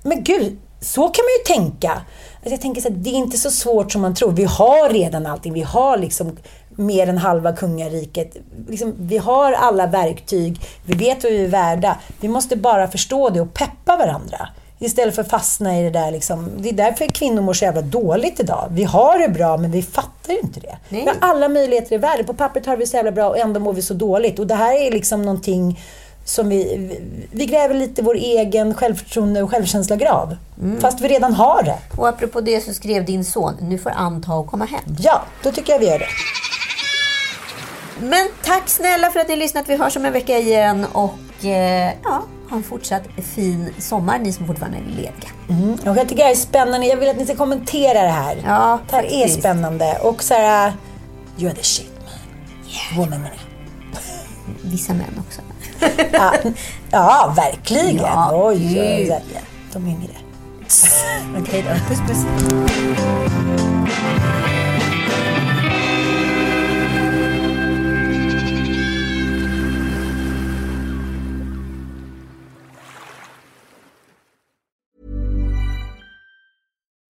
Men 0.03 0.23
gud, 0.23 0.57
så 0.81 1.01
kan 1.01 1.23
man 1.25 1.55
ju 1.57 1.61
tänka. 1.61 2.01
Alltså 2.43 2.53
jag 2.53 2.61
tänker 2.61 2.81
så 2.81 2.89
här, 2.89 2.95
det 2.95 3.09
är 3.09 3.13
inte 3.13 3.37
så 3.37 3.51
svårt 3.51 3.91
som 3.91 4.01
man 4.01 4.15
tror. 4.15 4.31
Vi 4.31 4.43
har 4.43 4.89
redan 4.89 5.25
allting. 5.25 5.53
Vi 5.53 5.61
har 5.61 5.97
liksom 5.97 6.37
mer 6.69 7.07
än 7.07 7.17
halva 7.17 7.53
kungariket. 7.53 8.37
Liksom, 8.67 8.95
vi 8.97 9.17
har 9.17 9.53
alla 9.53 9.87
verktyg. 9.87 10.61
Vi 10.85 10.93
vet 10.93 11.23
vad 11.23 11.31
vi 11.31 11.43
är 11.43 11.47
värda. 11.47 11.97
Vi 12.19 12.27
måste 12.27 12.55
bara 12.55 12.87
förstå 12.87 13.29
det 13.29 13.41
och 13.41 13.53
peppa 13.53 13.97
varandra. 13.97 14.49
Istället 14.79 15.15
för 15.15 15.21
att 15.21 15.29
fastna 15.29 15.79
i 15.79 15.83
det 15.83 15.89
där. 15.89 16.11
Liksom. 16.11 16.49
Det 16.57 16.69
är 16.69 16.73
därför 16.73 17.07
kvinnor 17.07 17.41
mår 17.41 17.53
så 17.53 17.65
jävla 17.65 17.81
dåligt 17.81 18.39
idag. 18.39 18.67
Vi 18.71 18.83
har 18.83 19.19
det 19.19 19.29
bra, 19.29 19.57
men 19.57 19.71
vi 19.71 19.81
fattar 19.81 20.43
inte 20.43 20.59
det. 20.59 20.77
Nej. 20.89 21.01
Vi 21.01 21.07
har 21.07 21.17
alla 21.19 21.49
möjligheter 21.49 21.95
i 21.95 21.97
världen. 21.97 22.25
På 22.25 22.33
pappret 22.33 22.65
har 22.65 22.77
vi 22.77 22.85
så 22.85 22.95
jävla 22.95 23.11
bra 23.11 23.29
och 23.29 23.37
ändå 23.37 23.59
mår 23.59 23.73
vi 23.73 23.81
så 23.81 23.93
dåligt. 23.93 24.39
Och 24.39 24.47
det 24.47 24.55
här 24.55 24.87
är 24.87 24.91
liksom 24.91 25.21
någonting 25.21 25.79
som 26.25 26.49
vi, 26.49 26.89
vi 27.31 27.45
gräver 27.45 27.75
lite 27.75 28.01
vår 28.01 28.15
egen 28.15 28.73
självförtroende 28.73 29.43
och 29.43 29.49
självkänsla-grav. 29.49 30.37
Mm. 30.61 30.81
Fast 30.81 31.01
vi 31.01 31.07
redan 31.07 31.33
har 31.33 31.63
det. 31.63 31.77
Och 31.97 32.07
apropå 32.07 32.41
det 32.41 32.61
så 32.61 32.73
skrev 32.73 33.05
din 33.05 33.25
son, 33.25 33.53
nu 33.61 33.77
får 33.77 33.89
Ann 33.89 34.21
ta 34.21 34.35
och 34.35 34.47
komma 34.47 34.65
hem. 34.65 34.95
Ja, 34.99 35.21
då 35.43 35.51
tycker 35.51 35.73
jag 35.73 35.79
vi 35.79 35.85
gör 35.85 35.99
det. 35.99 36.07
Men 37.99 38.27
tack 38.43 38.69
snälla 38.69 39.09
för 39.09 39.19
att 39.19 39.27
ni 39.27 39.33
har 39.33 39.39
lyssnat. 39.39 39.69
Vi 39.69 39.75
hörs 39.75 39.97
om 39.97 40.05
en 40.05 40.13
vecka 40.13 40.37
igen. 40.37 40.85
Och 40.91 41.45
eh, 41.45 41.93
ja, 42.03 42.23
ha 42.49 42.57
en 42.57 42.63
fortsatt 42.63 43.03
fin 43.35 43.73
sommar, 43.79 44.19
ni 44.19 44.33
som 44.33 44.47
fortfarande 44.47 44.77
är 44.77 44.95
lediga. 44.95 45.29
Mm. 45.49 45.73
Och 45.73 45.97
jag 45.97 46.09
tycker 46.09 46.23
det 46.23 46.31
är 46.31 46.35
spännande. 46.35 46.87
Jag 46.87 46.97
vill 46.97 47.09
att 47.09 47.17
ni 47.17 47.25
ska 47.25 47.35
kommentera 47.35 48.01
det 48.01 48.09
här. 48.09 48.43
Ja, 48.45 48.79
det 48.89 48.95
här 48.95 49.03
är 49.03 49.27
spännande. 49.27 49.97
Och 50.01 50.23
så 50.23 50.33
här, 50.33 50.73
you're 51.37 51.55
the 51.55 51.63
shit 51.63 51.91
man. 51.99 52.13
Yeah. 52.73 52.99
Woman 52.99 53.29
Vissa 54.61 54.93
män 54.93 55.23
också 55.27 55.41
ja, 56.11 56.33
ja, 56.91 57.33
verkligen. 57.35 57.97
Ja, 57.97 58.31
oj, 58.33 58.81
oj, 58.81 59.21
De 59.73 59.79
yngre. 59.79 60.13
Okej 61.39 61.63
då. 61.63 61.69
Puss, 61.89 61.99
puss. 62.07 62.25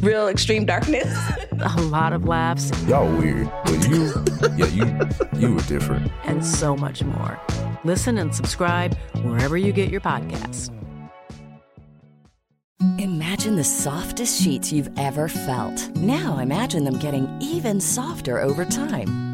real 0.00 0.28
extreme 0.28 0.64
darkness. 0.64 1.12
a 1.52 1.80
lot 1.82 2.12
of 2.12 2.24
laughs. 2.26 2.70
Y'all 2.86 3.10
weird, 3.16 3.50
but 3.64 3.88
you, 3.88 4.12
yeah, 4.56 4.66
you, 4.66 5.38
you 5.38 5.54
were 5.54 5.62
different. 5.62 6.10
And 6.24 6.44
so 6.44 6.76
much 6.76 7.02
more. 7.02 7.40
Listen 7.84 8.18
and 8.18 8.34
subscribe 8.34 8.96
wherever 9.22 9.56
you 9.56 9.72
get 9.72 9.90
your 9.90 10.00
podcasts. 10.00 10.70
Imagine 12.98 13.56
the 13.56 13.64
softest 13.64 14.42
sheets 14.42 14.72
you've 14.72 14.90
ever 14.98 15.28
felt. 15.28 15.88
Now 15.96 16.38
imagine 16.38 16.84
them 16.84 16.98
getting 16.98 17.28
even 17.40 17.80
softer 17.80 18.40
over 18.40 18.64
time. 18.64 19.33